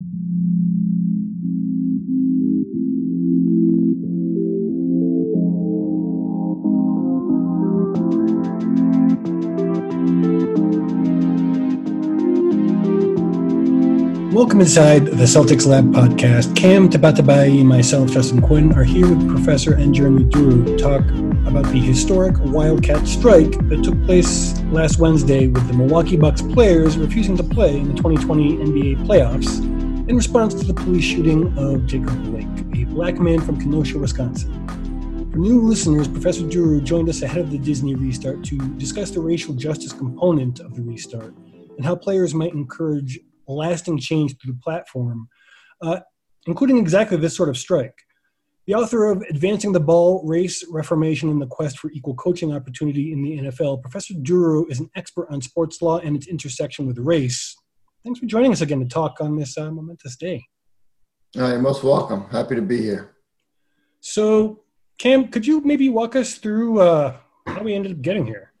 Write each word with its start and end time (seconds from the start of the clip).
Welcome 0.00 0.12
inside 14.60 15.06
the 15.06 15.24
Celtics 15.24 15.66
Lab 15.66 15.86
podcast. 15.86 16.54
Cam 16.54 16.88
Tabatabai 16.88 17.58
and 17.58 17.68
myself, 17.68 18.12
Justin 18.12 18.40
Quinn, 18.40 18.72
are 18.74 18.84
here 18.84 19.12
with 19.12 19.28
Professor 19.28 19.74
N. 19.74 19.92
Jeremi 19.92 20.30
Duru 20.30 20.64
to 20.64 20.78
talk 20.78 21.02
about 21.48 21.64
the 21.72 21.80
historic 21.80 22.36
Wildcat 22.38 23.08
strike 23.08 23.50
that 23.68 23.82
took 23.82 24.00
place 24.04 24.62
last 24.66 25.00
Wednesday 25.00 25.48
with 25.48 25.66
the 25.66 25.74
Milwaukee 25.74 26.16
Bucks 26.16 26.40
players 26.40 26.96
refusing 26.96 27.36
to 27.36 27.42
play 27.42 27.78
in 27.78 27.88
the 27.88 27.94
2020 27.94 28.58
NBA 28.58 29.04
playoffs 29.04 29.77
in 30.08 30.16
response 30.16 30.54
to 30.54 30.64
the 30.64 30.72
police 30.72 31.04
shooting 31.04 31.56
of 31.58 31.84
Jacob 31.84 32.24
Blake, 32.24 32.46
a 32.74 32.84
black 32.86 33.20
man 33.20 33.38
from 33.42 33.60
Kenosha, 33.60 33.98
Wisconsin. 33.98 34.66
For 35.30 35.36
new 35.36 35.60
listeners, 35.60 36.08
Professor 36.08 36.44
Duru 36.44 36.82
joined 36.82 37.10
us 37.10 37.20
ahead 37.20 37.42
of 37.42 37.50
the 37.50 37.58
Disney 37.58 37.94
restart 37.94 38.42
to 38.44 38.56
discuss 38.78 39.10
the 39.10 39.20
racial 39.20 39.52
justice 39.52 39.92
component 39.92 40.60
of 40.60 40.74
the 40.74 40.80
restart 40.80 41.34
and 41.76 41.84
how 41.84 41.94
players 41.94 42.32
might 42.32 42.54
encourage 42.54 43.20
lasting 43.46 43.98
change 43.98 44.34
through 44.38 44.54
the 44.54 44.60
platform, 44.60 45.28
uh, 45.82 46.00
including 46.46 46.78
exactly 46.78 47.18
this 47.18 47.36
sort 47.36 47.50
of 47.50 47.58
strike. 47.58 47.94
The 48.66 48.74
author 48.74 49.10
of 49.10 49.22
Advancing 49.28 49.72
the 49.72 49.80
Ball 49.80 50.22
Race, 50.26 50.64
Reformation, 50.70 51.28
and 51.28 51.40
the 51.40 51.46
Quest 51.46 51.78
for 51.78 51.90
Equal 51.90 52.14
Coaching 52.14 52.54
Opportunity 52.54 53.12
in 53.12 53.22
the 53.22 53.40
NFL, 53.40 53.82
Professor 53.82 54.14
Duru 54.14 54.70
is 54.70 54.80
an 54.80 54.88
expert 54.96 55.28
on 55.30 55.42
sports 55.42 55.82
law 55.82 55.98
and 55.98 56.16
its 56.16 56.26
intersection 56.26 56.86
with 56.86 56.96
race. 56.96 57.57
Thanks 58.08 58.20
for 58.20 58.24
joining 58.24 58.52
us 58.52 58.62
again 58.62 58.80
to 58.80 58.86
talk 58.86 59.20
on 59.20 59.36
this 59.36 59.58
uh, 59.58 59.70
momentous 59.70 60.16
day. 60.16 60.46
Uh, 61.38 61.48
you're 61.48 61.58
most 61.58 61.84
welcome. 61.84 62.24
Happy 62.30 62.54
to 62.54 62.62
be 62.62 62.80
here. 62.80 63.16
So, 64.00 64.60
Cam, 64.96 65.28
could 65.28 65.46
you 65.46 65.60
maybe 65.60 65.90
walk 65.90 66.16
us 66.16 66.36
through 66.36 66.80
uh, 66.80 67.16
how 67.46 67.62
we 67.62 67.74
ended 67.74 67.92
up 67.92 68.00
getting 68.00 68.24
here? 68.24 68.54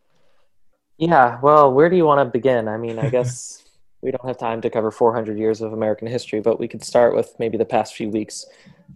Yeah, 0.98 1.38
well, 1.40 1.72
where 1.72 1.88
do 1.88 1.96
you 1.96 2.04
want 2.04 2.20
to 2.20 2.30
begin? 2.30 2.68
I 2.68 2.76
mean, 2.76 2.98
I 2.98 3.08
guess 3.16 3.64
we 4.02 4.10
don't 4.10 4.26
have 4.26 4.36
time 4.36 4.60
to 4.60 4.68
cover 4.68 4.90
400 4.90 5.38
years 5.38 5.62
of 5.62 5.72
American 5.72 6.08
history, 6.08 6.40
but 6.40 6.60
we 6.60 6.68
could 6.68 6.84
start 6.84 7.16
with 7.16 7.34
maybe 7.38 7.56
the 7.56 7.64
past 7.64 7.94
few 7.94 8.10
weeks. 8.10 8.44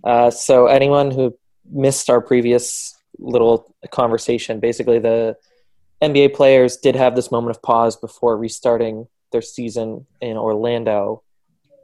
Uh, 0.04 0.30
so, 0.30 0.66
anyone 0.66 1.10
who 1.10 1.34
missed 1.70 2.10
our 2.10 2.20
previous 2.20 2.94
little 3.18 3.74
conversation, 3.90 4.60
basically, 4.60 4.98
the 4.98 5.34
NBA 6.02 6.34
players 6.34 6.76
did 6.76 6.94
have 6.94 7.16
this 7.16 7.32
moment 7.32 7.56
of 7.56 7.62
pause 7.62 7.96
before 7.96 8.36
restarting 8.36 9.06
their 9.32 9.42
season 9.42 10.06
in 10.20 10.36
Orlando, 10.36 11.22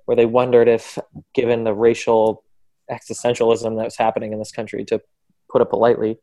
where 0.04 0.16
they 0.16 0.26
wondered 0.26 0.68
if, 0.68 0.98
given 1.34 1.64
the 1.64 1.74
racial 1.74 2.44
existentialism 2.90 3.76
that 3.76 3.84
was 3.84 3.96
happening 3.96 4.32
in 4.32 4.38
this 4.38 4.52
country, 4.52 4.84
to 4.86 5.00
put 5.50 5.62
it 5.62 5.70
politely, 5.70 6.18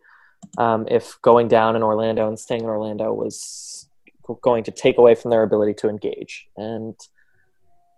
um, 0.57 0.87
if 0.89 1.19
going 1.21 1.47
down 1.47 1.75
in 1.75 1.83
Orlando 1.83 2.27
and 2.27 2.39
staying 2.39 2.61
in 2.61 2.69
Orlando 2.69 3.13
was 3.13 3.87
going 4.41 4.63
to 4.63 4.71
take 4.71 4.97
away 4.97 5.15
from 5.15 5.31
their 5.31 5.43
ability 5.43 5.73
to 5.75 5.89
engage. 5.89 6.47
And 6.57 6.95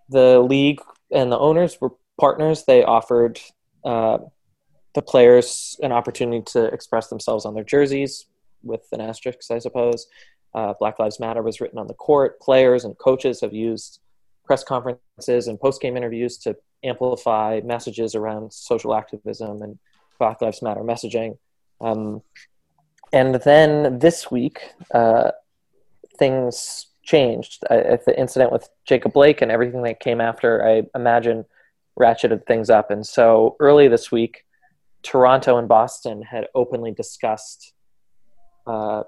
the 0.09 0.39
league 0.39 0.81
and 1.11 1.31
the 1.31 1.39
owners 1.39 1.79
were 1.79 1.91
partners. 2.19 2.63
They 2.65 2.83
offered 2.83 3.39
uh, 3.85 4.19
the 4.95 5.01
players 5.01 5.77
an 5.81 5.91
opportunity 5.91 6.41
to 6.53 6.65
express 6.65 7.07
themselves 7.07 7.45
on 7.45 7.53
their 7.53 7.63
jerseys 7.63 8.25
with 8.63 8.81
an 8.91 9.01
asterisk, 9.01 9.39
I 9.51 9.59
suppose. 9.59 10.07
Uh, 10.57 10.73
Black 10.79 10.97
Lives 10.97 11.19
Matter 11.19 11.43
was 11.43 11.61
written 11.61 11.77
on 11.77 11.85
the 11.85 11.93
court. 11.93 12.39
Players 12.39 12.83
and 12.83 12.97
coaches 12.97 13.41
have 13.41 13.53
used 13.53 13.99
press 14.43 14.63
conferences 14.63 15.47
and 15.47 15.59
post 15.59 15.79
game 15.79 15.95
interviews 15.95 16.35
to 16.39 16.55
amplify 16.83 17.61
messages 17.63 18.15
around 18.15 18.51
social 18.51 18.95
activism 18.95 19.61
and 19.61 19.77
Black 20.17 20.41
Lives 20.41 20.63
Matter 20.63 20.81
messaging. 20.81 21.37
Um, 21.79 22.23
and 23.13 23.35
then 23.35 23.99
this 23.99 24.31
week, 24.31 24.61
uh, 24.95 25.29
things 26.17 26.87
changed. 27.03 27.63
I, 27.69 27.99
the 28.03 28.19
incident 28.19 28.51
with 28.51 28.67
Jacob 28.83 29.13
Blake 29.13 29.43
and 29.43 29.51
everything 29.51 29.83
that 29.83 29.99
came 29.99 30.19
after, 30.19 30.67
I 30.67 30.83
imagine, 30.97 31.45
ratcheted 31.99 32.47
things 32.47 32.71
up. 32.71 32.89
And 32.89 33.05
so 33.05 33.57
early 33.59 33.89
this 33.89 34.11
week, 34.11 34.43
Toronto 35.03 35.59
and 35.59 35.67
Boston 35.67 36.23
had 36.23 36.47
openly 36.55 36.93
discussed. 36.93 37.73
Uh, 38.65 39.03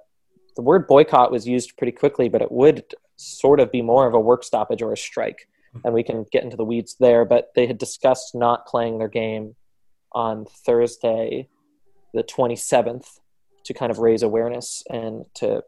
the 0.55 0.61
word 0.61 0.87
boycott 0.87 1.31
was 1.31 1.47
used 1.47 1.77
pretty 1.77 1.91
quickly, 1.91 2.29
but 2.29 2.41
it 2.41 2.51
would 2.51 2.83
sort 3.17 3.59
of 3.59 3.71
be 3.71 3.81
more 3.81 4.07
of 4.07 4.13
a 4.13 4.19
work 4.19 4.43
stoppage 4.43 4.81
or 4.81 4.93
a 4.93 4.97
strike. 4.97 5.47
And 5.85 5.93
we 5.93 6.03
can 6.03 6.25
get 6.31 6.43
into 6.43 6.57
the 6.57 6.65
weeds 6.65 6.95
there. 6.99 7.25
But 7.25 7.51
they 7.55 7.67
had 7.67 7.77
discussed 7.77 8.33
not 8.33 8.65
playing 8.65 8.97
their 8.97 9.07
game 9.07 9.55
on 10.13 10.45
Thursday, 10.45 11.47
the 12.13 12.23
27th, 12.23 13.19
to 13.65 13.73
kind 13.73 13.91
of 13.91 13.99
raise 13.99 14.23
awareness 14.23 14.83
and 14.89 15.25
to 15.35 15.63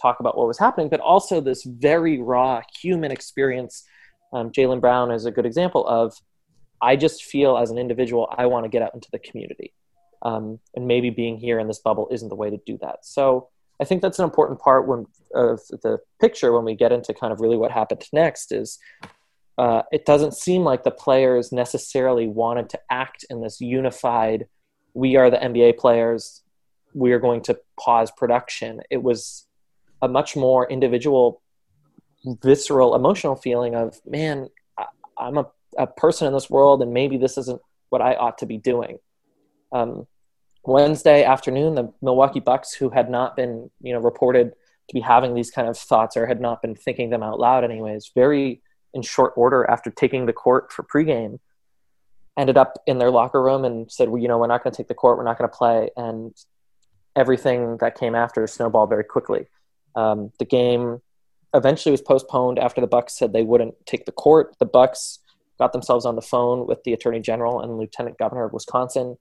talk 0.00 0.20
about 0.20 0.36
what 0.36 0.46
was 0.46 0.58
happening, 0.58 0.88
but 0.88 1.00
also 1.00 1.40
this 1.40 1.64
very 1.64 2.20
raw 2.20 2.60
human 2.80 3.10
experience. 3.10 3.84
Um, 4.32 4.50
Jaylen 4.50 4.80
Brown 4.80 5.10
is 5.10 5.24
a 5.24 5.30
good 5.30 5.46
example 5.46 5.86
of 5.86 6.14
I 6.80 6.96
just 6.96 7.24
feel 7.24 7.56
as 7.56 7.70
an 7.70 7.78
individual, 7.78 8.32
I 8.36 8.46
want 8.46 8.64
to 8.64 8.68
get 8.68 8.82
out 8.82 8.94
into 8.94 9.08
the 9.10 9.18
community. 9.18 9.72
Um, 10.22 10.60
and 10.74 10.86
maybe 10.86 11.10
being 11.10 11.38
here 11.38 11.58
in 11.58 11.68
this 11.68 11.78
bubble 11.78 12.08
isn't 12.10 12.28
the 12.28 12.36
way 12.36 12.50
to 12.50 12.58
do 12.66 12.78
that. 12.82 13.04
So 13.04 13.48
I 13.80 13.84
think 13.84 14.02
that's 14.02 14.18
an 14.18 14.24
important 14.24 14.60
part 14.60 14.86
when, 14.86 15.06
of 15.34 15.60
the 15.68 15.98
picture 16.20 16.52
when 16.52 16.64
we 16.64 16.74
get 16.74 16.92
into 16.92 17.12
kind 17.12 17.32
of 17.32 17.40
really 17.40 17.56
what 17.56 17.70
happened 17.70 18.04
next 18.12 18.52
is 18.52 18.78
uh, 19.58 19.82
it 19.90 20.04
doesn't 20.04 20.34
seem 20.34 20.62
like 20.62 20.84
the 20.84 20.90
players 20.90 21.52
necessarily 21.52 22.26
wanted 22.26 22.68
to 22.70 22.80
act 22.90 23.24
in 23.30 23.40
this 23.40 23.60
unified 23.60 24.46
we 24.94 25.16
are 25.16 25.30
the 25.30 25.36
nba 25.36 25.76
players 25.76 26.42
we 26.94 27.12
are 27.12 27.18
going 27.18 27.42
to 27.42 27.58
pause 27.78 28.10
production 28.10 28.80
it 28.90 29.02
was 29.02 29.46
a 30.02 30.08
much 30.08 30.36
more 30.36 30.68
individual, 30.68 31.42
visceral, 32.42 32.94
emotional 32.94 33.36
feeling 33.36 33.74
of, 33.74 34.00
man, 34.06 34.48
I, 34.78 34.86
am 35.18 35.38
a, 35.38 35.46
a 35.78 35.86
person 35.86 36.26
in 36.26 36.32
this 36.32 36.50
world, 36.50 36.82
and 36.82 36.92
maybe 36.92 37.16
this 37.16 37.38
isn't 37.38 37.60
what 37.88 38.02
I 38.02 38.14
ought 38.14 38.38
to 38.38 38.46
be 38.46 38.58
doing. 38.58 38.98
Um, 39.72 40.06
Wednesday 40.66 41.24
afternoon, 41.24 41.74
the 41.74 41.92
Milwaukee 42.02 42.40
Bucks, 42.40 42.72
who 42.72 42.90
had 42.90 43.08
not 43.08 43.36
been, 43.36 43.70
you 43.80 43.92
know, 43.92 44.00
reported 44.00 44.52
to 44.88 44.94
be 44.94 45.00
having 45.00 45.34
these 45.34 45.50
kind 45.50 45.68
of 45.68 45.78
thoughts 45.78 46.16
or 46.16 46.26
had 46.26 46.40
not 46.40 46.62
been 46.62 46.74
thinking 46.74 47.10
them 47.10 47.22
out 47.22 47.38
loud, 47.38 47.64
anyways, 47.64 48.10
very 48.14 48.60
in 48.94 49.02
short 49.02 49.32
order 49.36 49.68
after 49.68 49.90
taking 49.90 50.26
the 50.26 50.32
court 50.32 50.72
for 50.72 50.82
pregame, 50.82 51.38
ended 52.36 52.56
up 52.56 52.78
in 52.86 52.98
their 52.98 53.10
locker 53.10 53.42
room 53.42 53.64
and 53.64 53.90
said, 53.90 54.08
well, 54.08 54.20
you 54.20 54.28
know, 54.28 54.38
we're 54.38 54.46
not 54.46 54.62
going 54.62 54.72
to 54.72 54.76
take 54.76 54.88
the 54.88 54.94
court, 54.94 55.18
we're 55.18 55.24
not 55.24 55.38
going 55.38 55.50
to 55.50 55.56
play. 55.56 55.90
And 55.96 56.34
everything 57.14 57.78
that 57.78 57.98
came 57.98 58.14
after 58.14 58.46
snowballed 58.46 58.90
very 58.90 59.04
quickly. 59.04 59.46
Um, 59.94 60.30
the 60.38 60.44
game 60.44 61.00
eventually 61.54 61.90
was 61.90 62.02
postponed 62.02 62.58
after 62.58 62.80
the 62.80 62.86
Bucks 62.86 63.16
said 63.16 63.32
they 63.32 63.42
wouldn't 63.42 63.74
take 63.86 64.04
the 64.04 64.12
court. 64.12 64.54
The 64.58 64.66
Bucks 64.66 65.20
got 65.58 65.72
themselves 65.72 66.04
on 66.04 66.16
the 66.16 66.22
phone 66.22 66.66
with 66.66 66.84
the 66.84 66.92
Attorney 66.92 67.20
General 67.20 67.62
and 67.62 67.78
Lieutenant 67.78 68.18
Governor 68.18 68.44
of 68.44 68.52
Wisconsin. 68.52 69.16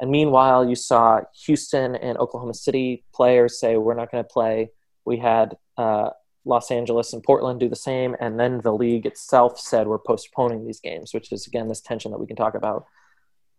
And 0.00 0.10
meanwhile, 0.10 0.68
you 0.68 0.76
saw 0.76 1.20
Houston 1.46 1.96
and 1.96 2.18
Oklahoma 2.18 2.54
City 2.54 3.04
players 3.12 3.58
say, 3.58 3.76
We're 3.76 3.94
not 3.94 4.10
going 4.10 4.22
to 4.22 4.28
play. 4.28 4.70
We 5.04 5.18
had 5.18 5.56
uh, 5.76 6.10
Los 6.44 6.70
Angeles 6.70 7.12
and 7.12 7.22
Portland 7.22 7.60
do 7.60 7.68
the 7.68 7.76
same. 7.76 8.16
And 8.20 8.38
then 8.38 8.60
the 8.60 8.72
league 8.72 9.06
itself 9.06 9.58
said, 9.58 9.86
We're 9.86 9.98
postponing 9.98 10.64
these 10.64 10.80
games, 10.80 11.12
which 11.12 11.32
is, 11.32 11.46
again, 11.46 11.68
this 11.68 11.80
tension 11.80 12.12
that 12.12 12.18
we 12.18 12.26
can 12.26 12.36
talk 12.36 12.54
about. 12.54 12.86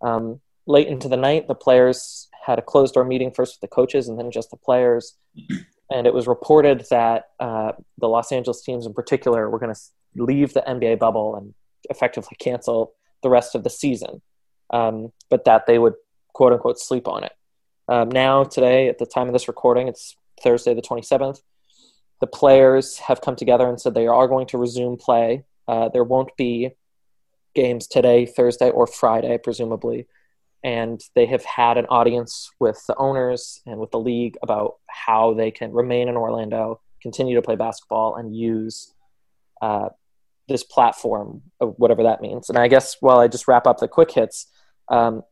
Um, 0.01 0.39
late 0.65 0.87
into 0.87 1.09
the 1.09 1.17
night, 1.17 1.47
the 1.47 1.55
players 1.55 2.29
had 2.45 2.59
a 2.59 2.63
closed 2.63 2.93
door 2.93 3.03
meeting 3.03 3.31
first 3.31 3.55
with 3.55 3.69
the 3.69 3.75
coaches 3.75 4.07
and 4.07 4.17
then 4.17 4.31
just 4.31 4.49
the 4.49 4.57
players. 4.57 5.15
And 5.91 6.07
it 6.07 6.13
was 6.13 6.27
reported 6.27 6.85
that 6.89 7.29
uh, 7.39 7.73
the 7.97 8.07
Los 8.07 8.31
Angeles 8.31 8.61
teams 8.61 8.85
in 8.85 8.93
particular 8.93 9.49
were 9.49 9.59
going 9.59 9.73
to 9.73 9.81
leave 10.15 10.53
the 10.53 10.61
NBA 10.61 10.99
bubble 10.99 11.35
and 11.35 11.53
effectively 11.89 12.37
cancel 12.39 12.93
the 13.23 13.29
rest 13.29 13.55
of 13.55 13.63
the 13.63 13.69
season, 13.69 14.21
um, 14.71 15.11
but 15.29 15.45
that 15.45 15.65
they 15.65 15.79
would 15.79 15.95
quote 16.33 16.53
unquote 16.53 16.79
sleep 16.79 17.07
on 17.07 17.23
it. 17.23 17.33
Um, 17.87 18.09
now, 18.09 18.43
today, 18.43 18.87
at 18.87 18.99
the 18.99 19.05
time 19.05 19.27
of 19.27 19.33
this 19.33 19.47
recording, 19.47 19.87
it's 19.87 20.15
Thursday 20.43 20.73
the 20.73 20.81
27th. 20.81 21.41
The 22.21 22.27
players 22.27 22.97
have 22.99 23.21
come 23.21 23.35
together 23.35 23.67
and 23.67 23.79
said 23.79 23.93
they 23.93 24.07
are 24.07 24.27
going 24.27 24.47
to 24.47 24.57
resume 24.57 24.97
play. 24.97 25.45
Uh, 25.67 25.89
there 25.89 26.03
won't 26.03 26.35
be 26.37 26.71
games 27.55 27.87
today, 27.87 28.25
Thursday, 28.25 28.69
or 28.69 28.85
Friday, 28.85 29.37
presumably. 29.37 30.07
And 30.63 31.01
they 31.15 31.25
have 31.27 31.45
had 31.45 31.77
an 31.77 31.85
audience 31.85 32.51
with 32.59 32.83
the 32.87 32.95
owners 32.97 33.61
and 33.65 33.79
with 33.79 33.91
the 33.91 33.99
league 33.99 34.37
about 34.43 34.75
how 34.87 35.33
they 35.33 35.51
can 35.51 35.71
remain 35.71 36.09
in 36.09 36.17
Orlando, 36.17 36.81
continue 37.01 37.35
to 37.35 37.41
play 37.41 37.55
basketball, 37.55 38.17
and 38.17 38.35
use 38.35 38.93
uh, 39.61 39.89
this 40.47 40.63
platform, 40.63 41.43
whatever 41.59 42.03
that 42.03 42.21
means. 42.21 42.49
And 42.49 42.57
I 42.57 42.67
guess 42.67 42.97
while 42.99 43.19
I 43.19 43.27
just 43.27 43.47
wrap 43.47 43.67
up 43.67 43.79
the 43.79 43.87
quick 43.87 44.11
hits, 44.11 44.47
um, 44.89 45.23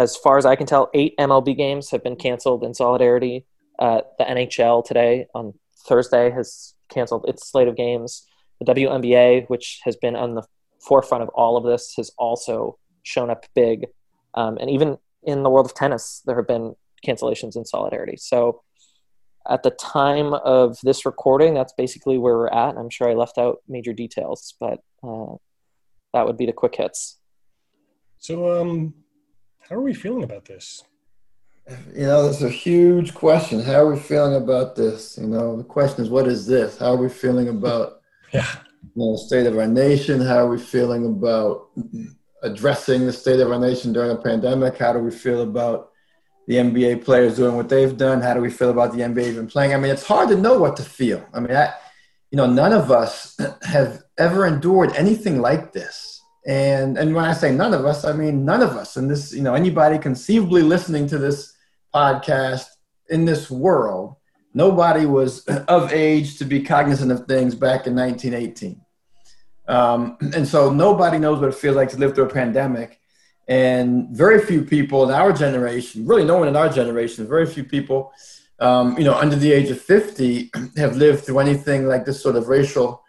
as 0.00 0.16
far 0.16 0.38
as 0.38 0.46
I 0.46 0.56
can 0.56 0.66
tell, 0.66 0.88
eight 0.94 1.14
MLB 1.18 1.54
games 1.54 1.90
have 1.90 2.02
been 2.02 2.16
canceled 2.16 2.64
in 2.64 2.72
solidarity. 2.72 3.44
Uh, 3.78 4.00
the 4.18 4.24
NHL 4.24 4.82
today 4.82 5.26
on 5.34 5.52
Thursday 5.86 6.30
has 6.30 6.74
canceled 6.88 7.26
its 7.28 7.50
slate 7.50 7.68
of 7.68 7.76
games. 7.76 8.26
The 8.60 8.72
WNBA, 8.72 9.48
which 9.48 9.80
has 9.84 9.96
been 9.96 10.16
on 10.16 10.34
the 10.34 10.42
forefront 10.80 11.22
of 11.22 11.28
all 11.30 11.58
of 11.58 11.64
this, 11.64 11.94
has 11.98 12.10
also 12.16 12.78
shown 13.02 13.28
up 13.28 13.44
big. 13.54 13.88
Um, 14.34 14.56
and 14.58 14.70
even 14.70 14.96
in 15.22 15.42
the 15.42 15.50
world 15.50 15.66
of 15.66 15.74
tennis, 15.74 16.22
there 16.24 16.36
have 16.36 16.48
been 16.48 16.74
cancellations 17.06 17.54
in 17.56 17.66
solidarity. 17.66 18.16
So 18.16 18.62
at 19.48 19.62
the 19.62 19.70
time 19.70 20.32
of 20.32 20.78
this 20.82 21.04
recording, 21.04 21.52
that's 21.52 21.74
basically 21.74 22.16
where 22.16 22.36
we're 22.36 22.48
at. 22.48 22.76
I'm 22.78 22.90
sure 22.90 23.10
I 23.10 23.14
left 23.14 23.36
out 23.36 23.58
major 23.68 23.92
details, 23.92 24.54
but 24.58 24.80
uh, 25.02 25.34
that 26.14 26.26
would 26.26 26.38
be 26.38 26.46
the 26.46 26.52
quick 26.52 26.76
hits. 26.76 27.18
So, 28.18 28.60
um, 28.60 28.94
how 29.70 29.76
are 29.76 29.82
we 29.82 29.94
feeling 29.94 30.24
about 30.24 30.44
this? 30.44 30.82
You 31.94 32.02
know, 32.02 32.26
that's 32.26 32.42
a 32.42 32.50
huge 32.50 33.14
question. 33.14 33.60
How 33.60 33.84
are 33.84 33.92
we 33.92 34.00
feeling 34.00 34.34
about 34.34 34.74
this? 34.74 35.16
You 35.16 35.28
know, 35.28 35.56
the 35.56 35.62
question 35.62 36.04
is, 36.04 36.10
what 36.10 36.26
is 36.26 36.44
this? 36.44 36.76
How 36.76 36.94
are 36.94 36.96
we 36.96 37.08
feeling 37.08 37.48
about 37.48 38.00
yeah. 38.32 38.46
you 38.82 38.90
know, 38.96 39.12
the 39.12 39.18
state 39.18 39.46
of 39.46 39.56
our 39.56 39.68
nation? 39.68 40.20
How 40.20 40.38
are 40.38 40.48
we 40.48 40.58
feeling 40.58 41.06
about 41.06 41.68
addressing 42.42 43.06
the 43.06 43.12
state 43.12 43.38
of 43.38 43.52
our 43.52 43.60
nation 43.60 43.92
during 43.92 44.10
a 44.10 44.16
pandemic? 44.16 44.76
How 44.76 44.92
do 44.92 44.98
we 44.98 45.12
feel 45.12 45.42
about 45.42 45.92
the 46.48 46.56
NBA 46.56 47.04
players 47.04 47.36
doing 47.36 47.54
what 47.54 47.68
they've 47.68 47.96
done? 47.96 48.20
How 48.20 48.34
do 48.34 48.40
we 48.40 48.50
feel 48.50 48.70
about 48.70 48.92
the 48.92 49.02
NBA 49.02 49.28
even 49.28 49.46
playing? 49.46 49.72
I 49.72 49.76
mean, 49.76 49.92
it's 49.92 50.06
hard 50.06 50.30
to 50.30 50.36
know 50.36 50.58
what 50.58 50.76
to 50.78 50.82
feel. 50.82 51.24
I 51.32 51.38
mean, 51.38 51.54
I, 51.54 51.72
you 52.32 52.36
know, 52.36 52.46
none 52.46 52.72
of 52.72 52.90
us 52.90 53.38
have 53.62 54.02
ever 54.18 54.46
endured 54.46 54.96
anything 54.96 55.40
like 55.40 55.72
this. 55.72 56.19
And 56.46 56.96
and 56.96 57.14
when 57.14 57.24
I 57.24 57.32
say 57.32 57.52
none 57.52 57.74
of 57.74 57.84
us, 57.84 58.04
I 58.04 58.12
mean 58.12 58.44
none 58.44 58.62
of 58.62 58.70
us. 58.70 58.96
And 58.96 59.10
this, 59.10 59.32
you 59.32 59.42
know, 59.42 59.54
anybody 59.54 59.98
conceivably 59.98 60.62
listening 60.62 61.06
to 61.08 61.18
this 61.18 61.54
podcast 61.94 62.66
in 63.08 63.24
this 63.24 63.50
world, 63.50 64.16
nobody 64.54 65.06
was 65.06 65.44
of 65.68 65.92
age 65.92 66.38
to 66.38 66.44
be 66.44 66.62
cognizant 66.62 67.12
of 67.12 67.26
things 67.26 67.54
back 67.54 67.86
in 67.86 67.94
1918. 67.94 68.80
Um, 69.68 70.16
and 70.34 70.46
so 70.46 70.72
nobody 70.72 71.18
knows 71.18 71.40
what 71.40 71.50
it 71.50 71.54
feels 71.54 71.76
like 71.76 71.90
to 71.90 71.98
live 71.98 72.14
through 72.14 72.26
a 72.26 72.30
pandemic 72.32 73.00
and 73.50 74.08
very 74.10 74.40
few 74.40 74.62
people 74.62 75.02
in 75.02 75.10
our 75.10 75.32
generation, 75.32 76.06
really 76.06 76.24
no 76.24 76.38
one 76.38 76.46
in 76.46 76.54
our 76.54 76.68
generation, 76.68 77.26
very 77.26 77.46
few 77.46 77.64
people, 77.64 78.12
um, 78.60 78.96
you 78.96 79.02
know, 79.02 79.14
under 79.14 79.34
the 79.34 79.50
age 79.50 79.70
of 79.70 79.80
50 79.80 80.52
have 80.76 80.96
lived 80.96 81.24
through 81.24 81.40
anything 81.40 81.86
like 81.86 82.04
this 82.04 82.22
sort 82.22 82.36
of 82.36 82.46
racial 82.46 83.02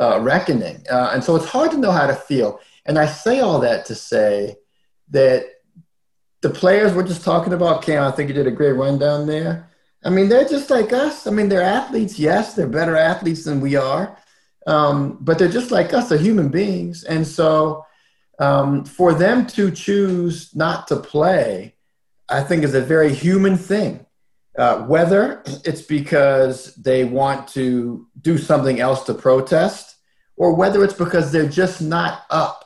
uh, 0.00 0.18
reckoning. 0.22 0.82
Uh, 0.90 1.10
and 1.12 1.22
so 1.22 1.36
it's 1.36 1.44
hard 1.44 1.70
to 1.72 1.76
know 1.76 1.90
how 1.90 2.06
to 2.06 2.14
feel. 2.14 2.58
And 2.84 2.98
I 2.98 3.06
say 3.06 3.40
all 3.40 3.60
that 3.60 3.86
to 3.86 3.94
say 3.94 4.56
that 5.10 5.46
the 6.40 6.50
players 6.50 6.92
we're 6.92 7.06
just 7.06 7.24
talking 7.24 7.52
about, 7.52 7.82
Cam, 7.82 8.02
I 8.02 8.10
think 8.10 8.28
you 8.28 8.34
did 8.34 8.46
a 8.46 8.50
great 8.52 8.72
rundown 8.72 9.26
there. 9.26 9.70
I 10.04 10.10
mean, 10.10 10.28
they're 10.28 10.48
just 10.48 10.70
like 10.70 10.92
us. 10.92 11.26
I 11.26 11.30
mean, 11.30 11.48
they're 11.48 11.62
athletes. 11.62 12.18
Yes, 12.18 12.54
they're 12.54 12.66
better 12.66 12.96
athletes 12.96 13.44
than 13.44 13.60
we 13.60 13.76
are. 13.76 14.18
Um, 14.66 15.18
but 15.20 15.38
they're 15.38 15.48
just 15.48 15.70
like 15.70 15.92
us, 15.92 16.08
they're 16.08 16.18
human 16.18 16.48
beings. 16.48 17.04
And 17.04 17.26
so, 17.26 17.84
um, 18.38 18.84
for 18.84 19.14
them 19.14 19.46
to 19.48 19.70
choose 19.70 20.54
not 20.54 20.88
to 20.88 20.96
play, 20.96 21.74
I 22.28 22.42
think 22.42 22.64
is 22.64 22.74
a 22.74 22.80
very 22.80 23.12
human 23.12 23.56
thing. 23.56 24.06
Uh, 24.58 24.82
whether 24.82 25.42
it's 25.64 25.82
because 25.82 26.74
they 26.74 27.04
want 27.04 27.48
to 27.48 28.06
do 28.20 28.36
something 28.36 28.80
else 28.80 29.04
to 29.04 29.14
protest, 29.14 29.96
or 30.36 30.54
whether 30.54 30.84
it's 30.84 30.94
because 30.94 31.32
they're 31.32 31.48
just 31.48 31.80
not 31.80 32.24
up 32.30 32.61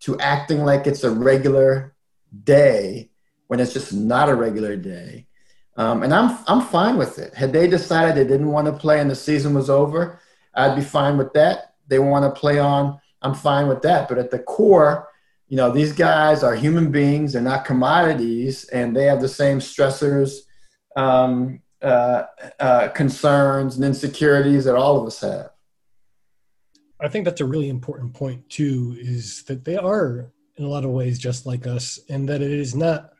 to 0.00 0.18
acting 0.18 0.64
like 0.64 0.86
it's 0.86 1.04
a 1.04 1.10
regular 1.10 1.94
day 2.44 3.10
when 3.46 3.60
it's 3.60 3.72
just 3.72 3.92
not 3.92 4.28
a 4.28 4.34
regular 4.34 4.76
day. 4.76 5.26
Um, 5.76 6.02
and 6.02 6.12
I'm, 6.12 6.38
I'm 6.46 6.60
fine 6.60 6.96
with 6.96 7.18
it. 7.18 7.34
Had 7.34 7.52
they 7.52 7.66
decided 7.66 8.14
they 8.14 8.28
didn't 8.28 8.52
want 8.52 8.66
to 8.66 8.72
play 8.72 9.00
and 9.00 9.10
the 9.10 9.14
season 9.14 9.54
was 9.54 9.70
over, 9.70 10.20
I'd 10.54 10.76
be 10.76 10.82
fine 10.82 11.16
with 11.16 11.32
that. 11.34 11.74
They 11.88 11.98
want 11.98 12.24
to 12.24 12.38
play 12.38 12.58
on, 12.58 13.00
I'm 13.22 13.34
fine 13.34 13.68
with 13.68 13.82
that. 13.82 14.08
But 14.08 14.18
at 14.18 14.30
the 14.30 14.38
core, 14.40 15.08
you 15.48 15.56
know, 15.56 15.70
these 15.70 15.92
guys 15.92 16.42
are 16.44 16.54
human 16.54 16.92
beings, 16.92 17.32
they're 17.32 17.42
not 17.42 17.64
commodities, 17.64 18.64
and 18.68 18.96
they 18.96 19.04
have 19.04 19.20
the 19.20 19.28
same 19.28 19.58
stressors, 19.58 20.42
um, 20.96 21.60
uh, 21.82 22.24
uh, 22.60 22.88
concerns, 22.88 23.76
and 23.76 23.84
insecurities 23.84 24.64
that 24.66 24.76
all 24.76 25.00
of 25.00 25.06
us 25.06 25.20
have. 25.20 25.50
I 27.02 27.08
think 27.08 27.24
that's 27.24 27.40
a 27.40 27.46
really 27.46 27.68
important 27.68 28.14
point, 28.14 28.48
too, 28.50 28.96
is 28.98 29.42
that 29.44 29.64
they 29.64 29.76
are, 29.76 30.32
in 30.56 30.64
a 30.64 30.68
lot 30.68 30.84
of 30.84 30.90
ways, 30.90 31.18
just 31.18 31.46
like 31.46 31.66
us, 31.66 31.98
and 32.08 32.28
that 32.28 32.42
it 32.42 32.50
is 32.50 32.74
not 32.74 33.10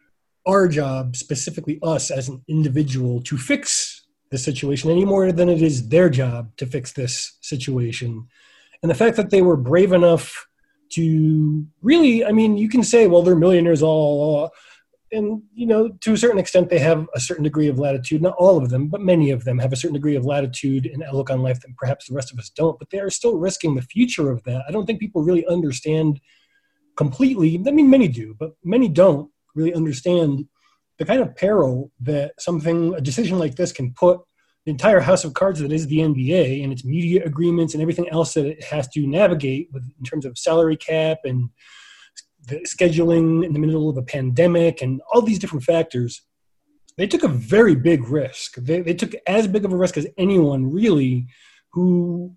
our 0.46 0.68
job, 0.68 1.16
specifically 1.16 1.78
us 1.82 2.10
as 2.10 2.28
an 2.28 2.42
individual, 2.48 3.22
to 3.22 3.38
fix 3.38 4.04
the 4.30 4.38
situation 4.38 4.90
any 4.90 5.04
more 5.04 5.32
than 5.32 5.48
it 5.48 5.62
is 5.62 5.88
their 5.88 6.08
job 6.08 6.56
to 6.56 6.66
fix 6.66 6.92
this 6.92 7.36
situation. 7.40 8.28
And 8.82 8.90
the 8.90 8.94
fact 8.94 9.16
that 9.16 9.30
they 9.30 9.42
were 9.42 9.56
brave 9.56 9.92
enough 9.92 10.46
to 10.90 11.66
really, 11.82 12.24
I 12.24 12.32
mean, 12.32 12.56
you 12.56 12.68
can 12.68 12.82
say, 12.82 13.06
well, 13.06 13.22
they're 13.22 13.36
millionaires 13.36 13.82
all, 13.82 14.50
and 15.12 15.42
you 15.54 15.66
know, 15.66 15.88
to 15.88 16.12
a 16.12 16.16
certain 16.16 16.38
extent, 16.38 16.68
they 16.68 16.78
have 16.78 17.08
a 17.14 17.20
certain 17.20 17.44
degree 17.44 17.68
of 17.68 17.78
latitude. 17.78 18.22
Not 18.22 18.36
all 18.38 18.56
of 18.56 18.70
them, 18.70 18.88
but 18.88 19.00
many 19.00 19.30
of 19.30 19.44
them 19.44 19.58
have 19.58 19.72
a 19.72 19.76
certain 19.76 19.94
degree 19.94 20.16
of 20.16 20.24
latitude 20.24 20.86
and 20.86 21.02
outlook 21.02 21.30
on 21.30 21.42
life 21.42 21.60
that 21.60 21.76
perhaps 21.76 22.08
the 22.08 22.14
rest 22.14 22.32
of 22.32 22.38
us 22.38 22.50
don't. 22.50 22.78
But 22.78 22.90
they 22.90 23.00
are 23.00 23.10
still 23.10 23.36
risking 23.36 23.74
the 23.74 23.82
future 23.82 24.30
of 24.30 24.42
that. 24.44 24.64
I 24.68 24.72
don't 24.72 24.86
think 24.86 25.00
people 25.00 25.22
really 25.22 25.46
understand 25.46 26.20
completely. 26.96 27.60
I 27.66 27.70
mean, 27.70 27.90
many 27.90 28.08
do, 28.08 28.34
but 28.38 28.52
many 28.64 28.88
don't 28.88 29.30
really 29.54 29.74
understand 29.74 30.46
the 30.98 31.04
kind 31.04 31.20
of 31.20 31.34
peril 31.34 31.90
that 32.00 32.32
something, 32.38 32.94
a 32.94 33.00
decision 33.00 33.38
like 33.38 33.56
this, 33.56 33.72
can 33.72 33.92
put 33.92 34.20
the 34.64 34.70
entire 34.70 35.00
house 35.00 35.24
of 35.24 35.34
cards 35.34 35.60
that 35.60 35.72
is 35.72 35.86
the 35.86 35.98
NBA 35.98 36.62
and 36.62 36.72
its 36.72 36.84
media 36.84 37.24
agreements 37.24 37.72
and 37.72 37.82
everything 37.82 38.08
else 38.10 38.34
that 38.34 38.44
it 38.44 38.62
has 38.64 38.86
to 38.88 39.06
navigate 39.06 39.70
with 39.72 39.82
in 39.98 40.04
terms 40.04 40.26
of 40.26 40.36
salary 40.36 40.76
cap 40.76 41.18
and 41.24 41.48
the 42.46 42.60
scheduling 42.60 43.44
in 43.44 43.52
the 43.52 43.58
middle 43.58 43.88
of 43.88 43.96
a 43.96 44.02
pandemic 44.02 44.82
and 44.82 45.00
all 45.12 45.22
these 45.22 45.38
different 45.38 45.64
factors. 45.64 46.22
They 46.96 47.06
took 47.06 47.22
a 47.22 47.28
very 47.28 47.74
big 47.74 48.08
risk. 48.08 48.56
They, 48.56 48.80
they 48.80 48.94
took 48.94 49.12
as 49.26 49.46
big 49.46 49.64
of 49.64 49.72
a 49.72 49.76
risk 49.76 49.96
as 49.96 50.06
anyone 50.18 50.70
really 50.70 51.26
who 51.72 52.34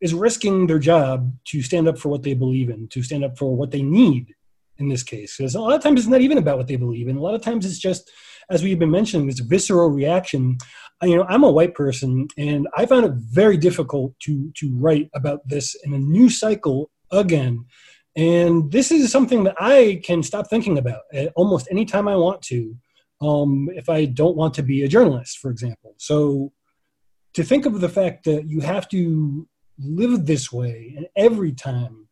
is 0.00 0.14
risking 0.14 0.66
their 0.66 0.78
job 0.78 1.32
to 1.46 1.62
stand 1.62 1.86
up 1.86 1.98
for 1.98 2.08
what 2.08 2.22
they 2.22 2.34
believe 2.34 2.70
in, 2.70 2.88
to 2.88 3.02
stand 3.02 3.24
up 3.24 3.38
for 3.38 3.54
what 3.54 3.70
they 3.70 3.82
need 3.82 4.34
in 4.78 4.88
this 4.88 5.02
case. 5.02 5.36
Because 5.36 5.54
a 5.54 5.60
lot 5.60 5.74
of 5.74 5.82
times 5.82 6.00
it's 6.00 6.08
not 6.08 6.22
even 6.22 6.38
about 6.38 6.56
what 6.56 6.66
they 6.66 6.76
believe 6.76 7.08
in. 7.08 7.16
A 7.16 7.20
lot 7.20 7.34
of 7.34 7.42
times 7.42 7.66
it's 7.66 7.78
just, 7.78 8.10
as 8.48 8.62
we've 8.62 8.78
been 8.78 8.90
mentioning, 8.90 9.26
this 9.26 9.40
visceral 9.40 9.90
reaction 9.90 10.56
you 11.02 11.16
know 11.16 11.24
i'm 11.28 11.44
a 11.44 11.50
white 11.50 11.74
person 11.74 12.28
and 12.36 12.68
i 12.76 12.84
found 12.84 13.04
it 13.04 13.12
very 13.14 13.56
difficult 13.56 14.12
to 14.20 14.50
to 14.54 14.74
write 14.74 15.08
about 15.14 15.46
this 15.48 15.74
in 15.84 15.94
a 15.94 15.98
new 15.98 16.28
cycle 16.28 16.90
again 17.10 17.64
And 18.16 18.72
this 18.72 18.90
is 18.90 19.12
something 19.12 19.44
that 19.44 19.56
I 19.60 20.00
can 20.04 20.22
stop 20.22 20.48
thinking 20.48 20.78
about 20.78 21.02
almost 21.36 21.68
any 21.70 21.84
time 21.84 22.08
I 22.08 22.16
want 22.16 22.42
to, 22.42 22.76
um, 23.20 23.68
if 23.74 23.88
I 23.88 24.06
don't 24.06 24.36
want 24.36 24.54
to 24.54 24.62
be 24.62 24.82
a 24.82 24.88
journalist, 24.88 25.38
for 25.38 25.50
example. 25.50 25.94
So 25.98 26.52
to 27.34 27.44
think 27.44 27.66
of 27.66 27.80
the 27.80 27.88
fact 27.88 28.24
that 28.24 28.48
you 28.48 28.60
have 28.60 28.88
to 28.88 29.48
live 29.78 30.26
this 30.26 30.50
way, 30.52 30.94
and 30.96 31.06
every 31.16 31.52
time 31.52 32.08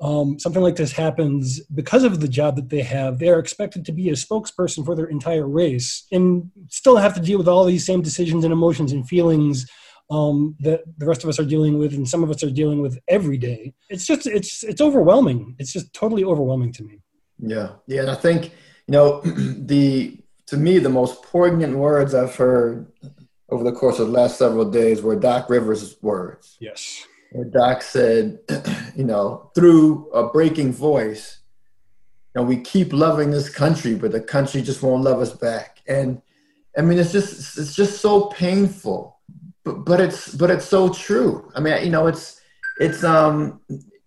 um, 0.00 0.38
something 0.38 0.62
like 0.62 0.76
this 0.76 0.92
happens, 0.92 1.60
because 1.74 2.04
of 2.04 2.20
the 2.20 2.28
job 2.28 2.56
that 2.56 2.68
they 2.68 2.82
have, 2.82 3.18
they 3.18 3.28
are 3.28 3.38
expected 3.38 3.84
to 3.86 3.92
be 3.92 4.08
a 4.08 4.12
spokesperson 4.12 4.84
for 4.84 4.94
their 4.94 5.06
entire 5.06 5.48
race 5.48 6.06
and 6.12 6.50
still 6.68 6.96
have 6.96 7.14
to 7.14 7.20
deal 7.20 7.38
with 7.38 7.48
all 7.48 7.64
these 7.64 7.86
same 7.86 8.02
decisions 8.02 8.44
and 8.44 8.52
emotions 8.52 8.92
and 8.92 9.08
feelings 9.08 9.66
um, 10.10 10.56
that 10.60 10.82
the 10.98 11.06
rest 11.06 11.24
of 11.24 11.28
us 11.28 11.38
are 11.38 11.44
dealing 11.44 11.78
with, 11.78 11.92
and 11.92 12.08
some 12.08 12.22
of 12.22 12.30
us 12.30 12.42
are 12.42 12.50
dealing 12.50 12.80
with 12.80 12.98
every 13.08 13.36
day. 13.36 13.74
It's 13.88 14.06
just 14.06 14.26
it's 14.26 14.62
it's 14.62 14.80
overwhelming. 14.80 15.56
It's 15.58 15.72
just 15.72 15.92
totally 15.92 16.24
overwhelming 16.24 16.72
to 16.74 16.84
me. 16.84 17.00
Yeah, 17.38 17.70
yeah, 17.86 18.02
and 18.02 18.10
I 18.10 18.14
think 18.14 18.52
you 18.86 18.92
know 18.92 19.20
the 19.24 20.18
to 20.46 20.56
me 20.56 20.78
the 20.78 20.88
most 20.88 21.22
poignant 21.22 21.76
words 21.76 22.14
I've 22.14 22.36
heard 22.36 22.86
over 23.48 23.64
the 23.64 23.72
course 23.72 23.98
of 23.98 24.08
the 24.08 24.12
last 24.12 24.38
several 24.38 24.70
days 24.70 25.02
were 25.02 25.16
Doc 25.16 25.50
Rivers' 25.50 25.96
words. 26.02 26.56
Yes, 26.60 27.06
where 27.32 27.44
Doc 27.44 27.82
said, 27.82 28.38
you 28.96 29.04
know, 29.04 29.50
through 29.54 30.08
a 30.10 30.28
breaking 30.28 30.72
voice, 30.72 31.40
you 32.34 32.40
know, 32.40 32.46
we 32.46 32.58
keep 32.58 32.92
loving 32.92 33.30
this 33.30 33.48
country, 33.48 33.94
but 33.94 34.12
the 34.12 34.20
country 34.20 34.62
just 34.62 34.82
won't 34.82 35.02
love 35.02 35.20
us 35.20 35.32
back. 35.32 35.82
And 35.88 36.22
I 36.78 36.82
mean, 36.82 36.98
it's 36.98 37.12
just 37.12 37.58
it's 37.58 37.74
just 37.74 38.00
so 38.00 38.26
painful 38.26 39.15
but, 39.66 39.84
but 39.84 40.00
it's 40.00 40.32
but 40.34 40.50
it's 40.50 40.64
so 40.64 40.88
true. 40.88 41.50
I 41.54 41.60
mean, 41.60 41.84
you 41.84 41.90
know, 41.90 42.06
it's 42.06 42.40
it's 42.78 43.02
um 43.02 43.60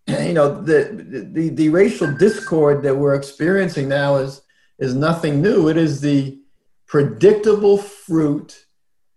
you 0.07 0.33
know 0.33 0.61
the, 0.61 1.25
the 1.31 1.49
the 1.49 1.69
racial 1.69 2.11
discord 2.13 2.81
that 2.83 2.95
we're 2.95 3.13
experiencing 3.13 3.89
now 3.89 4.15
is 4.15 4.41
is 4.79 4.95
nothing 4.95 5.41
new. 5.41 5.67
It 5.67 5.75
is 5.75 5.99
the 5.99 6.39
predictable 6.87 7.77
fruit 7.77 8.65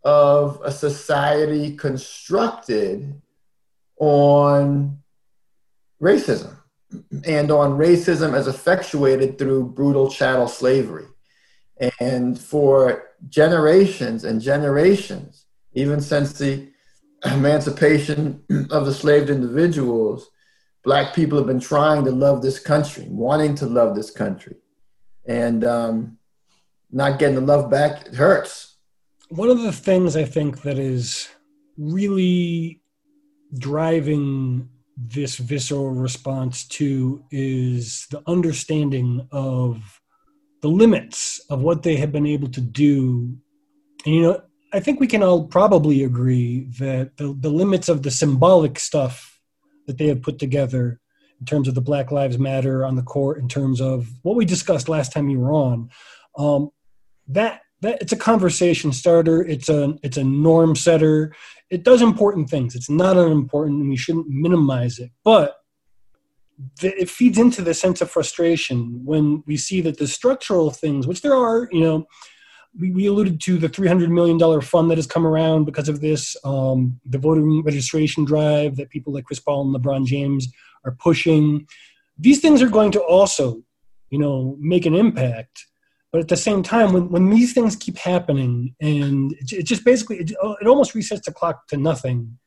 of 0.05 0.61
a 0.65 0.73
society 0.73 1.77
constructed 1.77 3.23
on 3.99 4.99
racism 6.03 6.57
and 7.25 7.53
on 7.53 7.79
racism 7.79 8.35
as 8.35 8.49
effectuated 8.49 9.39
through 9.39 9.65
brutal 9.67 10.11
chattel 10.11 10.49
slavery. 10.49 11.07
And 12.01 12.39
for 12.39 13.11
generations 13.29 14.25
and 14.25 14.41
generations, 14.41 15.42
even 15.75 16.01
since 16.01 16.33
the 16.35 16.69
emancipation 17.25 18.43
of 18.71 18.85
the 18.85 18.93
enslaved 18.93 19.31
individuals, 19.31 20.31
black 20.85 21.15
people 21.15 21.39
have 21.39 21.47
been 21.47 21.61
trying 21.61 22.05
to 22.05 22.11
love 22.11 22.43
this 22.43 22.59
country, 22.59 23.07
wanting 23.09 23.55
to 23.57 23.67
love 23.67 23.95
this 23.95 24.11
country, 24.11 24.57
and 25.27 25.65
um, 25.65 26.19
not 26.91 27.19
getting 27.19 27.37
the 27.37 27.41
love 27.41 27.71
back. 27.71 28.07
It 28.07 28.15
hurts. 28.15 28.77
One 29.29 29.49
of 29.49 29.63
the 29.63 29.73
things 29.73 30.17
I 30.17 30.25
think 30.25 30.63
that 30.63 30.79
is 30.79 31.29
really 31.79 32.83
driving 33.57 34.69
this 34.97 35.37
visceral 35.37 35.91
response 35.91 36.67
to 36.69 37.25
is 37.31 38.07
the 38.11 38.23
understanding 38.27 39.27
of 39.33 40.01
the 40.61 40.69
limits 40.69 41.41
of 41.51 41.63
what 41.63 41.83
they 41.83 41.97
have 41.97 42.13
been 42.13 42.27
able 42.27 42.49
to 42.49 42.61
do. 42.61 43.37
And 44.05 44.15
you 44.15 44.23
know, 44.23 44.43
I 44.73 44.81
think 44.81 45.01
we 45.01 45.07
can 45.07 45.23
all 45.23 45.47
probably 45.47 46.03
agree 46.03 46.65
that 46.79 47.17
the, 47.19 47.37
the 47.39 47.51
limits 47.51 47.89
of 47.89 48.03
the 48.03 48.11
symbolic 48.11 48.79
stuff 48.79 49.41
that 49.87 49.99
they 49.99 50.07
have 50.07 50.23
put 50.23 50.39
together 50.39 51.01
in 51.41 51.47
terms 51.47 51.69
of 51.69 51.75
the 51.75 51.81
Black 51.81 52.11
Lives 52.11 52.39
Matter 52.39 52.85
on 52.85 52.97
the 52.97 53.03
court, 53.03 53.39
in 53.39 53.49
terms 53.49 53.81
of 53.81 54.09
what 54.23 54.37
we 54.37 54.45
discussed 54.45 54.89
last 54.89 55.13
time 55.13 55.29
you 55.29 55.41
were 55.41 55.53
on, 55.53 55.91
um, 56.39 56.71
that 57.29 57.63
that 57.81 58.01
it's 58.01 58.13
a 58.13 58.17
conversation 58.17 58.93
starter. 58.93 59.43
It's 59.43 59.69
a 59.69 59.95
it's 60.03 60.17
a 60.17 60.25
norm 60.25 60.77
setter. 60.77 61.35
It 61.69 61.83
does 61.83 62.01
important 62.01 62.49
things. 62.49 62.75
It's 62.75 62.89
not 62.89 63.17
unimportant, 63.17 63.81
and 63.81 63.91
we 63.91 63.97
shouldn't 63.97 64.29
minimize 64.29 64.99
it. 64.99 65.11
But 65.25 65.57
the, 66.81 66.99
it 67.01 67.11
feeds 67.11 67.39
into 67.39 67.61
the 67.61 67.75
sense 67.75 68.01
of 68.01 68.11
frustration 68.11 69.05
when 69.05 69.43
we 69.47 69.57
see 69.57 69.81
that 69.81 69.99
the 69.99 70.07
structural 70.07 70.71
things, 70.71 71.07
which 71.07 71.23
there 71.23 71.35
are, 71.35 71.69
you 71.73 71.81
know, 71.81 72.07
we, 72.79 72.91
we 72.91 73.07
alluded 73.07 73.41
to 73.43 73.59
the 73.59 73.69
$300 73.69 74.09
million 74.09 74.61
fund 74.61 74.91
that 74.91 74.99
has 74.99 75.07
come 75.07 75.27
around 75.27 75.65
because 75.65 75.89
of 75.89 76.01
this, 76.01 76.37
um, 76.45 77.01
the 77.05 77.19
voting 77.19 77.63
registration 77.63 78.25
drive 78.25 78.77
that 78.77 78.91
people 78.91 79.13
like 79.13 79.25
Chris 79.25 79.41
Paul 79.41 79.63
and 79.63 79.75
LeBron 79.75 80.07
James 80.07 80.49
are 80.85 80.97
pushing. 80.99 81.67
These 82.19 82.41
things 82.41 82.63
are 82.63 82.69
going 82.69 82.93
to 82.93 83.01
also, 83.01 83.63
you 84.11 84.19
know, 84.19 84.57
make 84.59 84.87
an 84.87 84.95
impact. 84.95 85.67
But 86.11 86.21
at 86.21 86.29
the 86.29 86.37
same 86.37 86.63
time, 86.63 86.93
when, 86.93 87.09
when 87.09 87.31
these 87.31 87.55
things 87.55 87.75
keep 87.77 87.97
happening 87.97 88.75
and 88.81 89.33
it, 89.33 89.53
it 89.53 89.63
just 89.65 89.85
basically, 89.85 90.19
it, 90.19 90.31
it 90.31 90.67
almost 90.67 90.95
resets 90.95 91.23
the 91.23 91.33
clock 91.33 91.67
to 91.69 91.77
nothing, 91.77 92.39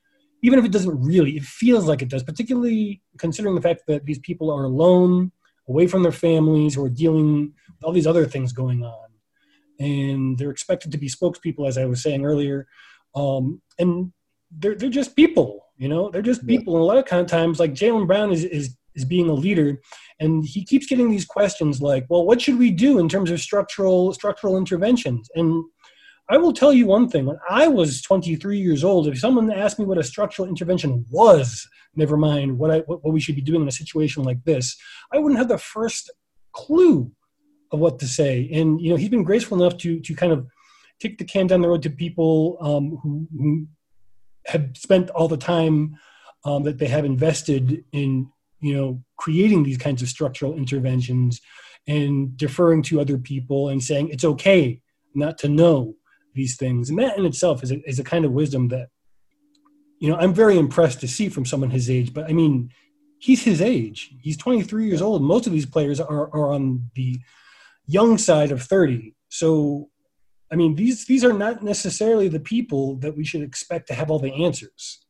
even 0.44 0.60
if 0.60 0.65
it 0.65 0.72
doesn't 0.72 1.01
really, 1.01 1.38
it 1.38 1.44
feels 1.44 1.88
like 1.88 2.01
it 2.01 2.10
does, 2.10 2.24
particularly 2.24 3.01
considering 3.17 3.55
the 3.55 3.62
fact 3.62 3.84
that 3.88 4.05
these 4.05 4.20
people 4.20 4.51
are 4.51 4.65
alone, 4.65 5.32
away 5.67 5.88
from 5.88 6.03
their 6.03 6.12
families, 6.12 6.77
or 6.77 6.89
dealing 6.89 7.53
with 7.67 7.84
all 7.84 7.91
these 7.91 8.05
other 8.05 8.25
things 8.25 8.53
going 8.53 8.84
on 8.84 9.04
and 9.79 10.38
they're 10.38 10.51
expected 10.51 10.91
to 10.91 10.98
be 10.98 11.10
spokespeople, 11.10 11.67
as 11.67 11.77
I 11.77 11.86
was 11.86 12.01
saying 12.01 12.25
earlier. 12.25 12.67
Um, 13.15 13.62
and 13.79 14.12
they're 14.51 14.75
they're 14.75 14.89
just 14.89 15.15
people, 15.15 15.65
you 15.77 15.88
know, 15.88 16.10
they're 16.10 16.22
just 16.22 16.46
people. 16.46 16.75
And 16.75 16.82
a 16.82 16.86
lot 16.86 16.98
of 16.98 17.05
kind 17.05 17.22
of 17.22 17.27
times, 17.27 17.60
like 17.60 17.74
Jaylen 17.74 18.08
Brown 18.08 18.32
is 18.32 18.44
is 18.44 18.75
is 18.96 19.05
being 19.05 19.29
a 19.29 19.34
leader, 19.34 19.82
and 20.20 20.46
he 20.46 20.63
keeps 20.63 20.88
getting 20.88 21.10
these 21.10 21.25
questions 21.25 21.82
like, 21.82 22.05
"Well, 22.10 22.25
what 22.25 22.41
should 22.41 22.58
we 22.58 22.72
do 22.72 23.00
in 23.00 23.10
terms 23.10 23.32
of 23.32 23.39
structural 23.39 24.13
structural 24.13 24.58
interventions?" 24.58 25.29
And 25.36 25.63
I 26.29 26.38
will 26.38 26.53
tell 26.53 26.74
you 26.74 26.88
one 26.88 27.10
thing: 27.10 27.25
when 27.25 27.38
I 27.50 27.67
was 27.67 28.01
23 28.01 28.58
years 28.60 28.84
old, 28.84 29.08
if 29.08 29.20
someone 29.20 29.51
asked 29.51 29.79
me 29.79 29.86
what 29.86 29.98
a 29.98 30.03
structural 30.03 30.48
intervention 30.48 31.05
was, 31.12 31.67
never 31.96 32.17
mind 32.17 32.58
what 32.58 32.72
I 32.72 32.79
what, 32.79 33.03
what 33.03 33.13
we 33.13 33.20
should 33.20 33.36
be 33.36 33.41
doing 33.41 33.62
in 33.62 33.67
a 33.67 33.72
situation 33.72 34.24
like 34.24 34.44
this, 34.44 34.75
I 35.12 35.20
wouldn't 35.20 35.39
have 35.39 35.50
the 35.50 35.58
first 35.58 36.12
clue 36.53 37.12
of 37.75 37.79
what 37.79 38.00
to 38.00 38.08
say. 38.08 38.50
And 38.51 38.82
you 38.82 38.89
know, 38.89 38.96
he's 38.96 39.10
been 39.10 39.24
graceful 39.24 39.62
enough 39.62 39.77
to 39.79 40.00
to 40.00 40.15
kind 40.15 40.32
of 40.32 40.48
kick 41.00 41.17
the 41.17 41.25
can 41.25 41.48
down 41.48 41.62
the 41.62 41.67
road 41.67 41.84
to 41.84 41.89
people 41.89 42.58
um, 42.62 42.98
who, 43.03 43.27
who, 43.38 43.67
have 44.48 44.70
spent 44.75 45.10
all 45.10 45.27
the 45.27 45.38
time 45.38 45.98
um, 46.46 46.62
that 46.63 46.77
they 46.77 46.88
have 46.88 47.03
invested 47.03 47.84
in 47.91 48.29
you 48.60 48.75
know 48.75 49.03
creating 49.17 49.63
these 49.63 49.77
kinds 49.77 50.01
of 50.01 50.10
structural 50.10 50.53
interventions 50.53 51.41
and 51.88 52.38
deferring 52.38 52.82
to 52.84 53.00
other 53.00 53.17
people 53.17 53.70
and 53.70 53.84
saying 53.84 54.10
it's 54.10 54.24
okay 54.24 54.82
not 55.13 55.38
to 55.38 55.48
know 55.48 55.96
these 56.34 56.58
things. 56.58 56.89
And 56.89 57.00
that 57.00 57.17
in 57.17 57.25
itself 57.25 57.63
is 57.63 57.72
a, 57.72 57.89
is 57.89 58.00
a 58.00 58.03
kind 58.03 58.25
of 58.25 58.32
wisdom 58.32 58.67
that 58.70 58.89
you 60.00 60.10
know 60.10 60.17
i'm 60.17 60.34
very 60.34 60.58
impressed 60.58 61.00
to 61.00 61.08
see 61.08 61.29
from 61.29 61.46
someone 61.46 61.70
his 61.70 61.89
age 61.89 62.13
but 62.13 62.25
i 62.29 62.34
mean 62.34 62.70
he's 63.20 63.44
his 63.44 63.62
age. 63.62 64.13
He's 64.22 64.38
23 64.38 64.86
years 64.86 65.01
old. 65.01 65.22
Most 65.22 65.48
of 65.48 65.53
these 65.53 65.65
players 65.65 66.00
are, 66.00 66.29
are 66.34 66.53
on 66.53 66.89
the 66.96 67.20
young 67.88 68.18
side 68.18 68.51
of 68.51 68.62
30. 68.62 69.15
So, 69.30 69.89
I 70.51 70.56
mean, 70.56 70.75
these 70.75 71.06
these 71.06 71.24
are 71.24 71.34
not 71.34 71.63
necessarily 71.63 72.27
the 72.27 72.39
people 72.39 72.96
that 72.98 73.15
we 73.15 73.25
should 73.25 73.42
expect 73.42 73.88
to 73.88 73.94
have 73.94 74.12
all 74.12 74.20
the 74.20 74.46
answers. 74.46 75.06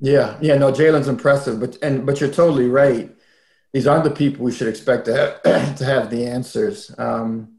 Yeah, 0.00 0.36
yeah, 0.40 0.56
no, 0.56 0.72
Jaylen's 0.72 1.08
impressive, 1.08 1.60
but 1.60 1.78
and 1.82 2.04
but 2.06 2.20
you're 2.20 2.30
totally 2.30 2.68
right. 2.68 3.10
These 3.72 3.86
aren't 3.86 4.04
the 4.04 4.10
people 4.10 4.44
we 4.44 4.52
should 4.52 4.68
expect 4.68 5.06
to 5.06 5.14
have, 5.14 5.42
to 5.76 5.84
have 5.84 6.10
the 6.10 6.26
answers, 6.26 6.94
um, 6.96 7.54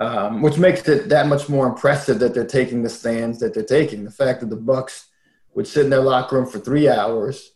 um, 0.00 0.42
which 0.42 0.58
makes 0.58 0.88
it 0.88 1.08
that 1.10 1.28
much 1.28 1.48
more 1.48 1.68
impressive 1.68 2.18
that 2.18 2.34
they're 2.34 2.44
taking 2.44 2.82
the 2.82 2.88
stands 2.88 3.38
that 3.38 3.54
they're 3.54 3.62
taking. 3.62 4.04
The 4.04 4.10
fact 4.10 4.40
that 4.40 4.50
the 4.50 4.56
Bucks 4.56 5.06
would 5.54 5.66
sit 5.66 5.84
in 5.84 5.90
their 5.90 6.00
locker 6.00 6.36
room 6.36 6.46
for 6.46 6.58
three 6.58 6.88
hours, 6.88 7.52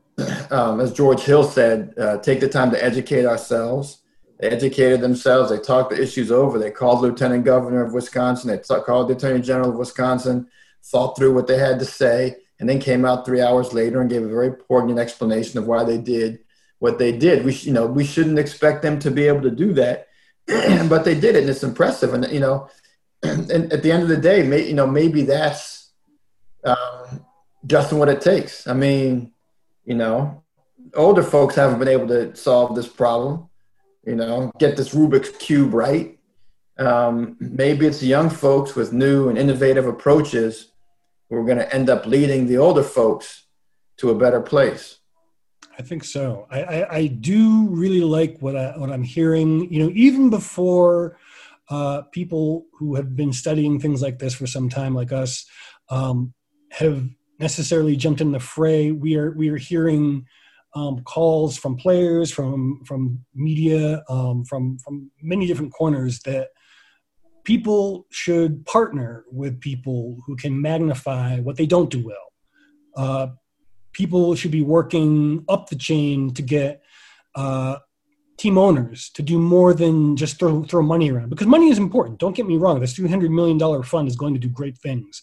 um, 0.50 0.80
as 0.80 0.92
George 0.92 1.20
Hill 1.20 1.42
said, 1.42 1.94
uh, 1.98 2.18
take 2.18 2.40
the 2.40 2.48
time 2.48 2.70
to 2.70 2.82
educate 2.82 3.26
ourselves 3.26 4.03
they 4.44 4.50
educated 4.50 5.00
themselves. 5.00 5.50
They 5.50 5.58
talked 5.58 5.90
the 5.90 6.02
issues 6.02 6.30
over. 6.30 6.58
They 6.58 6.70
called 6.70 7.00
Lieutenant 7.00 7.46
Governor 7.46 7.82
of 7.82 7.94
Wisconsin. 7.94 8.50
They 8.50 8.58
t- 8.58 8.82
called 8.84 9.08
the 9.08 9.14
Attorney 9.14 9.40
General 9.40 9.70
of 9.70 9.76
Wisconsin, 9.76 10.48
thought 10.84 11.16
through 11.16 11.32
what 11.32 11.46
they 11.46 11.56
had 11.56 11.78
to 11.78 11.86
say, 11.86 12.36
and 12.60 12.68
then 12.68 12.78
came 12.78 13.06
out 13.06 13.24
three 13.24 13.40
hours 13.40 13.72
later 13.72 14.02
and 14.02 14.10
gave 14.10 14.22
a 14.22 14.28
very 14.28 14.52
poignant 14.52 14.98
explanation 14.98 15.58
of 15.58 15.66
why 15.66 15.82
they 15.82 15.96
did 15.96 16.40
what 16.78 16.98
they 16.98 17.16
did. 17.16 17.42
We, 17.42 17.52
sh- 17.54 17.64
you 17.64 17.72
know, 17.72 17.86
we 17.86 18.04
shouldn't 18.04 18.38
expect 18.38 18.82
them 18.82 18.98
to 18.98 19.10
be 19.10 19.26
able 19.26 19.40
to 19.42 19.50
do 19.50 19.72
that, 19.74 20.08
but 20.46 21.06
they 21.06 21.14
did 21.14 21.36
it, 21.36 21.44
and 21.44 21.48
it's 21.48 21.62
impressive. 21.62 22.12
And 22.12 22.30
you 22.30 22.40
know, 22.40 22.68
and 23.22 23.72
at 23.72 23.82
the 23.82 23.90
end 23.90 24.02
of 24.02 24.10
the 24.10 24.18
day, 24.18 24.42
may, 24.42 24.68
you 24.68 24.74
know, 24.74 24.86
maybe 24.86 25.22
that's 25.22 25.90
um, 26.64 27.24
just 27.66 27.94
what 27.94 28.10
it 28.10 28.20
takes. 28.20 28.66
I 28.66 28.74
mean, 28.74 29.32
you 29.86 29.94
know, 29.94 30.44
older 30.94 31.22
folks 31.22 31.54
haven't 31.54 31.78
been 31.78 31.88
able 31.88 32.08
to 32.08 32.36
solve 32.36 32.76
this 32.76 32.88
problem 32.88 33.48
you 34.06 34.16
know, 34.16 34.50
get 34.58 34.76
this 34.76 34.94
Rubik's 34.94 35.30
Cube 35.30 35.74
right. 35.74 36.18
Um, 36.78 37.36
maybe 37.38 37.86
it's 37.86 38.02
young 38.02 38.30
folks 38.30 38.74
with 38.74 38.92
new 38.92 39.28
and 39.28 39.38
innovative 39.38 39.86
approaches 39.86 40.72
who 41.28 41.36
are 41.36 41.44
going 41.44 41.58
to 41.58 41.74
end 41.74 41.88
up 41.88 42.06
leading 42.06 42.46
the 42.46 42.58
older 42.58 42.82
folks 42.82 43.46
to 43.98 44.10
a 44.10 44.14
better 44.14 44.40
place. 44.40 44.98
I 45.78 45.82
think 45.82 46.04
so. 46.04 46.46
I, 46.50 46.62
I, 46.62 46.96
I, 46.96 47.06
do 47.06 47.66
really 47.68 48.00
like 48.00 48.38
what 48.38 48.54
I 48.54 48.76
what 48.76 48.90
I'm 48.90 49.02
hearing. 49.02 49.72
You 49.72 49.84
know, 49.84 49.92
even 49.94 50.30
before 50.30 51.18
uh, 51.68 52.02
people 52.12 52.66
who 52.78 52.94
have 52.94 53.16
been 53.16 53.32
studying 53.32 53.80
things 53.80 54.00
like 54.00 54.18
this 54.18 54.34
for 54.34 54.46
some 54.46 54.68
time, 54.68 54.94
like 54.94 55.10
us, 55.10 55.46
um, 55.90 56.32
have 56.70 57.08
necessarily 57.40 57.96
jumped 57.96 58.20
in 58.20 58.30
the 58.30 58.40
fray. 58.40 58.92
We 58.92 59.16
are 59.16 59.32
we 59.32 59.48
are 59.48 59.56
hearing 59.56 60.26
um, 60.74 61.02
calls 61.04 61.56
from 61.56 61.76
players, 61.76 62.30
from 62.30 62.82
from 62.84 63.24
media, 63.34 64.02
um, 64.08 64.44
from 64.44 64.78
from 64.78 65.10
many 65.22 65.46
different 65.46 65.72
corners 65.72 66.20
that 66.20 66.48
people 67.44 68.06
should 68.10 68.64
partner 68.66 69.24
with 69.30 69.60
people 69.60 70.16
who 70.26 70.34
can 70.36 70.60
magnify 70.60 71.38
what 71.40 71.56
they 71.56 71.66
don't 71.66 71.90
do 71.90 72.04
well. 72.04 72.32
Uh, 72.96 73.26
people 73.92 74.34
should 74.34 74.50
be 74.50 74.62
working 74.62 75.44
up 75.48 75.68
the 75.68 75.76
chain 75.76 76.32
to 76.32 76.42
get 76.42 76.82
uh, 77.34 77.76
team 78.36 78.58
owners 78.58 79.10
to 79.10 79.22
do 79.22 79.38
more 79.38 79.74
than 79.74 80.16
just 80.16 80.38
throw, 80.38 80.64
throw 80.64 80.82
money 80.82 81.10
around 81.10 81.28
because 81.28 81.46
money 81.46 81.68
is 81.68 81.78
important. 81.78 82.18
Don't 82.18 82.34
get 82.34 82.46
me 82.46 82.56
wrong. 82.56 82.80
This 82.80 82.98
$300 82.98 83.30
million 83.30 83.82
fund 83.82 84.08
is 84.08 84.16
going 84.16 84.34
to 84.34 84.40
do 84.40 84.48
great 84.48 84.78
things. 84.78 85.22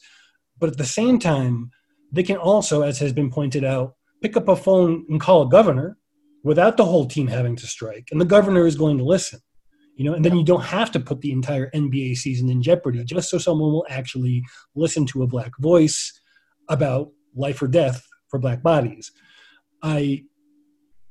But 0.57 0.69
at 0.69 0.77
the 0.77 0.85
same 0.85 1.19
time, 1.19 1.71
they 2.11 2.23
can 2.23 2.37
also, 2.37 2.81
as 2.81 2.99
has 2.99 3.13
been 3.13 3.31
pointed 3.31 3.63
out, 3.63 3.95
pick 4.21 4.37
up 4.37 4.47
a 4.47 4.55
phone 4.55 5.05
and 5.09 5.19
call 5.19 5.43
a 5.43 5.49
governor 5.49 5.97
without 6.43 6.77
the 6.77 6.85
whole 6.85 7.05
team 7.05 7.27
having 7.27 7.55
to 7.55 7.67
strike. 7.67 8.07
And 8.11 8.19
the 8.19 8.25
governor 8.25 8.65
is 8.65 8.75
going 8.75 8.97
to 8.97 9.03
listen 9.03 9.39
you 10.01 10.09
know 10.09 10.15
and 10.15 10.25
then 10.25 10.35
you 10.35 10.43
don't 10.43 10.63
have 10.63 10.91
to 10.91 10.99
put 10.99 11.21
the 11.21 11.31
entire 11.31 11.69
nba 11.71 12.15
season 12.15 12.49
in 12.49 12.61
jeopardy 12.61 13.03
just 13.03 13.29
so 13.29 13.37
someone 13.37 13.71
will 13.71 13.85
actually 13.89 14.43
listen 14.75 15.05
to 15.05 15.23
a 15.23 15.27
black 15.27 15.51
voice 15.59 16.19
about 16.69 17.11
life 17.35 17.61
or 17.61 17.67
death 17.67 18.05
for 18.27 18.39
black 18.39 18.63
bodies 18.63 19.11
i 19.83 20.23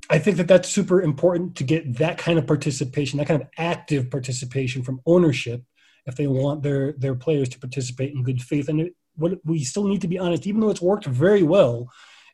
i 0.09 0.19
think 0.19 0.37
that 0.37 0.49
that's 0.49 0.69
super 0.69 1.03
important 1.03 1.55
to 1.57 1.65
get 1.65 1.99
that 1.99 2.19
kind 2.19 2.39
of 2.39 2.47
participation 2.47 3.19
that 3.19 3.29
kind 3.29 3.41
of 3.41 3.49
active 3.59 4.11
participation 4.11 4.83
from 4.83 5.01
ownership 5.07 5.63
if 6.07 6.17
they 6.17 6.27
want 6.27 6.63
their 6.63 6.93
their 6.95 7.15
players 7.15 7.49
to 7.49 7.61
participate 7.61 8.13
in 8.13 8.23
good 8.23 8.43
faith 8.43 8.69
and 8.69 8.81
it, 8.81 8.95
what 9.15 9.39
we 9.45 9.63
still 9.63 9.87
need 9.87 10.01
to 10.01 10.09
be 10.09 10.19
honest 10.19 10.47
even 10.47 10.61
though 10.61 10.71
it's 10.71 10.81
worked 10.81 11.05
very 11.07 11.43
well 11.43 11.89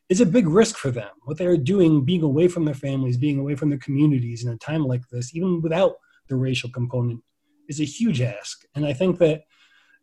is 0.09 0.21
a 0.21 0.25
big 0.25 0.47
risk 0.47 0.77
for 0.77 0.91
them 0.91 1.09
what 1.23 1.37
they're 1.37 1.57
doing 1.57 2.03
being 2.03 2.23
away 2.23 2.47
from 2.47 2.65
their 2.65 2.73
families 2.73 3.17
being 3.17 3.39
away 3.39 3.55
from 3.55 3.69
their 3.69 3.79
communities 3.79 4.43
in 4.43 4.51
a 4.51 4.57
time 4.57 4.85
like 4.85 5.07
this 5.09 5.35
even 5.35 5.61
without 5.61 5.95
the 6.27 6.35
racial 6.35 6.69
component 6.69 7.21
is 7.67 7.79
a 7.79 7.85
huge 7.85 8.21
ask. 8.21 8.63
And 8.75 8.85
I 8.85 8.93
think 8.93 9.19
that, 9.19 9.43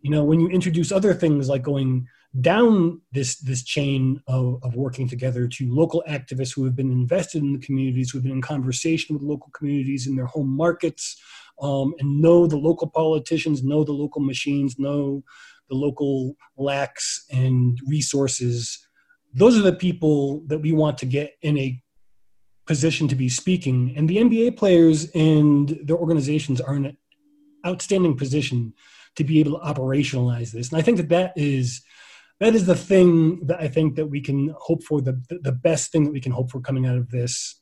you 0.00 0.10
know, 0.10 0.24
when 0.24 0.40
you 0.40 0.48
introduce 0.48 0.92
other 0.92 1.14
things 1.14 1.48
like 1.48 1.62
going 1.62 2.06
down 2.40 3.00
this 3.12 3.38
this 3.38 3.62
chain 3.62 4.20
of, 4.26 4.58
of 4.64 4.74
working 4.74 5.08
together 5.08 5.46
to 5.46 5.72
local 5.72 6.02
activists 6.08 6.54
who 6.54 6.64
have 6.64 6.74
been 6.74 6.90
invested 6.90 7.42
in 7.42 7.52
the 7.52 7.64
communities, 7.64 8.10
who 8.10 8.18
have 8.18 8.24
been 8.24 8.32
in 8.32 8.42
conversation 8.42 9.14
with 9.14 9.22
local 9.22 9.50
communities 9.52 10.06
in 10.06 10.16
their 10.16 10.26
home 10.26 10.48
markets, 10.48 11.20
um, 11.60 11.94
and 12.00 12.20
know 12.20 12.46
the 12.46 12.56
local 12.56 12.88
politicians, 12.88 13.62
know 13.62 13.84
the 13.84 13.92
local 13.92 14.20
machines, 14.20 14.78
know 14.78 15.22
the 15.68 15.76
local 15.76 16.36
lacks 16.56 17.24
and 17.30 17.78
resources. 17.86 18.83
Those 19.34 19.58
are 19.58 19.62
the 19.62 19.72
people 19.72 20.42
that 20.46 20.60
we 20.60 20.72
want 20.72 20.98
to 20.98 21.06
get 21.06 21.34
in 21.42 21.58
a 21.58 21.82
position 22.66 23.08
to 23.08 23.14
be 23.14 23.28
speaking. 23.28 23.92
And 23.96 24.08
the 24.08 24.18
NBA 24.18 24.56
players 24.56 25.10
and 25.10 25.78
their 25.82 25.96
organizations 25.96 26.60
are 26.60 26.74
in 26.76 26.86
an 26.86 26.96
outstanding 27.66 28.16
position 28.16 28.74
to 29.16 29.24
be 29.24 29.40
able 29.40 29.58
to 29.58 29.64
operationalize 29.64 30.50
this. 30.52 30.70
And 30.70 30.78
I 30.78 30.82
think 30.82 30.96
that 30.96 31.08
that 31.10 31.32
is 31.36 31.82
that 32.40 32.54
is 32.54 32.66
the 32.66 32.74
thing 32.74 33.46
that 33.46 33.60
I 33.60 33.68
think 33.68 33.94
that 33.96 34.06
we 34.06 34.20
can 34.20 34.54
hope 34.58 34.82
for 34.82 35.00
the 35.00 35.20
the 35.30 35.52
best 35.52 35.92
thing 35.92 36.04
that 36.04 36.12
we 36.12 36.20
can 36.20 36.32
hope 36.32 36.50
for 36.50 36.60
coming 36.60 36.86
out 36.86 36.96
of 36.96 37.10
this. 37.10 37.60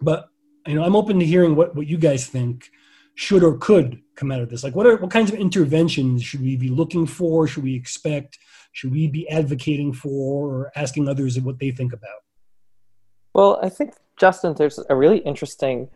But 0.00 0.28
you 0.66 0.74
know, 0.74 0.84
I'm 0.84 0.96
open 0.96 1.18
to 1.18 1.26
hearing 1.26 1.56
what 1.56 1.74
what 1.74 1.86
you 1.86 1.98
guys 1.98 2.26
think 2.26 2.68
should 3.14 3.42
or 3.42 3.58
could 3.58 4.00
come 4.16 4.32
out 4.32 4.40
of 4.40 4.48
this. 4.48 4.64
Like, 4.64 4.74
what 4.74 4.86
are 4.86 4.96
what 4.96 5.10
kinds 5.10 5.32
of 5.32 5.38
interventions 5.38 6.22
should 6.22 6.40
we 6.40 6.56
be 6.56 6.68
looking 6.68 7.06
for? 7.06 7.46
Should 7.46 7.64
we 7.64 7.74
expect? 7.74 8.38
Should 8.72 8.92
we 8.92 9.06
be 9.06 9.28
advocating 9.28 9.92
for 9.92 10.48
or 10.48 10.72
asking 10.76 11.08
others 11.08 11.38
what 11.40 11.58
they 11.58 11.70
think 11.70 11.92
about? 11.92 12.22
Well, 13.34 13.58
I 13.62 13.68
think 13.68 13.94
Justin, 14.18 14.54
there's 14.54 14.78
a 14.90 14.96
really 14.96 15.18
interesting 15.18 15.88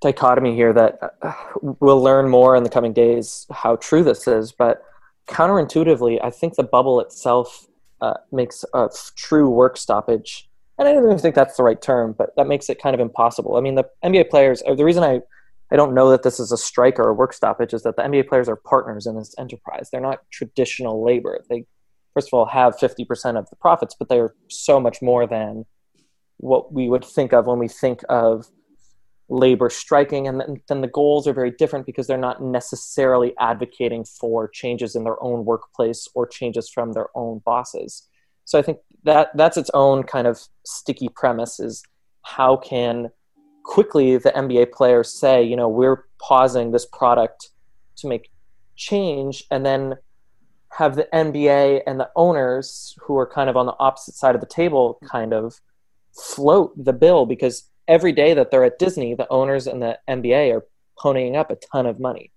dichotomy 0.00 0.54
here 0.54 0.72
that 0.72 0.98
uh, 1.22 1.32
we'll 1.80 2.02
learn 2.02 2.28
more 2.28 2.56
in 2.56 2.64
the 2.64 2.70
coming 2.70 2.92
days 2.92 3.46
how 3.50 3.76
true 3.76 4.02
this 4.02 4.26
is. 4.26 4.52
But 4.52 4.82
counterintuitively, 5.28 6.18
I 6.22 6.30
think 6.30 6.56
the 6.56 6.64
bubble 6.64 7.00
itself 7.00 7.66
uh, 8.00 8.14
makes 8.32 8.64
a 8.74 8.90
true 9.16 9.48
work 9.48 9.76
stoppage. 9.76 10.48
And 10.78 10.88
I 10.88 10.92
don't 10.92 11.04
even 11.04 11.18
think 11.18 11.34
that's 11.34 11.56
the 11.56 11.62
right 11.62 11.80
term, 11.80 12.14
but 12.18 12.34
that 12.36 12.48
makes 12.48 12.68
it 12.68 12.82
kind 12.82 12.94
of 12.94 13.00
impossible. 13.00 13.56
I 13.56 13.60
mean, 13.60 13.76
the 13.76 13.84
NBA 14.04 14.28
players, 14.30 14.62
the 14.66 14.84
reason 14.84 15.04
I, 15.04 15.20
I 15.70 15.76
don't 15.76 15.94
know 15.94 16.10
that 16.10 16.22
this 16.22 16.40
is 16.40 16.50
a 16.50 16.58
strike 16.58 16.98
or 16.98 17.08
a 17.08 17.14
work 17.14 17.32
stoppage 17.32 17.72
is 17.72 17.82
that 17.84 17.96
the 17.96 18.02
NBA 18.02 18.28
players 18.28 18.48
are 18.48 18.56
partners 18.56 19.06
in 19.06 19.16
this 19.16 19.34
enterprise. 19.38 19.88
They're 19.90 20.00
not 20.00 20.18
traditional 20.30 21.04
labor. 21.04 21.44
They, 21.48 21.66
first 22.14 22.28
of 22.28 22.34
all, 22.34 22.46
have 22.46 22.76
50% 22.76 23.36
of 23.36 23.48
the 23.50 23.56
profits, 23.56 23.94
but 23.98 24.08
they're 24.08 24.34
so 24.48 24.80
much 24.80 25.02
more 25.02 25.26
than 25.26 25.64
what 26.38 26.72
we 26.72 26.88
would 26.88 27.04
think 27.04 27.32
of 27.32 27.46
when 27.46 27.58
we 27.58 27.68
think 27.68 28.02
of 28.08 28.46
labor 29.28 29.70
striking. 29.70 30.26
And 30.26 30.40
then, 30.40 30.60
then, 30.68 30.80
the 30.80 30.88
goals 30.88 31.26
are 31.26 31.32
very 31.32 31.50
different 31.50 31.86
because 31.86 32.06
they're 32.06 32.18
not 32.18 32.42
necessarily 32.42 33.32
advocating 33.38 34.04
for 34.04 34.48
changes 34.48 34.94
in 34.94 35.04
their 35.04 35.22
own 35.22 35.44
workplace 35.44 36.08
or 36.14 36.26
changes 36.26 36.68
from 36.68 36.92
their 36.92 37.06
own 37.14 37.40
bosses. 37.44 38.08
So 38.44 38.58
i 38.58 38.62
think 38.62 38.78
that 39.04 39.30
that's 39.34 39.56
its 39.56 39.70
own 39.74 40.02
kind 40.02 40.26
of 40.26 40.40
sticky 40.64 41.08
premise 41.14 41.60
is 41.60 41.82
how 42.22 42.56
can 42.56 43.10
quickly 43.64 44.16
the 44.16 44.30
nba 44.30 44.70
players 44.72 45.12
say 45.12 45.42
you 45.42 45.56
know 45.56 45.68
we're 45.68 46.04
pausing 46.20 46.70
this 46.70 46.86
product 46.86 47.50
to 47.96 48.08
make 48.08 48.30
change 48.76 49.44
and 49.50 49.64
then 49.64 49.94
have 50.78 50.96
the 50.96 51.08
nba 51.12 51.82
and 51.86 52.00
the 52.00 52.10
owners 52.16 52.94
who 53.02 53.16
are 53.16 53.26
kind 53.26 53.50
of 53.50 53.56
on 53.56 53.66
the 53.66 53.74
opposite 53.78 54.14
side 54.14 54.34
of 54.34 54.40
the 54.40 54.46
table 54.46 54.98
kind 55.06 55.32
of 55.32 55.60
float 56.14 56.72
the 56.82 56.92
bill 56.92 57.26
because 57.26 57.68
every 57.88 58.12
day 58.12 58.34
that 58.34 58.50
they're 58.50 58.64
at 58.64 58.78
Disney, 58.78 59.14
the 59.14 59.28
owners 59.28 59.66
and 59.66 59.82
the 59.82 59.98
NBA 60.08 60.54
are 60.54 60.66
ponying 60.98 61.36
up 61.36 61.50
a 61.50 61.56
ton 61.56 61.86
of 61.86 61.98
money. 61.98 62.30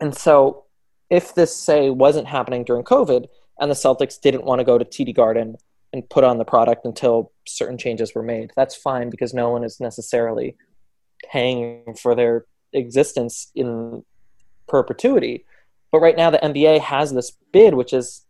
And 0.00 0.14
so, 0.14 0.64
if 1.10 1.34
this, 1.34 1.54
say, 1.54 1.90
wasn't 1.90 2.26
happening 2.26 2.64
during 2.64 2.84
COVID 2.84 3.26
and 3.60 3.70
the 3.70 3.74
Celtics 3.74 4.20
didn't 4.20 4.44
want 4.44 4.60
to 4.60 4.64
go 4.64 4.78
to 4.78 4.84
TD 4.84 5.14
Garden 5.14 5.56
and 5.92 6.08
put 6.08 6.24
on 6.24 6.38
the 6.38 6.44
product 6.44 6.86
until 6.86 7.32
certain 7.46 7.76
changes 7.76 8.14
were 8.14 8.22
made, 8.22 8.50
that's 8.56 8.74
fine 8.74 9.10
because 9.10 9.34
no 9.34 9.50
one 9.50 9.62
is 9.62 9.78
necessarily 9.78 10.56
paying 11.30 11.94
for 12.00 12.14
their 12.14 12.46
existence 12.72 13.50
in 13.54 14.04
perpetuity. 14.66 15.44
But 15.92 16.00
right 16.00 16.16
now, 16.16 16.30
the 16.30 16.38
NBA 16.38 16.80
has 16.80 17.12
this 17.12 17.32
bid, 17.52 17.74
which 17.74 17.92
is 17.92 18.22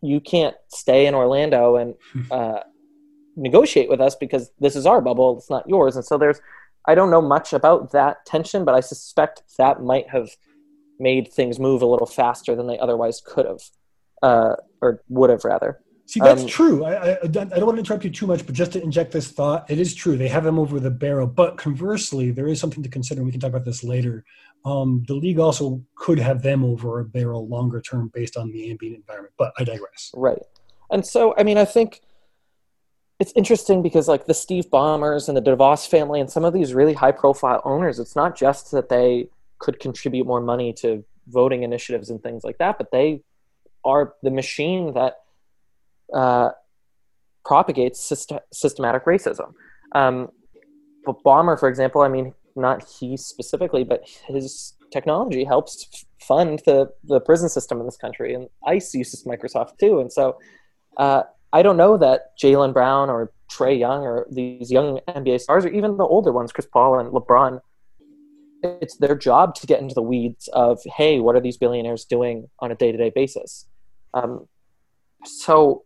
you 0.00 0.20
can't 0.20 0.56
stay 0.68 1.06
in 1.06 1.14
Orlando 1.14 1.76
and 1.76 1.94
uh, 2.30 2.60
negotiate 3.36 3.88
with 3.88 4.00
us 4.00 4.16
because 4.16 4.50
this 4.58 4.74
is 4.74 4.86
our 4.86 5.00
bubble, 5.00 5.38
it's 5.38 5.50
not 5.50 5.68
yours. 5.68 5.94
And 5.94 6.04
so 6.04 6.18
there's, 6.18 6.40
I 6.86 6.94
don't 6.94 7.10
know 7.10 7.22
much 7.22 7.52
about 7.52 7.92
that 7.92 8.26
tension, 8.26 8.64
but 8.64 8.74
I 8.74 8.80
suspect 8.80 9.42
that 9.58 9.82
might 9.82 10.08
have 10.10 10.30
made 10.98 11.32
things 11.32 11.60
move 11.60 11.82
a 11.82 11.86
little 11.86 12.06
faster 12.06 12.56
than 12.56 12.66
they 12.66 12.78
otherwise 12.78 13.22
could 13.24 13.46
have, 13.46 13.60
uh, 14.22 14.56
or 14.80 15.02
would 15.08 15.30
have 15.30 15.44
rather. 15.44 15.80
See, 16.06 16.20
that's 16.20 16.42
um, 16.42 16.48
true. 16.48 16.84
I, 16.84 16.94
I, 16.94 17.18
I, 17.22 17.26
don't 17.26 17.64
want 17.64 17.76
to 17.76 17.78
interrupt 17.78 18.04
you 18.04 18.10
too 18.10 18.26
much, 18.26 18.44
but 18.44 18.54
just 18.54 18.72
to 18.72 18.82
inject 18.82 19.12
this 19.12 19.30
thought, 19.30 19.70
it 19.70 19.78
is 19.78 19.94
true. 19.94 20.16
They 20.16 20.28
have 20.28 20.44
them 20.44 20.58
over 20.58 20.80
the 20.80 20.90
barrel. 20.90 21.26
But 21.26 21.56
conversely, 21.56 22.32
there 22.32 22.48
is 22.48 22.60
something 22.60 22.82
to 22.82 22.88
consider, 22.88 23.20
and 23.20 23.26
we 23.26 23.32
can 23.32 23.40
talk 23.40 23.50
about 23.50 23.64
this 23.64 23.84
later. 23.84 24.24
Um, 24.64 25.04
the 25.08 25.14
league 25.14 25.38
also 25.38 25.82
could 25.96 26.18
have 26.18 26.42
them 26.42 26.64
over 26.64 27.00
a 27.00 27.04
barrel 27.04 27.48
longer 27.48 27.80
term 27.80 28.10
based 28.14 28.36
on 28.36 28.50
the 28.52 28.70
ambient 28.70 28.96
environment. 28.96 29.34
But 29.36 29.52
I 29.58 29.64
digress. 29.64 30.12
Right. 30.14 30.42
And 30.90 31.04
so, 31.04 31.34
I 31.36 31.42
mean, 31.42 31.58
I 31.58 31.64
think 31.64 32.00
it's 33.18 33.32
interesting 33.34 33.82
because 33.82 34.08
like 34.08 34.26
the 34.26 34.34
Steve 34.34 34.66
Ballmers 34.70 35.28
and 35.28 35.36
the 35.36 35.42
DeVos 35.42 35.88
family 35.88 36.20
and 36.20 36.30
some 36.30 36.44
of 36.44 36.52
these 36.52 36.74
really 36.74 36.92
high 36.92 37.12
profile 37.12 37.62
owners, 37.64 37.98
it's 37.98 38.16
not 38.16 38.36
just 38.36 38.70
that 38.72 38.88
they 38.88 39.28
could 39.58 39.80
contribute 39.80 40.26
more 40.26 40.40
money 40.40 40.72
to 40.72 41.04
voting 41.28 41.62
initiatives 41.62 42.10
and 42.10 42.22
things 42.22 42.42
like 42.44 42.58
that, 42.58 42.78
but 42.78 42.90
they 42.90 43.22
are 43.84 44.14
the 44.22 44.30
machine 44.30 44.94
that 44.94 45.18
uh, 46.12 46.50
propagates 47.44 48.00
syst- 48.00 48.40
systematic 48.52 49.04
racism. 49.04 49.54
Um, 49.92 50.30
but 51.04 51.22
Ballmer, 51.24 51.58
for 51.58 51.68
example, 51.68 52.00
I 52.00 52.08
mean, 52.08 52.34
not 52.56 52.88
he 52.88 53.16
specifically, 53.16 53.84
but 53.84 54.08
his 54.28 54.74
technology 54.90 55.44
helps 55.44 56.04
fund 56.20 56.62
the, 56.66 56.90
the 57.04 57.20
prison 57.20 57.48
system 57.48 57.80
in 57.80 57.86
this 57.86 57.96
country, 57.96 58.34
and 58.34 58.48
ICE 58.66 58.94
uses 58.94 59.24
Microsoft 59.24 59.78
too. 59.78 60.00
And 60.00 60.12
so, 60.12 60.38
uh, 60.96 61.22
I 61.52 61.62
don't 61.62 61.76
know 61.76 61.98
that 61.98 62.36
Jaylen 62.42 62.72
Brown 62.72 63.10
or 63.10 63.32
Trae 63.50 63.78
Young 63.78 64.02
or 64.04 64.26
these 64.30 64.70
young 64.70 65.00
NBA 65.08 65.40
stars 65.40 65.64
or 65.64 65.68
even 65.68 65.96
the 65.96 66.04
older 66.04 66.32
ones, 66.32 66.52
Chris 66.52 66.66
Paul 66.66 66.98
and 66.98 67.12
LeBron, 67.12 67.60
it's 68.62 68.96
their 68.96 69.16
job 69.16 69.54
to 69.56 69.66
get 69.66 69.80
into 69.80 69.94
the 69.94 70.02
weeds 70.02 70.48
of, 70.52 70.80
hey, 70.96 71.20
what 71.20 71.36
are 71.36 71.40
these 71.40 71.56
billionaires 71.56 72.04
doing 72.04 72.48
on 72.60 72.70
a 72.70 72.74
day 72.74 72.92
to 72.92 72.98
day 72.98 73.10
basis? 73.14 73.66
Um, 74.14 74.48
so 75.24 75.84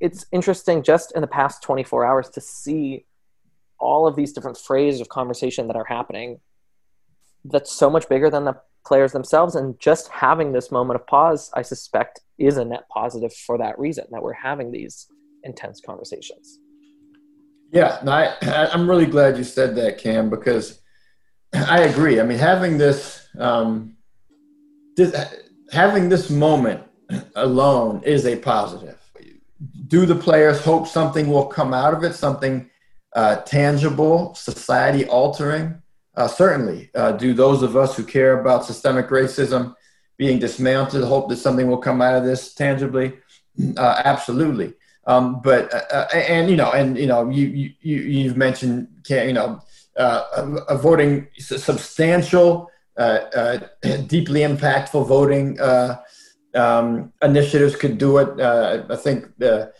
it's 0.00 0.26
interesting 0.32 0.82
just 0.82 1.12
in 1.14 1.20
the 1.20 1.26
past 1.26 1.62
24 1.62 2.04
hours 2.04 2.28
to 2.30 2.40
see 2.40 3.04
all 3.82 4.06
of 4.06 4.16
these 4.16 4.32
different 4.32 4.56
phrases 4.56 5.00
of 5.00 5.08
conversation 5.08 5.66
that 5.66 5.76
are 5.76 5.84
happening 5.84 6.40
that's 7.44 7.72
so 7.72 7.90
much 7.90 8.08
bigger 8.08 8.30
than 8.30 8.44
the 8.44 8.56
players 8.86 9.12
themselves. 9.12 9.54
And 9.54 9.78
just 9.80 10.08
having 10.08 10.52
this 10.52 10.70
moment 10.70 11.00
of 11.00 11.06
pause 11.06 11.50
i 11.54 11.62
suspect 11.62 12.20
is 12.38 12.56
a 12.56 12.64
net 12.64 12.88
positive 12.88 13.32
for 13.34 13.58
that 13.58 13.78
reason 13.78 14.04
that 14.12 14.22
we're 14.22 14.32
having 14.32 14.70
these 14.70 15.06
intense 15.44 15.80
conversations. 15.84 16.58
Yeah 17.72 17.98
no, 18.04 18.12
I, 18.12 18.36
i'm 18.72 18.88
really 18.88 19.06
glad 19.06 19.36
you 19.36 19.44
said 19.44 19.74
that 19.76 19.98
cam 19.98 20.30
because 20.30 20.80
i 21.52 21.80
agree. 21.82 22.20
I 22.20 22.24
mean 22.24 22.38
having 22.38 22.78
this 22.78 23.28
um, 23.38 23.96
this 24.96 25.10
having 25.72 26.08
this 26.08 26.28
moment 26.30 26.82
alone 27.34 28.02
is 28.04 28.26
a 28.26 28.36
positive. 28.36 28.98
Do 29.88 30.06
the 30.06 30.14
players 30.14 30.62
hope 30.64 30.86
something 30.86 31.28
will 31.28 31.46
come 31.46 31.72
out 31.72 31.94
of 31.94 32.04
it 32.04 32.14
something 32.14 32.70
uh, 33.14 33.36
tangible 33.36 34.34
society 34.34 35.06
altering 35.06 35.82
uh, 36.16 36.28
certainly. 36.28 36.90
Uh, 36.94 37.12
do 37.12 37.32
those 37.32 37.62
of 37.62 37.76
us 37.76 37.96
who 37.96 38.04
care 38.04 38.38
about 38.38 38.64
systemic 38.64 39.08
racism 39.08 39.74
being 40.18 40.38
dismantled 40.38 41.04
hope 41.04 41.28
that 41.28 41.36
something 41.36 41.68
will 41.68 41.78
come 41.78 42.02
out 42.02 42.14
of 42.14 42.24
this 42.24 42.54
tangibly? 42.54 43.14
Uh, 43.76 44.02
absolutely. 44.04 44.74
Um, 45.06 45.40
but 45.42 45.72
uh, 45.74 45.82
uh, 45.90 46.08
and 46.14 46.48
you 46.48 46.56
know 46.56 46.70
and 46.70 46.96
you 46.96 47.06
know 47.06 47.28
you 47.28 47.72
you 47.80 47.96
you've 47.96 48.36
mentioned 48.36 48.88
you 49.08 49.32
know 49.32 49.60
voting 50.74 51.26
substantial, 51.38 52.70
deeply 52.96 54.40
impactful 54.40 55.06
voting 55.06 55.58
um, 56.54 57.12
initiatives 57.20 57.74
could 57.74 57.98
do 57.98 58.18
it. 58.18 58.40
I 58.40 58.96
think 58.96 59.26
there 59.38 59.72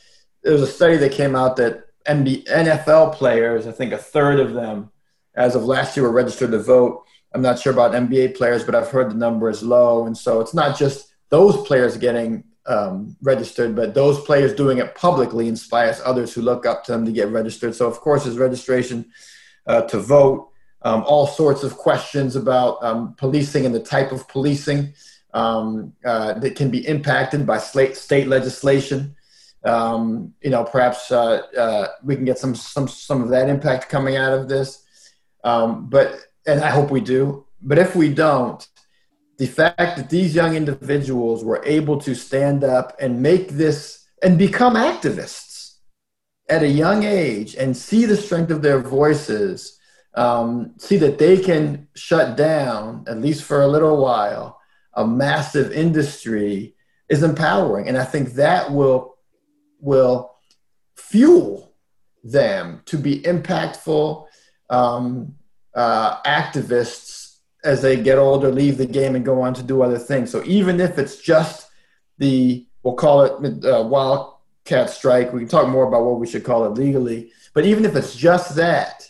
was 0.45 0.63
a 0.63 0.67
study 0.67 0.97
that 0.97 1.13
came 1.13 1.37
out 1.37 1.57
that 1.57 1.82
NFL 2.07 3.15
players, 3.15 3.67
I 3.67 3.73
think 3.73 3.93
a 3.93 3.99
third 3.99 4.41
of 4.41 4.55
them 4.55 4.91
as 5.35 5.55
of 5.55 5.65
last 5.65 5.97
year 5.97 6.05
were 6.05 6.13
registered 6.13 6.51
to 6.51 6.59
vote. 6.59 7.05
I'm 7.35 7.43
not 7.43 7.59
sure 7.59 7.73
about 7.73 7.93
NBA 7.93 8.37
players, 8.37 8.65
but 8.65 8.75
I've 8.75 8.91
heard 8.91 9.11
the 9.11 9.17
number 9.17 9.49
is 9.49 9.63
low. 9.63 10.07
And 10.07 10.17
so 10.17 10.41
it's 10.41 10.55
not 10.55 10.79
just 10.79 11.13
those 11.31 11.57
players 11.67 11.97
getting 11.97 12.45
um, 12.67 13.17
registered, 13.23 13.75
but 13.75 13.95
those 13.95 14.21
players 14.21 14.55
doing 14.55 14.79
it 14.79 14.95
publicly 14.95 15.49
inspires 15.49 16.01
others 16.05 16.33
who 16.35 16.43
look 16.43 16.67
up 16.67 16.85
to 16.85 16.93
them 16.93 17.05
to 17.07 17.13
get 17.13 17.29
registered. 17.29 17.75
So, 17.75 17.89
of 17.89 18.01
course, 18.01 18.25
there's 18.25 18.39
registration 18.39 19.11
uh, 19.67 19.83
to 19.83 19.99
vote, 19.99 20.51
um, 20.83 21.05
all 21.07 21.27
sorts 21.27 21.63
of 21.63 21.77
questions 21.77 22.37
about 22.37 22.83
um, 22.83 23.15
policing 23.15 23.67
and 23.67 23.75
the 23.75 23.81
type 23.81 24.13
of 24.13 24.29
policing 24.29 24.95
um, 25.35 25.93
uh, 26.05 26.35
that 26.35 26.57
can 26.57 26.71
be 26.71 26.87
impacted 26.87 27.47
by 27.47 27.59
state 27.59 28.27
legislation. 28.29 29.17
Um, 29.65 30.35
you 30.43 30.51
know, 30.51 30.65
perhaps 30.65 31.13
uh, 31.13 31.43
uh, 31.57 31.89
we 32.03 32.17
can 32.17 32.25
get 32.25 32.39
some, 32.39 32.55
some, 32.55 32.89
some 32.89 33.23
of 33.23 33.29
that 33.29 33.49
impact 33.49 33.89
coming 33.89 34.17
out 34.17 34.33
of 34.33 34.49
this. 34.49 34.85
Um, 35.45 35.89
but 35.89 36.19
and 36.47 36.61
I 36.61 36.71
hope 36.71 36.91
we 36.91 37.01
do. 37.01 37.47
But 37.61 37.79
if 37.79 37.95
we 37.95 38.13
don't, 38.13 38.67
the 39.39 39.47
fact 39.47 39.79
that 39.79 40.11
these 40.11 40.35
young 40.35 40.55
individuals 40.55 41.45
were 41.45 41.63
able 41.65 41.99
to 42.01 42.15
stand 42.15 42.65
up 42.65 42.97
and 43.01 43.23
make 43.23 43.49
this 43.51 44.07
and 44.23 44.39
become 44.39 44.75
activists 44.75 45.77
at 46.49 46.63
a 46.63 46.69
young 46.69 47.05
age 47.05 47.55
and 47.57 47.77
see 47.77 48.05
the 48.05 48.17
strength 48.17 48.51
of 48.51 48.63
their 48.63 48.81
voices, 48.81 49.79
um, 50.15 50.75
see 50.79 50.97
that 50.99 51.19
they 51.19 51.39
can 51.39 51.89
shut 51.95 52.37
down, 52.37 53.05
at 53.09 53.21
least 53.21 53.45
for 53.45 53.63
a 53.63 53.69
little 53.69 54.03
while, 54.03 54.61
a 54.95 55.07
massive 55.07 55.73
industry 55.73 56.75
is 57.09 57.23
empowering. 57.23 57.89
And 57.89 57.97
I 57.97 58.05
think 58.05 58.35
that 58.35 58.71
will 58.71 59.12
will 59.83 60.33
fuel 60.97 61.75
them 62.25 62.81
to 62.87 62.97
be 62.97 63.21
impactful 63.21 64.27
um, 64.71 65.35
uh, 65.75 66.23
activists 66.23 67.37
as 67.65 67.83
they 67.83 68.01
get 68.01 68.19
older 68.19 68.51
leave 68.51 68.79
the 68.79 68.87
game 68.87 69.15
and 69.15 69.25
go 69.25 69.43
on 69.43 69.53
to 69.55 69.63
do 69.63 69.83
other 69.83 69.99
things. 69.99 70.31
So 70.31 70.43
even 70.45 70.81
if 70.81 70.99
it's 70.99 71.19
just 71.19 71.69
the 72.19 72.67
we'll 72.83 72.95
call 72.95 73.23
it 73.23 73.65
uh, 73.65 73.83
wildcat 73.83 74.91
strike, 74.91 75.33
we 75.33 75.41
can 75.41 75.49
talk 75.49 75.69
more 75.69 75.87
about 75.87 76.05
what 76.05 76.19
we 76.19 76.27
should 76.27 76.45
call 76.45 76.65
it 76.65 76.71
legally. 76.71 77.31
But 77.55 77.67
even 77.67 77.85
if 77.85 77.95
it's 77.95 78.17
just 78.17 78.57
that, 78.57 79.09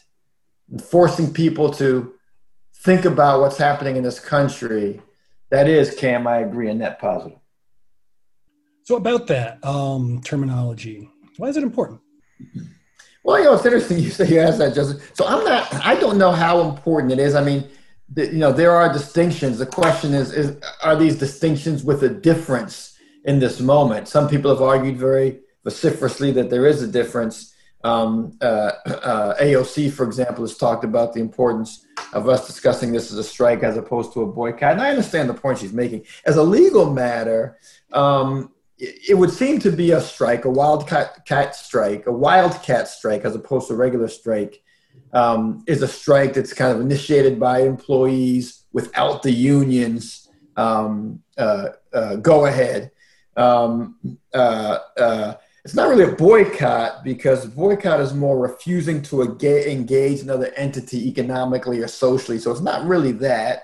forcing 0.91 1.33
people 1.33 1.71
to 1.75 2.15
think 2.75 3.05
about 3.05 3.41
what's 3.41 3.57
happening 3.57 3.97
in 3.97 4.03
this 4.03 4.21
country, 4.21 5.01
that 5.51 5.69
is, 5.69 5.95
Cam, 5.95 6.27
I 6.27 6.39
agree, 6.39 6.69
a 6.69 6.75
net 6.75 6.99
positive. 6.99 7.39
So 8.93 8.99
about 8.99 9.27
that 9.29 9.65
um, 9.65 10.21
terminology, 10.23 11.09
why 11.39 11.49
is 11.49 11.57
it 11.57 11.63
important? 11.63 11.99
Well, 13.25 13.39
you 13.39 13.45
know, 13.47 13.55
it's 13.55 13.65
interesting 13.65 14.01
you 14.01 14.11
say 14.11 14.29
you 14.29 14.39
asked 14.39 14.59
that, 14.59 14.75
Justin. 14.75 15.01
So 15.15 15.27
I'm 15.27 15.43
not. 15.47 15.73
I 15.83 15.95
don't 15.95 16.19
know 16.19 16.31
how 16.31 16.61
important 16.69 17.11
it 17.11 17.19
is. 17.19 17.35
I 17.35 17.43
mean, 17.43 17.67
the, 18.13 18.27
you 18.27 18.39
know, 18.39 18.53
there 18.53 18.73
are 18.73 18.93
distinctions. 18.93 19.57
The 19.57 19.65
question 19.65 20.13
is, 20.13 20.31
is 20.35 20.59
are 20.83 20.95
these 20.95 21.17
distinctions 21.17 21.83
with 21.83 22.03
a 22.03 22.11
difference 22.11 22.99
in 23.25 23.39
this 23.39 23.61
moment? 23.61 24.09
Some 24.09 24.29
people 24.29 24.51
have 24.51 24.61
argued 24.61 24.99
very 24.99 25.41
vociferously 25.65 26.31
that 26.33 26.51
there 26.51 26.67
is 26.67 26.83
a 26.83 26.87
difference. 26.87 27.55
Um, 27.85 28.37
uh, 28.43 28.73
uh, 28.85 29.37
AOC, 29.41 29.91
for 29.91 30.05
example, 30.05 30.45
has 30.45 30.59
talked 30.59 30.85
about 30.85 31.15
the 31.15 31.21
importance 31.21 31.87
of 32.13 32.29
us 32.29 32.47
discussing 32.47 32.93
this 32.93 33.11
as 33.11 33.17
a 33.17 33.25
strike 33.25 33.63
as 33.63 33.79
opposed 33.79 34.13
to 34.13 34.21
a 34.21 34.27
boycott. 34.27 34.73
And 34.73 34.83
I 34.83 34.91
understand 34.91 35.31
the 35.31 35.35
point 35.35 35.61
she's 35.61 35.73
making. 35.73 36.05
As 36.27 36.37
a 36.37 36.43
legal 36.43 36.93
matter, 36.93 37.59
um, 37.93 38.52
it 38.83 39.17
would 39.17 39.31
seem 39.31 39.61
to 39.61 39.71
be 39.71 39.93
a 39.93 40.01
strike, 40.01 40.45
a 40.45 40.51
wildcat 40.51 41.25
cat 41.25 41.55
strike, 41.55 42.07
a 42.07 42.13
wildcat 42.13 42.89
strike, 42.89 43.25
as 43.25 43.37
opposed 43.37 43.69
to 43.69 43.75
a 43.75 43.77
regular 43.77 44.09
strike, 44.09 44.61
um, 45.13 45.63
is 45.69 45.83
a 45.83 45.89
strike 45.89 46.35
that's 46.35 46.53
kind 46.53 46.75
of 46.75 46.81
initiated 46.81 47.39
by 47.39 47.61
employees 47.61 48.65
without 48.73 49.23
the 49.23 49.31
unions 49.31 50.29
um, 50.57 51.23
uh, 51.39 51.69
uh, 51.95 52.17
go 52.17 52.47
ahead. 52.47 52.91
Um, 53.37 54.19
uh, 54.35 54.79
uh 54.99 55.35
it's 55.65 55.75
not 55.75 55.89
really 55.89 56.13
a 56.13 56.17
boycott 56.17 57.05
because 57.05 57.47
boycott 57.47 58.01
is 58.01 58.13
more 58.13 58.37
refusing 58.37 59.01
to 59.03 59.23
engage 59.23 60.21
another 60.21 60.53
entity 60.57 61.09
economically 61.09 61.79
or 61.79 61.87
socially. 61.87 62.39
So 62.39 62.51
it's 62.51 62.61
not 62.61 62.85
really 62.85 63.13
that. 63.13 63.63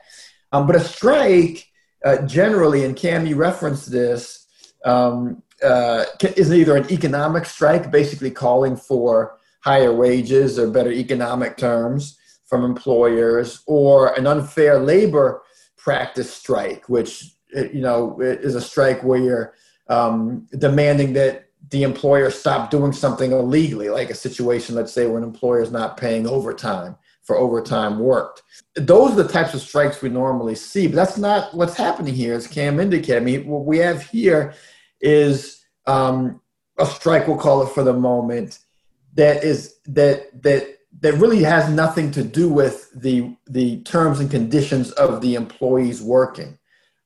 Um, 0.53 0.69
but 0.69 0.77
a 0.77 0.81
strike, 0.81 1.67
uh, 2.05 2.19
generally, 2.19 2.85
and 2.85 2.97
Cam, 2.97 3.27
you 3.27 3.35
referenced 3.35 3.91
this, 3.91 4.47
um, 4.85 5.43
uh, 5.62 6.05
is 6.37 6.53
either 6.53 6.77
an 6.77 6.91
economic 6.91 7.45
strike, 7.45 7.91
basically 7.91 8.31
calling 8.31 8.77
for 8.77 9.38
higher 9.61 9.93
wages 9.93 10.59
or 10.59 10.71
better 10.71 10.93
economic 10.93 11.57
terms 11.57 12.17
from 12.47 12.64
employers, 12.64 13.62
or 13.67 14.14
an 14.19 14.27
unfair 14.27 14.79
labor 14.79 15.43
practice 15.77 16.33
strike, 16.33 16.88
which 16.88 17.35
uh, 17.57 17.64
you 17.64 17.81
know 17.81 18.19
is 18.21 18.55
a 18.55 18.61
strike 18.61 19.03
where 19.03 19.21
you're 19.21 19.55
um, 19.88 20.47
demanding 20.59 21.12
that 21.14 21.49
the 21.71 21.83
employer 21.83 22.31
stop 22.31 22.71
doing 22.71 22.93
something 22.93 23.33
illegally, 23.33 23.91
like 23.91 24.11
a 24.11 24.14
situation, 24.14 24.75
let's 24.75 24.93
say, 24.93 25.07
where 25.07 25.19
an 25.19 25.25
employer 25.25 25.61
is 25.61 25.71
not 25.71 25.97
paying 25.97 26.27
overtime 26.27 26.97
for 27.29 27.37
overtime 27.37 27.99
worked. 27.99 28.43
Those 28.75 29.12
are 29.12 29.23
the 29.23 29.29
types 29.29 29.53
of 29.53 29.61
strikes 29.61 30.01
we 30.01 30.09
normally 30.09 30.55
see, 30.55 30.87
but 30.87 30.97
that's 30.97 31.19
not 31.19 31.53
what's 31.53 31.77
happening 31.77 32.14
here, 32.14 32.33
as 32.33 32.47
Cam 32.47 32.81
indicated. 32.81 33.19
I 33.19 33.21
mean, 33.21 33.47
what 33.47 33.67
we 33.67 33.77
have 33.77 34.03
here 34.03 34.55
is 35.03 35.62
um, 35.87 36.41
a 36.79 36.87
strike, 36.87 37.29
we'll 37.29 37.37
call 37.37 37.62
it 37.62 37.69
for 37.75 37.85
the 37.85 37.93
moment, 37.93 38.61
that 39.12 39.45
is 39.45 39.75
that 39.85 40.43
that 40.43 40.79
that 41.01 41.12
really 41.14 41.43
has 41.43 41.69
nothing 41.69 42.11
to 42.12 42.25
do 42.25 42.49
with 42.49 42.91
the 42.95 43.37
the 43.47 43.83
terms 43.83 44.21
and 44.21 44.31
conditions 44.31 44.91
of 44.93 45.21
the 45.21 45.35
employees 45.35 46.01
working, 46.01 46.59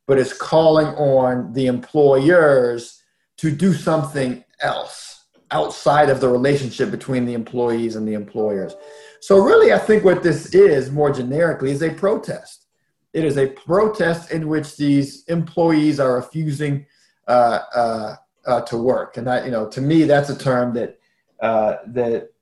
but 0.07 0.19
is 0.19 0.33
calling 0.33 0.87
on 0.87 1.53
the 1.53 1.67
employers 1.67 3.03
to 3.39 3.51
do 3.51 3.75
something 3.75 4.45
else 4.61 5.25
outside 5.51 6.11
of 6.11 6.21
the 6.21 6.29
relationship 6.29 6.93
between 6.93 7.27
the 7.27 7.35
employees 7.35 7.97
and 7.97 8.07
the 8.07 8.15
employers. 8.15 8.77
So, 9.23 9.39
really, 9.39 9.73
I 9.73 9.79
think 9.79 10.03
what 10.03 10.25
this 10.25 10.53
is 10.53 10.91
more 10.91 11.13
generically 11.13 11.71
is 11.71 11.81
a 11.81 11.91
protest. 11.91 12.67
It 13.13 13.25
is 13.25 13.39
a 13.39 13.47
protest 13.47 14.33
in 14.33 14.49
which 14.49 14.77
these 14.77 15.23
employees 15.27 16.01
are 16.01 16.17
refusing 16.17 16.87
uh, 17.29 17.61
uh, 17.73 18.17
uh, 18.45 18.63
to 18.63 18.77
work, 18.77 19.19
and 19.19 19.29
you 19.45 19.53
know, 19.53 19.69
to 19.69 19.81
me, 19.81 20.03
that's 20.03 20.29
a 20.29 20.37
term 20.37 20.75
that 20.75 20.99
uh, 21.41 21.77
that 21.87 22.33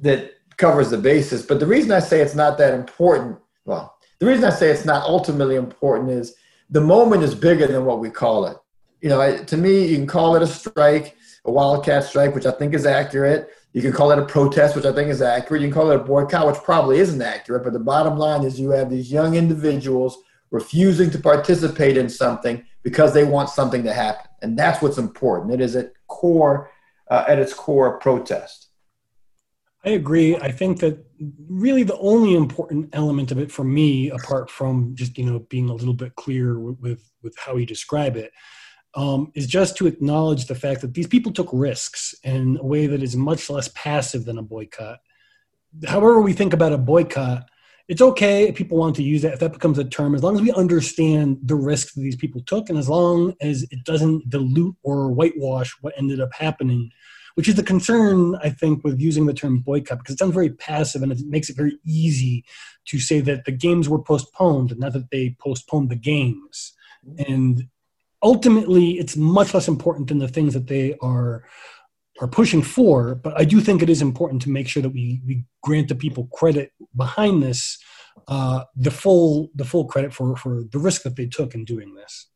that 0.00 0.34
covers 0.56 0.90
the 0.90 0.98
basis. 0.98 1.42
But 1.42 1.58
the 1.58 1.66
reason 1.66 1.90
I 1.90 1.98
say 1.98 2.20
it's 2.20 2.36
not 2.36 2.58
that 2.58 2.74
important, 2.74 3.36
well, 3.64 3.96
the 4.20 4.26
reason 4.26 4.44
I 4.44 4.50
say 4.50 4.70
it's 4.70 4.84
not 4.84 5.02
ultimately 5.02 5.56
important 5.56 6.12
is 6.12 6.36
the 6.70 6.80
moment 6.80 7.24
is 7.24 7.34
bigger 7.34 7.66
than 7.66 7.84
what 7.84 7.98
we 7.98 8.08
call 8.08 8.46
it. 8.46 8.56
You 9.00 9.08
know, 9.08 9.36
to 9.36 9.56
me, 9.56 9.86
you 9.88 9.96
can 9.96 10.06
call 10.06 10.36
it 10.36 10.42
a 10.42 10.46
strike, 10.46 11.16
a 11.44 11.50
wildcat 11.50 12.04
strike, 12.04 12.36
which 12.36 12.46
I 12.46 12.52
think 12.52 12.72
is 12.72 12.86
accurate. 12.86 13.50
You 13.72 13.82
can 13.82 13.92
call 13.92 14.10
it 14.10 14.18
a 14.18 14.24
protest, 14.24 14.74
which 14.74 14.86
I 14.86 14.92
think 14.92 15.10
is 15.10 15.22
accurate. 15.22 15.62
You 15.62 15.68
can 15.68 15.74
call 15.74 15.90
it 15.90 15.96
a 15.96 16.04
boycott, 16.04 16.46
which 16.46 16.56
probably 16.56 16.98
isn't 16.98 17.20
accurate. 17.20 17.64
But 17.64 17.74
the 17.74 17.78
bottom 17.78 18.16
line 18.16 18.44
is 18.44 18.58
you 18.58 18.70
have 18.70 18.90
these 18.90 19.12
young 19.12 19.34
individuals 19.34 20.18
refusing 20.50 21.10
to 21.10 21.18
participate 21.18 21.96
in 21.96 22.08
something 22.08 22.64
because 22.82 23.12
they 23.12 23.24
want 23.24 23.50
something 23.50 23.82
to 23.84 23.92
happen. 23.92 24.30
And 24.40 24.58
that's 24.58 24.80
what's 24.80 24.98
important. 24.98 25.52
It 25.52 25.60
is 25.60 25.76
at 25.76 25.92
core, 26.06 26.70
uh, 27.10 27.24
at 27.28 27.38
its 27.38 27.52
core, 27.52 27.96
a 27.96 27.98
protest. 27.98 28.68
I 29.84 29.90
agree. 29.90 30.36
I 30.36 30.50
think 30.50 30.80
that 30.80 31.04
really 31.48 31.82
the 31.82 31.98
only 31.98 32.34
important 32.34 32.88
element 32.92 33.30
of 33.30 33.38
it 33.38 33.52
for 33.52 33.64
me, 33.64 34.10
apart 34.10 34.50
from 34.50 34.94
just 34.94 35.16
you 35.16 35.24
know 35.24 35.38
being 35.50 35.68
a 35.68 35.74
little 35.74 35.94
bit 35.94 36.16
clear 36.16 36.58
with 36.58 36.78
with, 36.80 37.10
with 37.22 37.36
how 37.38 37.56
you 37.56 37.64
describe 37.64 38.16
it, 38.16 38.32
um, 38.98 39.30
is 39.36 39.46
just 39.46 39.76
to 39.76 39.86
acknowledge 39.86 40.46
the 40.46 40.56
fact 40.56 40.80
that 40.80 40.92
these 40.92 41.06
people 41.06 41.30
took 41.32 41.48
risks 41.52 42.16
in 42.24 42.58
a 42.60 42.66
way 42.66 42.88
that 42.88 43.00
is 43.00 43.14
much 43.14 43.48
less 43.48 43.70
passive 43.76 44.24
than 44.24 44.38
a 44.38 44.42
boycott. 44.42 44.98
However, 45.86 46.20
we 46.20 46.32
think 46.32 46.52
about 46.52 46.72
a 46.72 46.78
boycott, 46.78 47.48
it's 47.86 48.02
okay 48.02 48.48
if 48.48 48.56
people 48.56 48.76
want 48.76 48.96
to 48.96 49.04
use 49.04 49.22
that, 49.22 49.34
if 49.34 49.38
that 49.38 49.52
becomes 49.52 49.78
a 49.78 49.84
term, 49.84 50.16
as 50.16 50.24
long 50.24 50.34
as 50.34 50.42
we 50.42 50.50
understand 50.50 51.38
the 51.44 51.54
risks 51.54 51.94
that 51.94 52.00
these 52.00 52.16
people 52.16 52.40
took 52.40 52.68
and 52.68 52.76
as 52.76 52.88
long 52.88 53.34
as 53.40 53.62
it 53.70 53.84
doesn't 53.84 54.28
dilute 54.30 54.74
or 54.82 55.12
whitewash 55.12 55.76
what 55.80 55.94
ended 55.96 56.20
up 56.20 56.34
happening, 56.34 56.90
which 57.36 57.48
is 57.48 57.54
the 57.54 57.62
concern, 57.62 58.34
I 58.42 58.50
think, 58.50 58.82
with 58.82 59.00
using 59.00 59.26
the 59.26 59.32
term 59.32 59.60
boycott, 59.60 59.98
because 59.98 60.16
it 60.16 60.18
sounds 60.18 60.34
very 60.34 60.50
passive 60.50 61.04
and 61.04 61.12
it 61.12 61.20
makes 61.24 61.48
it 61.48 61.56
very 61.56 61.78
easy 61.86 62.44
to 62.86 62.98
say 62.98 63.20
that 63.20 63.44
the 63.44 63.52
games 63.52 63.88
were 63.88 64.02
postponed, 64.02 64.72
and 64.72 64.80
not 64.80 64.92
that 64.94 65.12
they 65.12 65.36
postponed 65.38 65.88
the 65.88 65.94
games. 65.94 66.72
And 67.28 67.68
ultimately 68.22 68.98
it's 68.98 69.16
much 69.16 69.54
less 69.54 69.68
important 69.68 70.08
than 70.08 70.18
the 70.18 70.28
things 70.28 70.54
that 70.54 70.66
they 70.66 70.96
are 71.00 71.44
are 72.20 72.28
pushing 72.28 72.62
for 72.62 73.14
but 73.14 73.38
i 73.40 73.44
do 73.44 73.60
think 73.60 73.82
it 73.82 73.88
is 73.88 74.02
important 74.02 74.42
to 74.42 74.50
make 74.50 74.68
sure 74.68 74.82
that 74.82 74.90
we 74.90 75.22
we 75.26 75.44
grant 75.62 75.88
the 75.88 75.94
people 75.94 76.28
credit 76.32 76.72
behind 76.96 77.42
this 77.42 77.78
uh, 78.26 78.64
the 78.76 78.90
full 78.90 79.48
the 79.54 79.64
full 79.64 79.84
credit 79.84 80.12
for 80.12 80.36
for 80.36 80.64
the 80.72 80.78
risk 80.78 81.02
that 81.02 81.16
they 81.16 81.26
took 81.26 81.54
in 81.54 81.64
doing 81.64 81.94
this. 81.94 82.28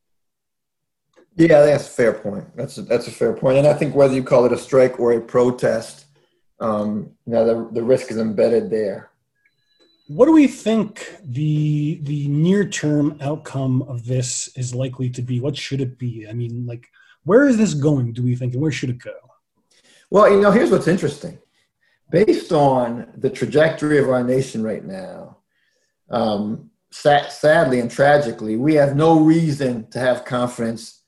Yeah 1.37 1.65
that's 1.67 1.89
a 1.89 1.91
fair 1.91 2.13
point. 2.13 2.45
That's 2.57 2.79
a, 2.79 2.83
that's 2.83 3.09
a 3.09 3.11
fair 3.11 3.33
point. 3.33 3.59
And 3.59 3.67
i 3.67 3.75
think 3.75 3.95
whether 3.95 4.15
you 4.15 4.23
call 4.23 4.45
it 4.45 4.53
a 4.53 4.59
strike 4.59 5.01
or 5.01 5.13
a 5.13 5.21
protest 5.21 6.07
um, 6.61 7.11
you 7.27 7.33
know, 7.33 7.45
the, 7.45 7.75
the 7.75 7.83
risk 7.83 8.13
is 8.13 8.19
embedded 8.19 8.71
there 8.71 9.11
what 10.15 10.27
do 10.27 10.33
we 10.33 10.47
think 10.47 11.17
the 11.25 11.99
the 12.03 12.29
near 12.29 12.69
term 12.69 13.17
outcome 13.21 13.83
of 13.83 14.05
this 14.07 14.49
is 14.57 14.75
likely 14.75 15.09
to 15.11 15.23
be? 15.23 15.41
What 15.41 15.57
should 15.57 15.81
it 15.81 15.99
be? 15.99 16.27
I 16.29 16.33
mean, 16.33 16.67
like, 16.67 16.89
where 17.25 17.47
is 17.47 17.57
this 17.57 17.75
going? 17.75 18.13
Do 18.13 18.23
we 18.23 18.37
think, 18.37 18.53
and 18.53 18.63
where 18.63 18.73
should 18.73 18.91
it 18.91 18.99
go? 18.99 19.15
Well, 20.11 20.31
you 20.31 20.41
know, 20.41 20.51
here's 20.51 20.71
what's 20.71 20.89
interesting. 20.89 21.39
Based 22.11 22.53
on 22.53 23.13
the 23.17 23.31
trajectory 23.31 23.99
of 23.99 24.11
our 24.11 24.23
nation 24.23 24.63
right 24.63 24.85
now, 24.85 25.39
um, 26.11 26.71
sadly 26.91 27.81
and 27.81 27.91
tragically, 27.91 28.57
we 28.57 28.75
have 28.75 28.95
no 28.95 29.21
reason 29.21 29.89
to 29.91 29.99
have 29.99 30.27
confidence 30.27 31.03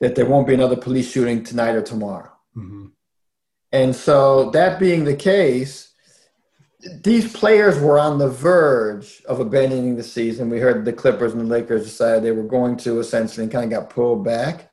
that 0.00 0.14
there 0.14 0.26
won't 0.26 0.46
be 0.46 0.54
another 0.54 0.76
police 0.76 1.10
shooting 1.10 1.42
tonight 1.42 1.74
or 1.74 1.82
tomorrow. 1.82 2.32
Mm-hmm. 2.54 2.86
And 3.72 3.96
so, 3.96 4.50
that 4.50 4.78
being 4.78 5.04
the 5.04 5.16
case, 5.16 5.91
these 7.02 7.32
players 7.32 7.78
were 7.78 7.98
on 7.98 8.18
the 8.18 8.28
verge 8.28 9.22
of 9.26 9.40
abandoning 9.40 9.96
the 9.96 10.02
season. 10.02 10.50
We 10.50 10.58
heard 10.58 10.84
the 10.84 10.92
Clippers 10.92 11.32
and 11.32 11.42
the 11.42 11.46
Lakers 11.46 11.84
decided 11.84 12.24
they 12.24 12.32
were 12.32 12.42
going 12.42 12.76
to 12.78 12.98
essentially 12.98 13.44
and 13.44 13.52
kind 13.52 13.72
of 13.72 13.78
got 13.78 13.90
pulled 13.90 14.24
back. 14.24 14.72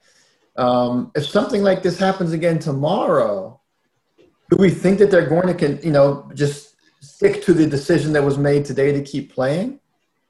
Um, 0.57 1.11
if 1.15 1.25
something 1.25 1.61
like 1.61 1.83
this 1.83 1.99
happens 1.99 2.33
again 2.33 2.59
tomorrow, 2.59 3.61
do 4.49 4.57
we 4.57 4.71
think 4.71 4.97
that 4.99 5.11
they're 5.11 5.29
going 5.29 5.47
to, 5.47 5.53
can 5.53 5.79
you 5.83 5.91
know, 5.91 6.29
just 6.33 6.75
stick 7.01 7.43
to 7.43 7.53
the 7.53 7.67
decision 7.67 8.13
that 8.13 8.23
was 8.23 8.37
made 8.37 8.65
today 8.65 8.91
to 8.91 9.03
keep 9.03 9.31
playing? 9.31 9.79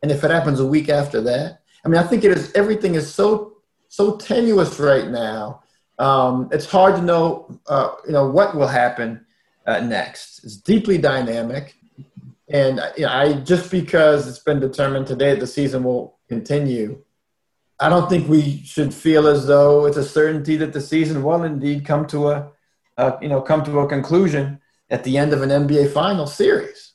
And 0.03 0.11
if 0.11 0.23
it 0.23 0.31
happens 0.31 0.59
a 0.59 0.65
week 0.65 0.89
after 0.89 1.21
that, 1.21 1.61
I 1.85 1.87
mean, 1.87 1.99
I 1.99 2.03
think 2.05 2.23
it 2.23 2.31
is. 2.31 2.51
Everything 2.53 2.95
is 2.95 3.13
so 3.13 3.53
so 3.87 4.17
tenuous 4.17 4.79
right 4.79 5.09
now. 5.09 5.63
Um, 5.97 6.49
it's 6.51 6.65
hard 6.65 6.95
to 6.95 7.01
know, 7.01 7.59
uh, 7.67 7.91
you 8.05 8.13
know, 8.13 8.29
what 8.29 8.55
will 8.55 8.67
happen 8.67 9.25
uh, 9.69 9.79
next. 9.81 10.43
It's 10.43 10.57
deeply 10.57 10.97
dynamic, 10.97 11.75
and 12.49 12.81
you 12.97 13.05
know, 13.05 13.11
I 13.11 13.33
just 13.33 13.69
because 13.69 14.27
it's 14.27 14.39
been 14.39 14.59
determined 14.59 15.07
today 15.07 15.31
that 15.31 15.39
the 15.39 15.47
season 15.47 15.83
will 15.83 16.17
continue, 16.27 17.03
I 17.79 17.89
don't 17.89 18.09
think 18.09 18.27
we 18.27 18.63
should 18.63 18.93
feel 18.93 19.27
as 19.27 19.45
though 19.45 19.85
it's 19.85 19.97
a 19.97 20.03
certainty 20.03 20.57
that 20.57 20.73
the 20.73 20.81
season 20.81 21.23
will 21.23 21.43
indeed 21.43 21.85
come 21.85 22.07
to 22.07 22.29
a, 22.29 22.51
uh, 22.97 23.17
you 23.21 23.29
know, 23.29 23.41
come 23.41 23.63
to 23.65 23.79
a 23.79 23.87
conclusion 23.87 24.59
at 24.89 25.03
the 25.03 25.17
end 25.17 25.33
of 25.33 25.43
an 25.43 25.49
NBA 25.49 25.93
final 25.93 26.25
series. 26.25 26.93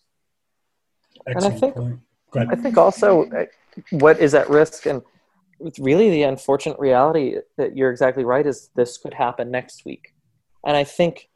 Excellent 1.26 1.62
and 1.62 2.00
I 2.34 2.40
think, 2.40 2.50
I 2.50 2.56
think 2.56 2.76
also 2.76 3.24
uh, 3.30 3.44
what 3.90 4.18
is 4.18 4.34
at 4.34 4.50
risk 4.50 4.86
and 4.86 5.00
really 5.78 6.10
the 6.10 6.24
unfortunate 6.24 6.78
reality 6.78 7.36
that 7.56 7.76
you're 7.76 7.90
exactly 7.90 8.24
right 8.24 8.44
is 8.44 8.70
this 8.74 8.98
could 8.98 9.14
happen 9.14 9.50
next 9.50 9.84
week. 9.84 10.12
And 10.66 10.76
I 10.76 10.84
think 10.84 11.28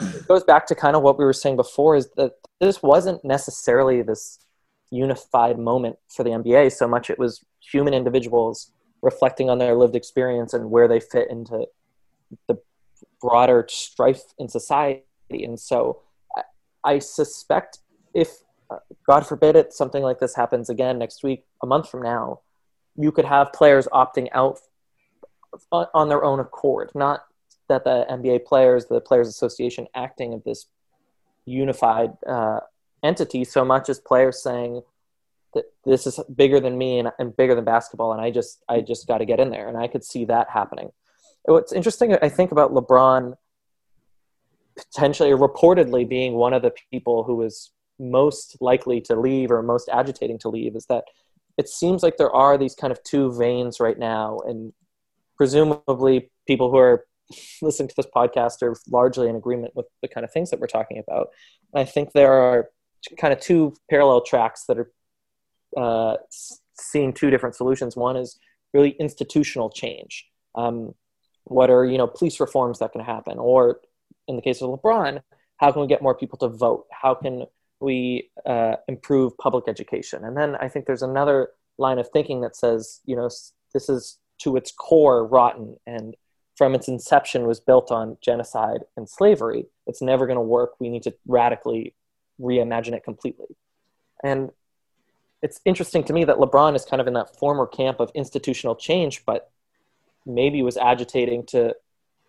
it 0.00 0.28
goes 0.28 0.44
back 0.44 0.66
to 0.66 0.74
kind 0.74 0.96
of 0.96 1.02
what 1.02 1.18
we 1.18 1.24
were 1.24 1.32
saying 1.32 1.56
before 1.56 1.96
is 1.96 2.08
that 2.16 2.32
this 2.60 2.82
wasn't 2.82 3.24
necessarily 3.24 4.02
this 4.02 4.38
unified 4.90 5.58
moment 5.58 5.96
for 6.08 6.22
the 6.22 6.30
NBA 6.30 6.72
so 6.72 6.86
much 6.86 7.10
it 7.10 7.18
was 7.18 7.44
human 7.60 7.92
individuals 7.92 8.72
reflecting 9.02 9.50
on 9.50 9.58
their 9.58 9.74
lived 9.74 9.96
experience 9.96 10.54
and 10.54 10.70
where 10.70 10.88
they 10.88 11.00
fit 11.00 11.30
into 11.30 11.66
the 12.48 12.58
broader 13.20 13.66
strife 13.68 14.22
in 14.38 14.48
society. 14.48 15.02
And 15.30 15.58
so 15.58 16.02
I, 16.84 16.98
suspect 16.98 17.78
if 18.14 18.28
uh, 18.70 18.78
god 19.06 19.26
forbid 19.26 19.56
it 19.56 19.72
something 19.72 20.02
like 20.02 20.20
this 20.20 20.34
happens 20.36 20.70
again 20.70 20.98
next 20.98 21.22
week 21.24 21.44
a 21.62 21.66
month 21.66 21.88
from 21.88 22.02
now 22.02 22.40
you 22.96 23.10
could 23.10 23.24
have 23.24 23.52
players 23.52 23.86
opting 23.92 24.28
out 24.32 24.58
on 25.72 26.08
their 26.08 26.24
own 26.24 26.38
accord 26.40 26.90
not 26.94 27.25
that 27.68 27.84
the 27.84 28.06
NBA 28.10 28.44
players, 28.44 28.86
the 28.86 29.00
Players 29.00 29.28
Association, 29.28 29.86
acting 29.94 30.34
of 30.34 30.44
this 30.44 30.66
unified 31.44 32.12
uh, 32.26 32.60
entity 33.02 33.44
so 33.44 33.64
much 33.64 33.88
as 33.88 34.00
players 34.00 34.42
saying 34.42 34.82
that 35.54 35.64
this 35.84 36.06
is 36.06 36.20
bigger 36.34 36.60
than 36.60 36.76
me 36.76 36.98
and, 36.98 37.10
and 37.18 37.36
bigger 37.36 37.54
than 37.54 37.64
basketball, 37.64 38.12
and 38.12 38.20
I 38.20 38.30
just 38.30 38.62
I 38.68 38.80
just 38.80 39.06
got 39.06 39.18
to 39.18 39.24
get 39.24 39.40
in 39.40 39.50
there, 39.50 39.68
and 39.68 39.76
I 39.76 39.88
could 39.88 40.04
see 40.04 40.24
that 40.26 40.50
happening. 40.50 40.90
What's 41.44 41.72
interesting, 41.72 42.16
I 42.20 42.28
think, 42.28 42.52
about 42.52 42.72
LeBron 42.72 43.34
potentially 44.76 45.30
or 45.30 45.38
reportedly 45.38 46.06
being 46.06 46.34
one 46.34 46.52
of 46.52 46.62
the 46.62 46.72
people 46.90 47.24
who 47.24 47.42
is 47.42 47.70
most 47.98 48.58
likely 48.60 49.00
to 49.00 49.16
leave 49.16 49.50
or 49.50 49.62
most 49.62 49.88
agitating 49.90 50.38
to 50.38 50.50
leave 50.50 50.76
is 50.76 50.84
that 50.86 51.04
it 51.56 51.68
seems 51.68 52.02
like 52.02 52.18
there 52.18 52.30
are 52.30 52.58
these 52.58 52.74
kind 52.74 52.92
of 52.92 53.02
two 53.02 53.32
veins 53.32 53.80
right 53.80 53.98
now, 53.98 54.40
and 54.46 54.72
presumably 55.36 56.30
people 56.46 56.70
who 56.70 56.76
are 56.76 57.06
listening 57.62 57.88
to 57.88 57.94
this 57.96 58.06
podcast 58.14 58.62
are 58.62 58.76
largely 58.88 59.28
in 59.28 59.36
agreement 59.36 59.74
with 59.74 59.86
the 60.02 60.08
kind 60.08 60.24
of 60.24 60.32
things 60.32 60.50
that 60.50 60.60
we're 60.60 60.66
talking 60.66 60.98
about. 60.98 61.28
And 61.72 61.80
I 61.80 61.84
think 61.84 62.12
there 62.12 62.32
are 62.32 62.70
kind 63.18 63.32
of 63.32 63.40
two 63.40 63.74
parallel 63.90 64.22
tracks 64.22 64.64
that 64.68 64.78
are 64.78 64.90
uh, 65.76 66.16
seeing 66.78 67.12
two 67.12 67.30
different 67.30 67.54
solutions. 67.54 67.96
One 67.96 68.16
is 68.16 68.38
really 68.72 68.90
institutional 68.98 69.70
change. 69.70 70.26
Um, 70.54 70.94
what 71.44 71.70
are 71.70 71.84
you 71.84 71.98
know 71.98 72.06
police 72.06 72.40
reforms 72.40 72.80
that 72.80 72.92
can 72.92 73.02
happen, 73.02 73.38
or 73.38 73.80
in 74.26 74.36
the 74.36 74.42
case 74.42 74.60
of 74.62 74.70
LeBron, 74.70 75.22
how 75.58 75.72
can 75.72 75.82
we 75.82 75.88
get 75.88 76.02
more 76.02 76.14
people 76.14 76.38
to 76.38 76.48
vote? 76.48 76.86
How 76.90 77.14
can 77.14 77.46
we 77.80 78.30
uh, 78.44 78.76
improve 78.88 79.36
public 79.38 79.64
education? 79.68 80.24
And 80.24 80.36
then 80.36 80.56
I 80.56 80.68
think 80.68 80.86
there's 80.86 81.02
another 81.02 81.50
line 81.78 81.98
of 81.98 82.08
thinking 82.08 82.40
that 82.40 82.56
says, 82.56 83.00
you 83.04 83.16
know, 83.16 83.28
this 83.72 83.88
is 83.88 84.18
to 84.38 84.56
its 84.56 84.72
core 84.72 85.26
rotten 85.26 85.76
and 85.86 86.16
from 86.56 86.74
its 86.74 86.88
inception 86.88 87.46
was 87.46 87.60
built 87.60 87.90
on 87.90 88.16
genocide 88.20 88.80
and 88.96 89.08
slavery. 89.08 89.66
It's 89.86 90.02
never 90.02 90.26
going 90.26 90.36
to 90.36 90.42
work. 90.42 90.72
We 90.80 90.88
need 90.88 91.02
to 91.04 91.14
radically 91.26 91.94
reimagine 92.40 92.94
it 92.94 93.04
completely. 93.04 93.56
And 94.24 94.50
it's 95.42 95.60
interesting 95.64 96.02
to 96.04 96.12
me 96.12 96.24
that 96.24 96.36
LeBron 96.36 96.74
is 96.74 96.84
kind 96.84 97.00
of 97.00 97.06
in 97.06 97.14
that 97.14 97.36
former 97.36 97.66
camp 97.66 98.00
of 98.00 98.10
institutional 98.14 98.74
change, 98.74 99.24
but 99.26 99.50
maybe 100.24 100.62
was 100.62 100.78
agitating 100.78 101.44
to 101.46 101.74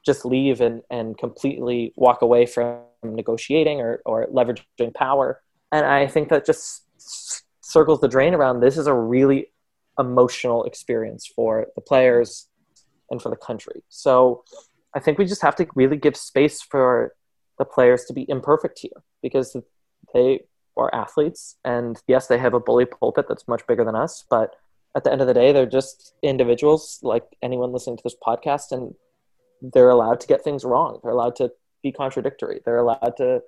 just 0.06 0.26
leave 0.26 0.62
and, 0.62 0.84
and 0.90 1.18
completely 1.18 1.94
walk 1.96 2.22
away 2.22 2.46
from 2.46 2.82
negotiating 3.04 3.80
or, 3.80 4.02
or 4.06 4.28
leveraging 4.28 4.94
power. 4.94 5.42
And 5.72 5.86
I 5.86 6.08
think 6.08 6.30
that 6.30 6.46
just 6.46 6.84
circles 7.62 8.02
the 8.02 8.08
drain 8.08 8.34
around 8.34 8.60
this 8.60 8.78
is 8.78 8.88
a 8.88 8.94
really 8.94 9.48
emotional 10.00 10.66
experience 10.66 11.26
for 11.26 11.68
the 11.76 11.82
players 11.82 12.48
and 13.10 13.22
for 13.22 13.30
the 13.30 13.36
country. 13.36 13.84
So 13.90 14.44
I 14.96 15.00
think 15.00 15.18
we 15.18 15.26
just 15.26 15.42
have 15.42 15.56
to 15.58 15.68
really 15.76 15.98
give 15.98 16.16
space 16.18 16.62
for 16.62 17.14
the 17.58 17.66
players 17.66 18.06
to 18.06 18.14
be 18.14 18.26
imperfect 18.30 18.80
here 18.80 19.04
because 19.22 19.56
they 20.14 20.42
are 20.78 20.94
athletes 20.94 21.56
and 21.66 22.00
yes 22.08 22.28
they 22.28 22.38
have 22.38 22.54
a 22.54 22.60
bully 22.60 22.86
pulpit 22.86 23.26
that's 23.28 23.48
much 23.48 23.66
bigger 23.66 23.84
than 23.84 23.96
us 23.96 24.24
but 24.30 24.56
at 24.96 25.04
the 25.04 25.12
end 25.12 25.22
of 25.22 25.28
the 25.28 25.34
day 25.34 25.52
they're 25.52 25.66
just 25.66 26.14
individuals 26.22 27.00
like 27.02 27.24
anyone 27.42 27.72
listening 27.72 27.98
to 27.98 28.04
this 28.04 28.16
podcast 28.24 28.72
and 28.72 28.94
they're 29.62 29.90
allowed 29.90 30.20
to 30.20 30.28
get 30.28 30.44
things 30.44 30.64
wrong. 30.64 31.00
They're 31.02 31.12
allowed 31.12 31.36
to 31.38 31.52
be 31.84 31.92
contradictory. 31.92 32.62
They're 32.64 32.78
allowed 32.78 33.16
to 33.18 33.42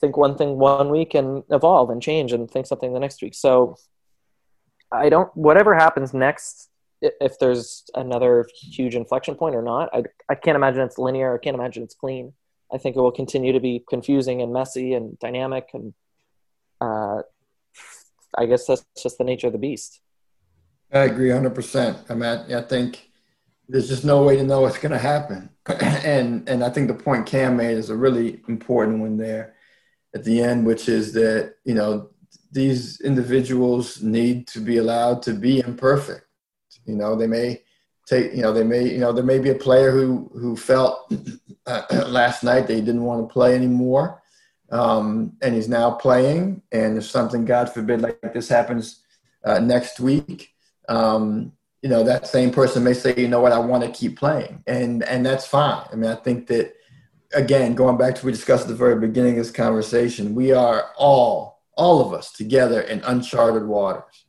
think 0.00 0.16
one 0.16 0.36
thing 0.36 0.58
one 0.58 0.90
week 0.90 1.14
and 1.14 1.44
evolve 1.50 1.90
and 1.90 2.02
change 2.02 2.32
and 2.32 2.50
think 2.50 2.66
something 2.66 2.92
the 2.92 3.00
next 3.00 3.22
week. 3.22 3.34
So 3.34 3.76
i 4.94 5.08
don't 5.08 5.34
whatever 5.34 5.74
happens 5.74 6.12
next 6.12 6.68
if 7.02 7.38
there's 7.38 7.84
another 7.94 8.48
huge 8.54 8.94
inflection 8.94 9.34
point 9.34 9.54
or 9.54 9.62
not. 9.62 9.90
I, 9.92 10.04
I 10.28 10.34
can't 10.34 10.56
imagine 10.56 10.82
it's 10.82 10.98
linear. 10.98 11.34
I 11.34 11.38
can't 11.38 11.54
imagine 11.54 11.82
it's 11.82 11.94
clean. 11.94 12.32
I 12.72 12.78
think 12.78 12.96
it 12.96 13.00
will 13.00 13.12
continue 13.12 13.52
to 13.52 13.60
be 13.60 13.84
confusing 13.88 14.40
and 14.40 14.52
messy 14.52 14.94
and 14.94 15.18
dynamic, 15.18 15.68
and 15.74 15.92
uh, 16.80 17.22
I 18.36 18.46
guess 18.46 18.66
that's 18.66 18.84
just 19.02 19.18
the 19.18 19.24
nature 19.24 19.48
of 19.48 19.52
the 19.52 19.58
beast. 19.58 20.00
I 20.92 21.00
agree 21.00 21.28
100%. 21.28 22.10
I 22.10 22.14
mean, 22.14 22.22
I, 22.22 22.58
I 22.58 22.62
think 22.62 23.10
there's 23.68 23.88
just 23.88 24.04
no 24.04 24.22
way 24.22 24.36
to 24.36 24.42
know 24.42 24.60
what's 24.62 24.78
going 24.78 24.92
to 24.92 24.98
happen. 24.98 25.50
and 25.80 26.48
and 26.48 26.64
I 26.64 26.70
think 26.70 26.88
the 26.88 26.94
point 26.94 27.26
Cam 27.26 27.56
made 27.56 27.76
is 27.76 27.90
a 27.90 27.96
really 27.96 28.40
important 28.48 29.00
one 29.00 29.16
there 29.16 29.54
at 30.14 30.24
the 30.24 30.42
end, 30.42 30.66
which 30.66 30.88
is 30.88 31.12
that, 31.14 31.54
you 31.64 31.74
know, 31.74 32.10
these 32.50 33.00
individuals 33.00 34.02
need 34.02 34.46
to 34.48 34.60
be 34.60 34.76
allowed 34.76 35.22
to 35.22 35.32
be 35.32 35.60
imperfect. 35.60 36.26
You 36.86 36.96
know, 36.96 37.14
they 37.14 37.26
may 37.26 37.62
take, 38.06 38.32
you 38.32 38.42
know, 38.42 38.52
they 38.52 38.64
may, 38.64 38.88
you 38.88 38.98
know, 38.98 39.12
there 39.12 39.24
may 39.24 39.38
be 39.38 39.50
a 39.50 39.54
player 39.54 39.90
who 39.90 40.30
who 40.34 40.56
felt 40.56 41.12
uh, 41.66 41.82
last 42.06 42.42
night 42.42 42.66
they 42.66 42.80
didn't 42.80 43.04
want 43.04 43.26
to 43.26 43.32
play 43.32 43.54
anymore, 43.54 44.22
um, 44.70 45.32
and 45.42 45.54
he's 45.54 45.68
now 45.68 45.90
playing. 45.90 46.62
And 46.72 46.98
if 46.98 47.04
something, 47.04 47.44
God 47.44 47.72
forbid, 47.72 48.00
like 48.00 48.20
this 48.32 48.48
happens 48.48 49.02
uh, 49.44 49.60
next 49.60 50.00
week, 50.00 50.54
um, 50.88 51.52
you 51.82 51.88
know, 51.88 52.04
that 52.04 52.26
same 52.26 52.50
person 52.50 52.84
may 52.84 52.94
say, 52.94 53.14
you 53.16 53.28
know 53.28 53.40
what, 53.40 53.52
I 53.52 53.58
want 53.58 53.84
to 53.84 53.90
keep 53.90 54.18
playing, 54.18 54.62
and 54.66 55.02
and 55.04 55.24
that's 55.24 55.46
fine. 55.46 55.86
I 55.92 55.96
mean, 55.96 56.10
I 56.10 56.16
think 56.16 56.46
that 56.48 56.74
again, 57.34 57.74
going 57.74 57.96
back 57.96 58.14
to 58.14 58.20
what 58.20 58.24
we 58.24 58.32
discussed 58.32 58.64
at 58.64 58.68
the 58.68 58.74
very 58.74 58.98
beginning 58.98 59.32
of 59.32 59.38
this 59.38 59.50
conversation, 59.50 60.34
we 60.34 60.52
are 60.52 60.90
all, 60.96 61.62
all 61.76 62.04
of 62.04 62.12
us 62.12 62.32
together 62.32 62.80
in 62.82 63.00
uncharted 63.00 63.66
waters. 63.66 64.24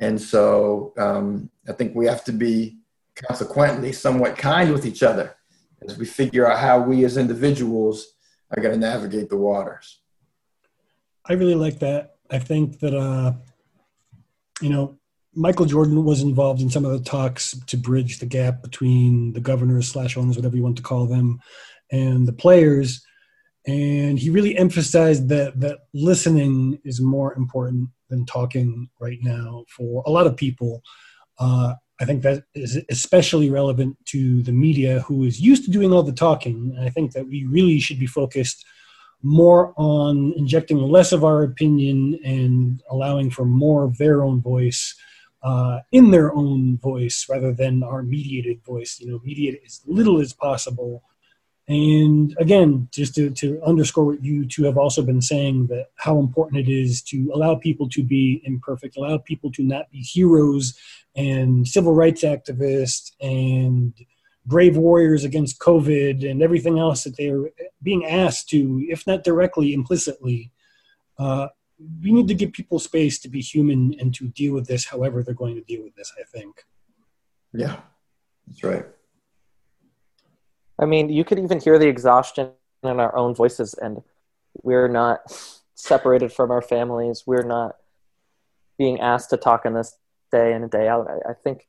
And 0.00 0.20
so 0.20 0.92
um, 0.96 1.50
I 1.68 1.72
think 1.72 1.94
we 1.94 2.06
have 2.06 2.24
to 2.24 2.32
be 2.32 2.78
consequently 3.14 3.92
somewhat 3.92 4.36
kind 4.36 4.72
with 4.72 4.86
each 4.86 5.02
other 5.02 5.36
as 5.86 5.98
we 5.98 6.06
figure 6.06 6.50
out 6.50 6.58
how 6.58 6.80
we 6.80 7.04
as 7.04 7.16
individuals 7.16 8.14
are 8.50 8.62
going 8.62 8.74
to 8.74 8.80
navigate 8.80 9.28
the 9.28 9.36
waters. 9.36 10.00
I 11.26 11.34
really 11.34 11.54
like 11.54 11.80
that. 11.80 12.16
I 12.30 12.38
think 12.38 12.80
that, 12.80 12.94
uh, 12.94 13.32
you 14.60 14.70
know, 14.70 14.98
Michael 15.34 15.66
Jordan 15.66 16.04
was 16.04 16.22
involved 16.22 16.60
in 16.60 16.70
some 16.70 16.84
of 16.84 16.92
the 16.92 17.04
talks 17.04 17.56
to 17.66 17.76
bridge 17.76 18.18
the 18.18 18.26
gap 18.26 18.62
between 18.62 19.32
the 19.32 19.40
governors 19.40 19.88
slash 19.88 20.16
owners, 20.16 20.36
whatever 20.36 20.56
you 20.56 20.62
want 20.62 20.76
to 20.76 20.82
call 20.82 21.06
them, 21.06 21.40
and 21.92 22.26
the 22.26 22.32
players. 22.32 23.04
And 23.68 24.18
he 24.18 24.30
really 24.30 24.56
emphasized 24.56 25.28
that 25.28 25.60
that 25.60 25.80
listening 25.92 26.80
is 26.84 27.02
more 27.02 27.34
important 27.34 27.90
than 28.08 28.24
talking 28.24 28.88
right 28.98 29.18
now 29.20 29.66
for 29.68 30.02
a 30.06 30.10
lot 30.10 30.26
of 30.26 30.38
people. 30.38 30.82
Uh, 31.38 31.74
I 32.00 32.06
think 32.06 32.22
that 32.22 32.44
is 32.54 32.80
especially 32.88 33.50
relevant 33.50 33.98
to 34.06 34.42
the 34.42 34.52
media 34.52 35.00
who 35.00 35.24
is 35.24 35.38
used 35.38 35.66
to 35.66 35.70
doing 35.70 35.92
all 35.92 36.02
the 36.02 36.12
talking. 36.12 36.78
I 36.80 36.88
think 36.88 37.12
that 37.12 37.28
we 37.28 37.44
really 37.44 37.78
should 37.78 37.98
be 37.98 38.06
focused 38.06 38.64
more 39.22 39.74
on 39.76 40.32
injecting 40.36 40.78
less 40.78 41.12
of 41.12 41.22
our 41.22 41.42
opinion 41.42 42.18
and 42.24 42.82
allowing 42.90 43.30
for 43.30 43.44
more 43.44 43.84
of 43.84 43.98
their 43.98 44.24
own 44.24 44.40
voice 44.40 44.94
uh, 45.42 45.80
in 45.92 46.10
their 46.10 46.34
own 46.34 46.78
voice 46.78 47.26
rather 47.28 47.52
than 47.52 47.82
our 47.82 48.02
mediated 48.02 48.64
voice. 48.64 48.98
You 48.98 49.10
know, 49.10 49.20
mediate 49.22 49.60
as 49.66 49.82
little 49.84 50.20
as 50.20 50.32
possible 50.32 51.02
and 51.68 52.34
again, 52.38 52.88
just 52.90 53.14
to, 53.16 53.28
to 53.30 53.60
underscore 53.62 54.06
what 54.06 54.24
you 54.24 54.46
two 54.46 54.64
have 54.64 54.78
also 54.78 55.02
been 55.02 55.20
saying, 55.20 55.66
that 55.66 55.88
how 55.96 56.18
important 56.18 56.66
it 56.66 56.72
is 56.72 57.02
to 57.02 57.30
allow 57.34 57.56
people 57.56 57.90
to 57.90 58.02
be 58.02 58.40
imperfect, 58.44 58.96
allow 58.96 59.18
people 59.18 59.52
to 59.52 59.62
not 59.62 59.90
be 59.90 59.98
heroes 59.98 60.78
and 61.14 61.68
civil 61.68 61.94
rights 61.94 62.22
activists 62.22 63.12
and 63.20 63.92
brave 64.46 64.78
warriors 64.78 65.24
against 65.24 65.58
COVID 65.58 66.28
and 66.28 66.42
everything 66.42 66.78
else 66.78 67.04
that 67.04 67.18
they're 67.18 67.50
being 67.82 68.06
asked 68.06 68.48
to, 68.48 68.86
if 68.88 69.06
not 69.06 69.22
directly, 69.22 69.74
implicitly. 69.74 70.50
Uh, 71.18 71.48
we 72.02 72.12
need 72.12 72.28
to 72.28 72.34
give 72.34 72.52
people 72.52 72.78
space 72.78 73.18
to 73.18 73.28
be 73.28 73.42
human 73.42 73.94
and 74.00 74.14
to 74.14 74.28
deal 74.28 74.54
with 74.54 74.66
this 74.66 74.86
however 74.86 75.22
they're 75.22 75.34
going 75.34 75.54
to 75.54 75.60
deal 75.60 75.82
with 75.82 75.94
this, 75.96 76.10
I 76.18 76.24
think. 76.24 76.64
Yeah, 77.52 77.76
that's 78.46 78.64
right. 78.64 78.86
I 80.78 80.86
mean, 80.86 81.08
you 81.08 81.24
could 81.24 81.38
even 81.38 81.60
hear 81.60 81.78
the 81.78 81.88
exhaustion 81.88 82.50
in 82.82 83.00
our 83.00 83.14
own 83.16 83.34
voices, 83.34 83.74
and 83.74 84.02
we're 84.62 84.88
not 84.88 85.20
separated 85.74 86.32
from 86.32 86.50
our 86.50 86.62
families. 86.62 87.24
We're 87.26 87.42
not 87.42 87.76
being 88.78 89.00
asked 89.00 89.30
to 89.30 89.36
talk 89.36 89.66
in 89.66 89.74
this 89.74 89.96
day 90.30 90.52
in 90.52 90.62
and 90.62 90.70
day 90.70 90.88
out. 90.88 91.08
I, 91.08 91.30
I 91.30 91.34
think 91.34 91.66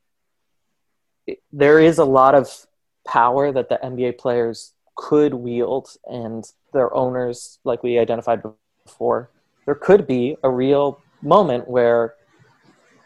there 1.52 1.78
is 1.80 1.98
a 1.98 2.04
lot 2.04 2.34
of 2.34 2.66
power 3.06 3.52
that 3.52 3.68
the 3.68 3.78
NBA 3.82 4.18
players 4.18 4.74
could 4.96 5.34
wield, 5.34 5.88
and 6.06 6.44
their 6.72 6.92
owners, 6.94 7.58
like 7.64 7.82
we 7.82 7.98
identified 7.98 8.42
before, 8.84 9.30
there 9.66 9.74
could 9.74 10.06
be 10.06 10.36
a 10.42 10.50
real 10.50 11.00
moment 11.22 11.68
where 11.68 12.14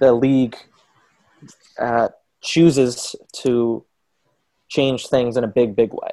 the 0.01 0.13
league 0.13 0.57
uh, 1.79 2.09
chooses 2.41 3.17
to 3.33 3.85
change 4.69 5.09
things 5.09 5.37
in 5.37 5.45
a 5.45 5.49
big, 5.49 5.77
big 5.77 5.93
way. 5.93 6.11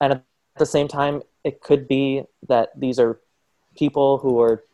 And 0.00 0.14
at 0.14 0.24
the 0.56 0.66
same 0.66 0.88
time, 0.88 1.22
it 1.44 1.60
could 1.60 1.88
be 1.88 2.24
that 2.48 2.78
these 2.78 2.98
are 2.98 3.20
people 3.76 4.18
who 4.18 4.40
are 4.40 4.64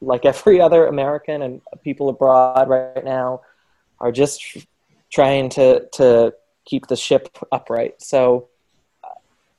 like 0.00 0.24
every 0.24 0.60
other 0.66 0.86
American 0.86 1.42
and 1.42 1.60
people 1.82 2.08
abroad 2.08 2.68
right 2.68 3.04
now 3.04 3.40
are 4.00 4.12
just 4.12 4.66
trying 5.10 5.48
to 5.50 5.86
to 5.92 6.34
keep 6.64 6.86
the 6.86 6.96
ship 6.96 7.36
upright. 7.50 8.00
So 8.00 8.48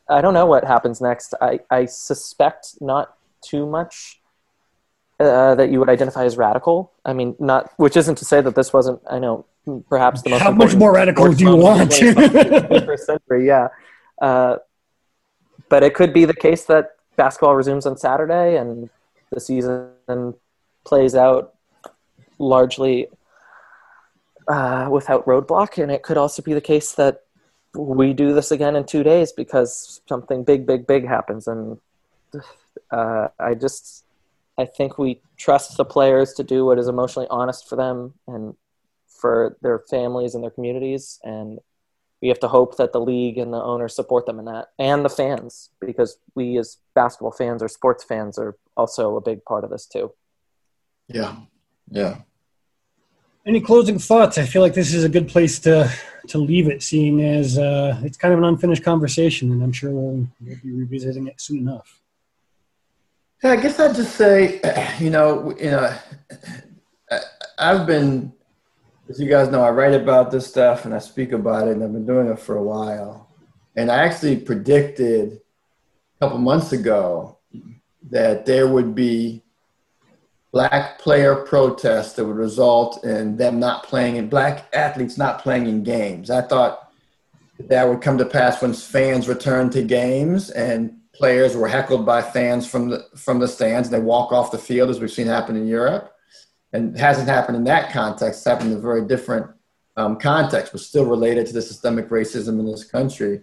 I 0.10 0.22
don't 0.22 0.34
know 0.34 0.46
what 0.46 0.64
happens 0.64 1.02
next. 1.02 1.34
I, 1.42 1.60
I 1.70 1.86
suspect 1.86 2.76
not 2.82 3.16
too 3.42 3.66
much 3.66 4.20
uh, 5.20 5.56
that 5.56 5.70
you 5.70 5.80
would 5.80 5.90
identify 5.90 6.26
as 6.26 6.38
radical. 6.38 6.92
I 7.06 7.14
mean, 7.14 7.36
not 7.40 7.72
which 7.78 7.96
isn't 7.96 8.18
to 8.18 8.26
say 8.26 8.42
that 8.42 8.56
this 8.56 8.74
wasn't. 8.74 9.02
I 9.10 9.20
know 9.20 9.46
perhaps 9.90 10.22
the 10.22 10.32
most. 10.32 10.42
How 10.42 10.52
much 10.52 10.76
more 10.76 10.94
radical 10.94 11.32
do 11.32 11.44
you 11.44 11.56
want? 11.56 11.94
century, 13.00 13.48
yeah. 13.48 13.70
Uh, 14.22 14.58
but 15.70 15.84
it 15.84 15.94
could 15.94 16.14
be 16.14 16.26
the 16.26 16.34
case 16.34 16.66
that 16.66 16.92
basketball 17.16 17.56
resumes 17.56 17.86
on 17.86 17.98
Saturday 17.98 18.58
and 18.58 18.90
the 19.32 19.40
season 19.40 20.34
plays 20.84 21.16
out 21.16 21.56
largely 22.38 23.08
uh, 24.48 24.88
without 24.92 25.26
roadblock, 25.26 25.82
and 25.82 25.92
it 25.92 26.04
could 26.04 26.18
also 26.18 26.42
be 26.42 26.54
the 26.54 26.62
case 26.62 26.92
that 26.94 27.22
we 27.76 28.14
do 28.14 28.34
this 28.34 28.52
again 28.52 28.76
in 28.76 28.86
two 28.86 29.04
days 29.04 29.32
because 29.32 30.02
something 30.08 30.44
big, 30.44 30.66
big, 30.66 30.86
big 30.86 31.08
happens, 31.08 31.48
and 31.48 31.80
uh, 32.92 33.30
I 33.40 33.56
just 33.56 34.04
I 34.58 34.66
think 34.66 34.98
we 34.98 35.22
trust 35.38 35.78
the 35.78 35.86
players 35.86 36.34
to 36.34 36.44
do 36.44 36.66
what 36.66 36.78
is 36.78 36.88
emotionally 36.88 37.28
honest 37.30 37.68
for 37.68 37.76
them 37.76 38.14
and 38.28 38.56
for 39.24 39.56
their 39.62 39.80
families 39.90 40.36
and 40.36 40.44
their 40.44 40.52
communities 40.52 41.18
and 41.24 41.60
we 42.22 42.28
have 42.28 42.42
to 42.42 42.50
hope 42.50 42.76
that 42.76 42.92
the 42.92 43.00
league 43.00 43.38
and 43.38 43.54
the 43.54 43.64
owners 43.64 43.96
support 43.96 44.26
them 44.26 44.38
in 44.38 44.44
that 44.44 44.68
and 44.78 45.06
the 45.06 45.10
fans 45.10 45.70
because 45.80 46.18
we 46.36 46.58
as 46.58 46.78
basketball 46.94 47.32
fans 47.32 47.64
or 47.64 47.70
sports 47.70 48.04
fans 48.04 48.38
are 48.38 48.58
also 48.76 49.16
a 49.16 49.22
big 49.22 49.46
part 49.46 49.64
of 49.64 49.70
this 49.70 49.86
too. 49.86 50.12
Yeah. 51.08 51.38
Yeah. 51.90 52.18
Any 53.48 53.62
closing 53.62 53.98
thoughts? 53.98 54.38
I 54.38 54.46
feel 54.46 54.62
like 54.62 54.74
this 54.74 54.94
is 54.94 55.06
a 55.06 55.10
good 55.10 55.30
place 55.30 55.58
to 55.60 55.90
to 56.28 56.38
leave 56.38 56.68
it 56.68 56.84
seeing 56.84 57.22
as 57.22 57.58
uh, 57.58 57.98
it's 58.04 58.18
kind 58.18 58.34
of 58.34 58.40
an 58.40 58.46
unfinished 58.46 58.84
conversation 58.84 59.52
and 59.52 59.62
i'm 59.62 59.74
sure 59.74 59.92
we'll, 59.92 60.26
we'll 60.42 60.58
be 60.64 60.72
revisiting 60.72 61.28
it 61.28 61.42
soon 61.42 61.60
enough. 61.60 62.02
Yeah 63.44 63.52
i 63.52 63.58
guess 63.58 63.78
i'd 63.82 63.94
just 63.94 64.16
say 64.16 64.62
you 65.02 65.10
know 65.10 65.54
you 65.60 65.72
know 65.72 65.94
i've 67.60 67.86
been 67.86 68.32
as 69.10 69.20
you 69.20 69.28
guys 69.28 69.50
know, 69.50 69.62
I 69.62 69.70
write 69.70 69.94
about 69.94 70.32
this 70.32 70.48
stuff 70.48 70.86
and 70.86 70.94
I 70.94 71.00
speak 71.00 71.32
about 71.32 71.68
it, 71.68 71.72
and 71.72 71.84
I've 71.84 71.92
been 71.92 72.06
doing 72.06 72.28
it 72.28 72.40
for 72.40 72.56
a 72.56 72.64
while. 72.64 73.30
And 73.76 73.92
I 73.92 74.04
actually 74.04 74.38
predicted 74.38 75.42
a 76.16 76.20
couple 76.20 76.38
months 76.38 76.72
ago 76.72 77.40
that 78.10 78.46
there 78.46 78.68
would 78.68 78.96
be 78.96 79.44
black 80.52 81.00
player 81.00 81.36
protests 81.36 82.14
that 82.14 82.26
would 82.26 82.36
result 82.36 83.04
in 83.04 83.36
them 83.38 83.60
not 83.60 83.84
playing 83.84 84.18
in 84.18 84.30
black 84.30 84.68
athletes 84.74 85.18
not 85.18 85.40
playing 85.40 85.66
in 85.66 85.84
games. 85.84 86.30
I 86.30 86.42
thought 86.42 86.92
that 87.60 87.88
would 87.88 88.02
come 88.02 88.20
to 88.20 88.26
pass 88.26 88.62
when 88.62 88.74
fans 88.74 89.28
returned 89.28 89.72
to 89.72 89.82
games 89.82 90.52
and 90.52 90.96
players 91.14 91.56
were 91.56 91.68
heckled 91.68 92.06
by 92.06 92.22
fans 92.22 92.68
from 92.68 92.90
the 92.90 93.06
from 93.16 93.40
the 93.40 93.48
stands 93.48 93.88
and 93.88 93.96
they 93.96 94.06
walk 94.06 94.32
off 94.32 94.52
the 94.52 94.58
field 94.58 94.92
as 94.92 95.00
we've 95.00 95.12
seen 95.12 95.28
happen 95.28 95.56
in 95.56 95.68
Europe 95.68 96.14
and 96.74 96.98
hasn't 96.98 97.28
happened 97.28 97.56
in 97.56 97.64
that 97.66 97.92
context. 97.92 98.40
It's 98.40 98.46
happened 98.46 98.72
in 98.72 98.78
a 98.78 98.82
very 98.82 99.06
different 99.06 99.48
um, 99.96 100.18
context, 100.18 100.72
but 100.72 100.82
still 100.82 101.06
related 101.06 101.46
to 101.48 101.54
the 101.54 101.62
systemic 101.62 102.10
racism 102.10 102.60
in 102.60 102.66
this 102.66 102.84
country. 102.84 103.42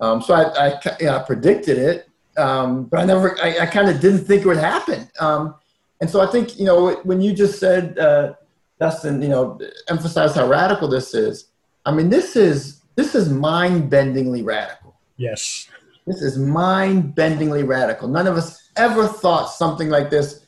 Um, 0.00 0.20
so 0.20 0.34
I, 0.34 0.68
I, 0.68 0.80
you 0.98 1.06
know, 1.06 1.16
I, 1.16 1.22
predicted 1.22 1.78
it, 1.78 2.08
um, 2.36 2.84
but 2.84 2.98
I 3.00 3.04
never, 3.04 3.40
I, 3.40 3.60
I 3.60 3.66
kind 3.66 3.88
of 3.88 4.00
didn't 4.00 4.24
think 4.24 4.42
it 4.42 4.46
would 4.46 4.56
happen. 4.56 5.08
Um, 5.20 5.54
and 6.00 6.10
so 6.10 6.20
I 6.20 6.26
think, 6.26 6.58
you 6.58 6.64
know, 6.64 6.96
when 7.04 7.20
you 7.20 7.32
just 7.32 7.60
said, 7.60 7.96
uh, 7.98 8.34
Dustin, 8.80 9.22
you 9.22 9.28
know, 9.28 9.60
emphasize 9.88 10.34
how 10.34 10.48
radical 10.48 10.88
this 10.88 11.14
is. 11.14 11.46
I 11.86 11.92
mean, 11.92 12.10
this 12.10 12.34
is 12.34 12.82
this 12.96 13.14
is 13.14 13.28
mind-bendingly 13.28 14.44
radical. 14.44 14.96
Yes. 15.16 15.68
This 16.04 16.20
is 16.20 16.36
mind-bendingly 16.36 17.66
radical. 17.66 18.08
None 18.08 18.26
of 18.26 18.36
us 18.36 18.70
ever 18.76 19.06
thought 19.06 19.46
something 19.46 19.88
like 19.88 20.10
this. 20.10 20.41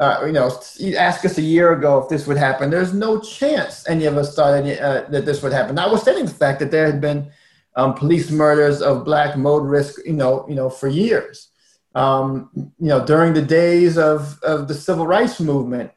Uh, 0.00 0.22
you 0.26 0.32
know, 0.32 0.48
you 0.76 0.96
ask 0.96 1.24
us 1.24 1.38
a 1.38 1.42
year 1.42 1.72
ago 1.72 1.98
if 1.98 2.08
this 2.08 2.26
would 2.26 2.36
happen. 2.36 2.70
There's 2.70 2.94
no 2.94 3.20
chance 3.20 3.88
any 3.88 4.04
of 4.04 4.16
us 4.16 4.34
thought 4.34 4.54
any, 4.54 4.78
uh, 4.78 5.02
that 5.08 5.26
this 5.26 5.42
would 5.42 5.52
happen. 5.52 5.74
Notwithstanding 5.74 6.26
the 6.26 6.30
fact 6.30 6.60
that 6.60 6.70
there 6.70 6.86
had 6.86 7.00
been 7.00 7.30
um, 7.74 7.94
police 7.94 8.30
murders 8.30 8.80
of 8.80 9.04
black 9.04 9.36
motorists, 9.36 10.00
you 10.06 10.12
know, 10.12 10.46
you 10.48 10.54
know, 10.54 10.70
for 10.70 10.88
years. 10.88 11.48
Um, 11.94 12.50
you 12.54 12.88
know, 12.88 13.04
during 13.04 13.34
the 13.34 13.42
days 13.42 13.98
of, 13.98 14.40
of 14.42 14.68
the 14.68 14.74
civil 14.74 15.06
rights 15.06 15.40
movement, 15.40 15.90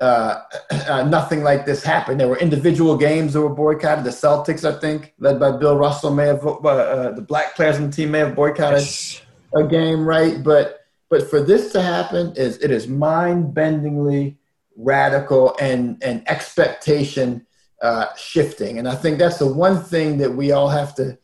uh, 0.00 0.42
uh, 0.88 1.04
nothing 1.04 1.42
like 1.42 1.66
this 1.66 1.82
happened. 1.82 2.20
There 2.20 2.28
were 2.28 2.38
individual 2.38 2.96
games 2.96 3.32
that 3.32 3.40
were 3.40 3.54
boycotted. 3.54 4.04
The 4.04 4.10
Celtics, 4.10 4.64
I 4.64 4.78
think, 4.78 5.14
led 5.18 5.40
by 5.40 5.52
Bill 5.56 5.76
Russell, 5.76 6.14
may 6.14 6.26
have 6.26 6.46
uh, 6.46 6.68
uh, 6.68 7.12
the 7.12 7.22
black 7.22 7.56
players 7.56 7.76
on 7.76 7.90
the 7.90 7.96
team 7.96 8.12
may 8.12 8.20
have 8.20 8.34
boycotted 8.34 8.80
yes. 8.80 9.22
a 9.56 9.64
game, 9.64 10.06
right? 10.06 10.42
But 10.42 10.86
but 11.10 11.28
for 11.28 11.40
this 11.40 11.72
to 11.72 11.82
happen, 11.82 12.32
is 12.36 12.58
it 12.58 12.70
is 12.70 12.86
mind-bendingly 12.86 14.36
radical 14.76 15.56
and 15.60 16.02
and 16.02 16.22
expectation 16.28 17.46
uh, 17.82 18.06
shifting. 18.16 18.78
And 18.78 18.88
I 18.88 18.94
think 18.94 19.18
that's 19.18 19.38
the 19.38 19.52
one 19.52 19.82
thing 19.82 20.18
that 20.18 20.32
we 20.32 20.52
all 20.52 20.68
have 20.68 20.94
to, 20.96 21.18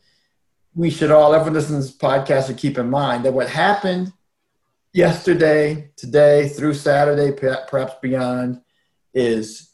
we 0.73 0.89
should 0.89 1.11
all 1.11 1.33
ever 1.33 1.51
listen 1.51 1.75
to 1.75 1.81
this 1.81 1.95
podcast 1.95 2.49
and 2.49 2.57
keep 2.57 2.77
in 2.77 2.89
mind 2.89 3.25
that 3.25 3.33
what 3.33 3.49
happened 3.49 4.13
yesterday, 4.93 5.91
today, 5.97 6.47
through 6.47 6.73
Saturday, 6.73 7.31
perhaps 7.31 7.93
beyond, 8.01 8.61
is 9.13 9.71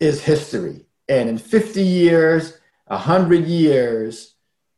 is 0.00 0.22
history. 0.22 0.86
And 1.08 1.28
in 1.28 1.38
50 1.38 1.82
years, 1.82 2.58
100 2.86 3.46
years, 3.46 4.34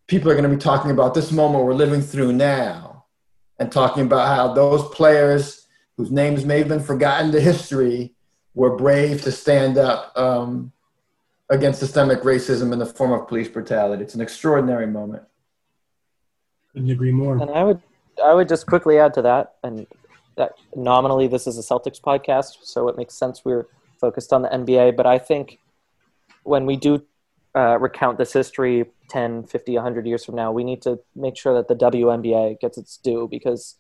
people 0.07 0.31
are 0.31 0.35
going 0.35 0.49
to 0.49 0.57
be 0.57 0.61
talking 0.61 0.91
about 0.91 1.13
this 1.13 1.31
moment 1.31 1.65
we're 1.65 1.75
living 1.75 2.01
through 2.01 2.33
now 2.33 2.90
and 3.61 3.71
talking 3.71 4.03
about 4.03 4.35
how 4.35 4.53
those 4.53 4.83
players 4.89 5.69
whose 5.97 6.11
names 6.11 6.45
may 6.47 6.59
have 6.59 6.69
been 6.69 6.81
forgotten 6.81 7.31
to 7.31 7.41
history 7.41 8.15
were 8.55 8.75
brave 8.75 9.23
to 9.23 9.31
stand 9.31 9.77
up 9.77 10.17
um, 10.17 10.73
against 11.51 11.79
systemic 11.79 12.23
racism 12.23 12.73
in 12.73 12.79
the 12.79 12.87
form 12.87 13.13
of 13.13 13.29
police 13.29 13.49
brutality. 13.49 14.03
It's 14.03 14.15
an 14.15 14.23
extraordinary 14.23 14.87
moment. 14.87 15.23
Couldn't 16.73 16.91
agree 16.91 17.13
more. 17.13 17.37
And 17.37 17.51
I 17.51 17.63
would, 17.63 17.83
I 18.25 18.33
would 18.33 18.49
just 18.49 18.67
quickly 18.67 18.99
add 18.99 19.13
to 19.15 19.23
that, 19.23 19.57
and 19.63 19.87
that 20.37 20.53
nominally 20.75 21.29
this 21.29 21.47
is 21.47 21.59
a 21.59 21.63
Celtics 21.63 22.01
podcast, 22.01 22.59
so 22.63 22.89
it 22.89 22.97
makes 22.97 23.15
sense 23.15 23.45
we're 23.45 23.67
focused 24.01 24.33
on 24.33 24.43
the 24.43 24.49
NBA. 24.49 24.97
But 24.97 25.07
I 25.07 25.19
think 25.19 25.59
when 26.45 26.65
we 26.65 26.77
do 26.77 27.05
uh, 27.55 27.79
recount 27.79 28.17
this 28.17 28.33
history 28.33 28.87
10, 29.11 29.45
50, 29.45 29.75
100 29.75 30.07
years 30.07 30.25
from 30.25 30.37
now, 30.37 30.53
we 30.53 30.65
need 30.65 30.83
to 30.83 30.99
make 31.15 31.37
sure 31.37 31.55
that 31.55 31.69
the 31.69 31.75
WNBA 31.75 32.61
gets 32.61 32.79
its 32.79 32.97
due 32.97 33.29
because 33.31 33.77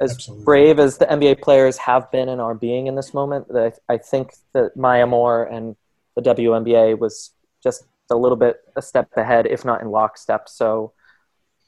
as 0.00 0.12
Absolutely. 0.12 0.44
brave 0.44 0.78
as 0.78 0.98
the 0.98 1.06
NBA 1.06 1.42
players 1.42 1.76
have 1.78 2.10
been 2.10 2.28
and 2.28 2.40
are 2.40 2.54
being 2.54 2.86
in 2.86 2.94
this 2.94 3.12
moment, 3.14 3.46
I, 3.54 3.72
I 3.88 3.98
think 3.98 4.32
that 4.54 4.76
Maya 4.76 5.06
Moore 5.06 5.44
and 5.44 5.76
the 6.16 6.22
WNBA 6.22 6.98
was 6.98 7.30
just 7.62 7.84
a 8.10 8.16
little 8.16 8.36
bit 8.36 8.56
a 8.76 8.82
step 8.82 9.10
ahead, 9.16 9.46
if 9.46 9.64
not 9.64 9.82
in 9.82 9.90
lockstep. 9.90 10.48
So 10.48 10.92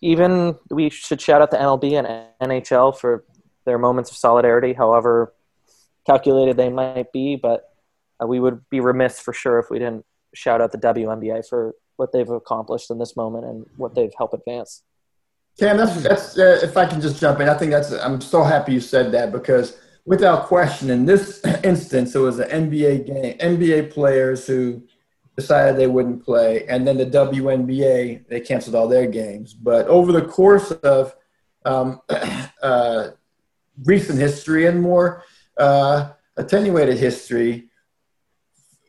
even 0.01 0.57
we 0.71 0.91
should 0.91 1.21
shout 1.21 1.43
out 1.43 1.51
the 1.51 1.59
MLB 1.59 1.93
and 1.99 2.27
NHL 2.51 2.97
for 2.97 3.25
their 3.65 3.79
moments 3.79 4.11
of 4.11 4.17
solidarity, 4.17 4.73
however 4.73 5.33
calculated 6.07 6.57
they 6.57 6.71
might 6.71 7.13
be. 7.13 7.37
But 7.37 7.73
uh, 8.21 8.27
we 8.27 8.41
would 8.41 8.69
be 8.71 8.81
remiss 8.81 9.21
for 9.21 9.33
sure 9.33 9.59
if 9.59 9.71
we 9.71 9.79
didn't 9.79 10.05
shout 10.35 10.61
out 10.61 10.73
the 10.73 10.79
WNBA 10.79 11.47
for 11.49 11.75
what 11.97 12.13
they've 12.13 12.29
accomplished 12.29 12.91
in 12.91 12.99
this 12.99 13.17
moment 13.17 13.45
and 13.45 13.67
what 13.77 13.95
they've 13.95 14.13
helped 14.17 14.35
advance. 14.35 14.83
Cam, 15.59 15.77
that's 15.77 16.03
that's 16.03 16.39
uh, 16.39 16.61
if 16.63 16.77
I 16.77 16.87
can 16.87 17.01
just 17.01 17.21
jump 17.21 17.41
in, 17.41 17.49
I 17.49 17.55
think 17.55 17.73
that's 17.73 17.93
I'm 17.93 18.21
so 18.21 18.43
happy 18.43 18.73
you 18.73 18.81
said 18.81 19.13
that 19.13 19.33
because 19.33 19.77
without 20.05 20.47
question, 20.47 20.91
in 20.91 21.05
this 21.05 21.45
instance, 21.65 22.15
it 22.15 22.21
was 22.21 22.39
an 22.39 22.69
NBA 22.69 23.07
game, 23.07 23.39
NBA 23.39 23.93
players 23.93 24.47
who 24.47 24.83
decided 25.37 25.77
they 25.77 25.87
wouldn't 25.87 26.25
play, 26.25 26.67
and 26.69 26.87
then 26.87 26.97
the 26.97 27.07
WNBA 27.07 28.29
they 28.29 28.41
canceled 28.41 28.77
all 28.77 28.89
their 28.89 29.07
games. 29.07 29.53
But 29.53 29.87
over 29.89 30.13
the 30.13 30.23
course 30.23 30.71
of 30.71 31.15
um, 31.65 32.01
uh, 32.63 33.09
recent 33.85 34.19
history 34.19 34.67
and 34.67 34.81
more 34.81 35.25
uh, 35.59 36.11
attenuated 36.37 36.97
history, 36.97 37.69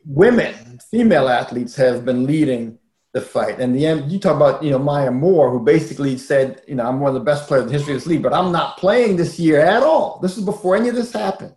women, 0.06 0.80
female 0.90 1.28
athletes 1.28 1.76
have 1.76 2.04
been 2.04 2.26
leading 2.26 2.78
the 3.14 3.20
fight. 3.20 3.60
And 3.60 3.74
the 3.74 3.86
end, 3.86 4.10
you 4.10 4.18
talk 4.18 4.34
about, 4.34 4.62
you 4.62 4.70
know, 4.70 4.78
Maya 4.78 5.12
Moore, 5.12 5.48
who 5.48 5.60
basically 5.60 6.18
said, 6.18 6.62
you 6.66 6.74
know, 6.74 6.84
I'm 6.84 6.98
one 6.98 7.10
of 7.10 7.14
the 7.14 7.24
best 7.24 7.46
players 7.46 7.62
in 7.62 7.68
the 7.68 7.74
history 7.74 7.94
of 7.94 8.00
this 8.00 8.08
league, 8.08 8.24
but 8.24 8.34
I'm 8.34 8.50
not 8.50 8.76
playing 8.76 9.16
this 9.16 9.38
year 9.38 9.60
at 9.60 9.84
all. 9.84 10.18
This 10.20 10.36
is 10.36 10.44
before 10.44 10.74
any 10.74 10.88
of 10.88 10.96
this 10.96 11.12
happened. 11.12 11.54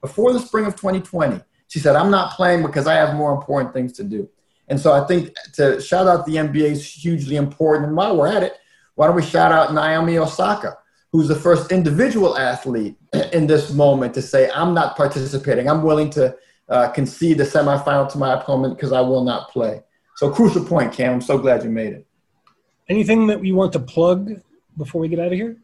Before 0.00 0.32
the 0.32 0.40
spring 0.40 0.64
of 0.64 0.76
2020, 0.76 1.42
she 1.68 1.78
said, 1.78 1.94
I'm 1.94 2.10
not 2.10 2.32
playing 2.32 2.62
because 2.62 2.86
I 2.86 2.94
have 2.94 3.16
more 3.16 3.34
important 3.34 3.74
things 3.74 3.92
to 3.94 4.04
do. 4.04 4.28
And 4.68 4.80
so 4.80 4.92
I 4.92 5.06
think 5.06 5.34
to 5.54 5.78
shout 5.78 6.06
out 6.06 6.24
the 6.24 6.36
NBA 6.36 6.70
is 6.70 6.90
hugely 6.90 7.36
important. 7.36 7.88
And 7.88 7.96
while 7.96 8.16
we're 8.16 8.28
at 8.28 8.42
it, 8.42 8.54
why 8.94 9.06
don't 9.06 9.16
we 9.16 9.22
shout 9.22 9.52
out 9.52 9.74
Naomi 9.74 10.16
Osaka, 10.16 10.78
who's 11.12 11.28
the 11.28 11.34
first 11.34 11.70
individual 11.70 12.38
athlete 12.38 12.96
in 13.34 13.46
this 13.46 13.74
moment 13.74 14.14
to 14.14 14.22
say, 14.22 14.50
I'm 14.54 14.72
not 14.72 14.96
participating. 14.96 15.68
I'm 15.68 15.82
willing 15.82 16.08
to 16.10 16.34
uh, 16.70 16.88
concede 16.88 17.36
the 17.36 17.44
semifinal 17.44 18.10
to 18.12 18.16
my 18.16 18.32
opponent 18.32 18.76
because 18.76 18.92
I 18.92 19.02
will 19.02 19.22
not 19.22 19.50
play. 19.50 19.82
So 20.16 20.30
crucial 20.30 20.64
point, 20.64 20.92
Cam. 20.92 21.14
I'm 21.14 21.20
so 21.20 21.38
glad 21.38 21.64
you 21.64 21.70
made 21.70 21.92
it. 21.92 22.06
Anything 22.88 23.26
that 23.28 23.40
we 23.40 23.52
want 23.52 23.72
to 23.72 23.80
plug 23.80 24.40
before 24.76 25.00
we 25.00 25.08
get 25.08 25.18
out 25.18 25.28
of 25.28 25.32
here? 25.32 25.56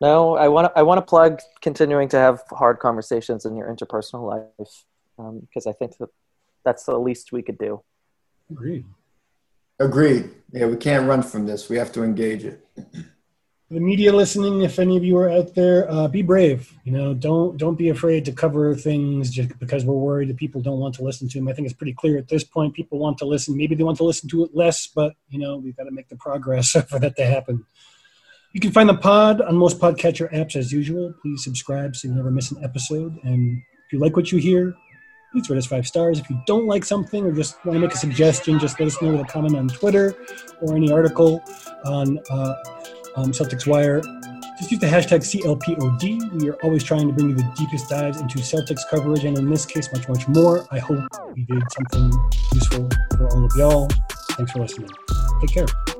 No, 0.00 0.36
I 0.36 0.48
want 0.48 0.66
to. 0.66 0.78
I 0.78 0.82
want 0.82 0.98
to 0.98 1.02
plug 1.02 1.40
continuing 1.60 2.08
to 2.08 2.16
have 2.16 2.42
hard 2.50 2.78
conversations 2.78 3.44
in 3.44 3.56
your 3.56 3.68
interpersonal 3.68 4.26
life 4.26 4.84
because 5.16 5.66
um, 5.66 5.70
I 5.70 5.72
think 5.72 5.98
that 5.98 6.08
that's 6.64 6.84
the 6.84 6.98
least 6.98 7.32
we 7.32 7.42
could 7.42 7.58
do. 7.58 7.82
Agreed. 8.50 8.86
Agreed. 9.78 10.30
Yeah, 10.52 10.66
we 10.66 10.76
can't 10.76 11.06
run 11.06 11.22
from 11.22 11.46
this. 11.46 11.68
We 11.68 11.76
have 11.76 11.92
to 11.92 12.02
engage 12.02 12.44
it. 12.44 12.66
the 13.70 13.78
media 13.78 14.12
listening, 14.12 14.62
if 14.62 14.80
any 14.80 14.96
of 14.96 15.04
you 15.04 15.16
are 15.16 15.30
out 15.30 15.54
there, 15.54 15.88
uh, 15.88 16.08
be 16.08 16.22
brave. 16.22 16.74
You 16.82 16.90
know, 16.90 17.14
don't 17.14 17.56
don't 17.56 17.76
be 17.76 17.88
afraid 17.88 18.24
to 18.24 18.32
cover 18.32 18.74
things 18.74 19.30
just 19.30 19.56
because 19.60 19.84
we're 19.84 19.94
worried 19.94 20.28
that 20.28 20.38
people 20.38 20.60
don't 20.60 20.80
want 20.80 20.96
to 20.96 21.04
listen 21.04 21.28
to 21.28 21.38
them. 21.38 21.46
I 21.46 21.52
think 21.52 21.66
it's 21.66 21.76
pretty 21.76 21.92
clear 21.92 22.18
at 22.18 22.26
this 22.26 22.42
point. 22.42 22.74
People 22.74 22.98
want 22.98 23.18
to 23.18 23.26
listen. 23.26 23.56
Maybe 23.56 23.76
they 23.76 23.84
want 23.84 23.98
to 23.98 24.04
listen 24.04 24.28
to 24.30 24.44
it 24.44 24.50
less, 24.54 24.88
but 24.88 25.14
you 25.28 25.38
know, 25.38 25.56
we've 25.56 25.76
got 25.76 25.84
to 25.84 25.92
make 25.92 26.08
the 26.08 26.16
progress 26.16 26.70
for 26.88 26.98
that 26.98 27.16
to 27.16 27.24
happen. 27.24 27.64
You 28.52 28.60
can 28.60 28.72
find 28.72 28.88
the 28.88 28.96
pod 28.96 29.40
on 29.40 29.56
most 29.56 29.78
podcatcher 29.78 30.32
apps 30.34 30.56
as 30.56 30.72
usual. 30.72 31.14
Please 31.22 31.44
subscribe 31.44 31.94
so 31.94 32.08
you 32.08 32.14
never 32.14 32.32
miss 32.32 32.50
an 32.50 32.64
episode. 32.64 33.16
And 33.22 33.62
if 33.86 33.92
you 33.92 34.00
like 34.00 34.16
what 34.16 34.32
you 34.32 34.38
hear, 34.38 34.74
please 35.30 35.48
rate 35.48 35.58
us 35.58 35.66
five 35.66 35.86
stars. 35.86 36.18
If 36.18 36.28
you 36.28 36.42
don't 36.44 36.66
like 36.66 36.84
something 36.84 37.24
or 37.24 37.30
just 37.30 37.64
want 37.64 37.76
to 37.76 37.80
make 37.80 37.94
a 37.94 37.96
suggestion, 37.96 38.58
just 38.58 38.80
let 38.80 38.88
us 38.88 39.00
know 39.00 39.12
with 39.12 39.20
a 39.20 39.24
comment 39.30 39.54
on 39.54 39.68
Twitter 39.68 40.16
or 40.60 40.74
any 40.74 40.90
article 40.90 41.40
on. 41.84 42.18
Uh, 42.28 42.54
um, 43.16 43.32
Celtics 43.32 43.66
Wire. 43.66 44.00
Just 44.58 44.70
use 44.70 44.80
the 44.80 44.86
hashtag 44.86 45.20
CLPOD. 45.20 46.40
We 46.40 46.50
are 46.50 46.58
always 46.62 46.84
trying 46.84 47.06
to 47.06 47.14
bring 47.14 47.30
you 47.30 47.34
the 47.34 47.50
deepest 47.56 47.88
dives 47.88 48.20
into 48.20 48.38
Celtics 48.38 48.80
coverage, 48.90 49.24
and 49.24 49.38
in 49.38 49.48
this 49.48 49.64
case, 49.64 49.92
much, 49.92 50.08
much 50.08 50.28
more. 50.28 50.66
I 50.70 50.78
hope 50.78 51.04
we 51.34 51.44
did 51.44 51.62
something 51.72 52.30
useful 52.52 52.88
for 53.16 53.28
all 53.30 53.44
of 53.44 53.52
y'all. 53.56 53.88
Thanks 54.32 54.52
for 54.52 54.60
listening. 54.60 54.90
Take 55.40 55.52
care. 55.52 55.99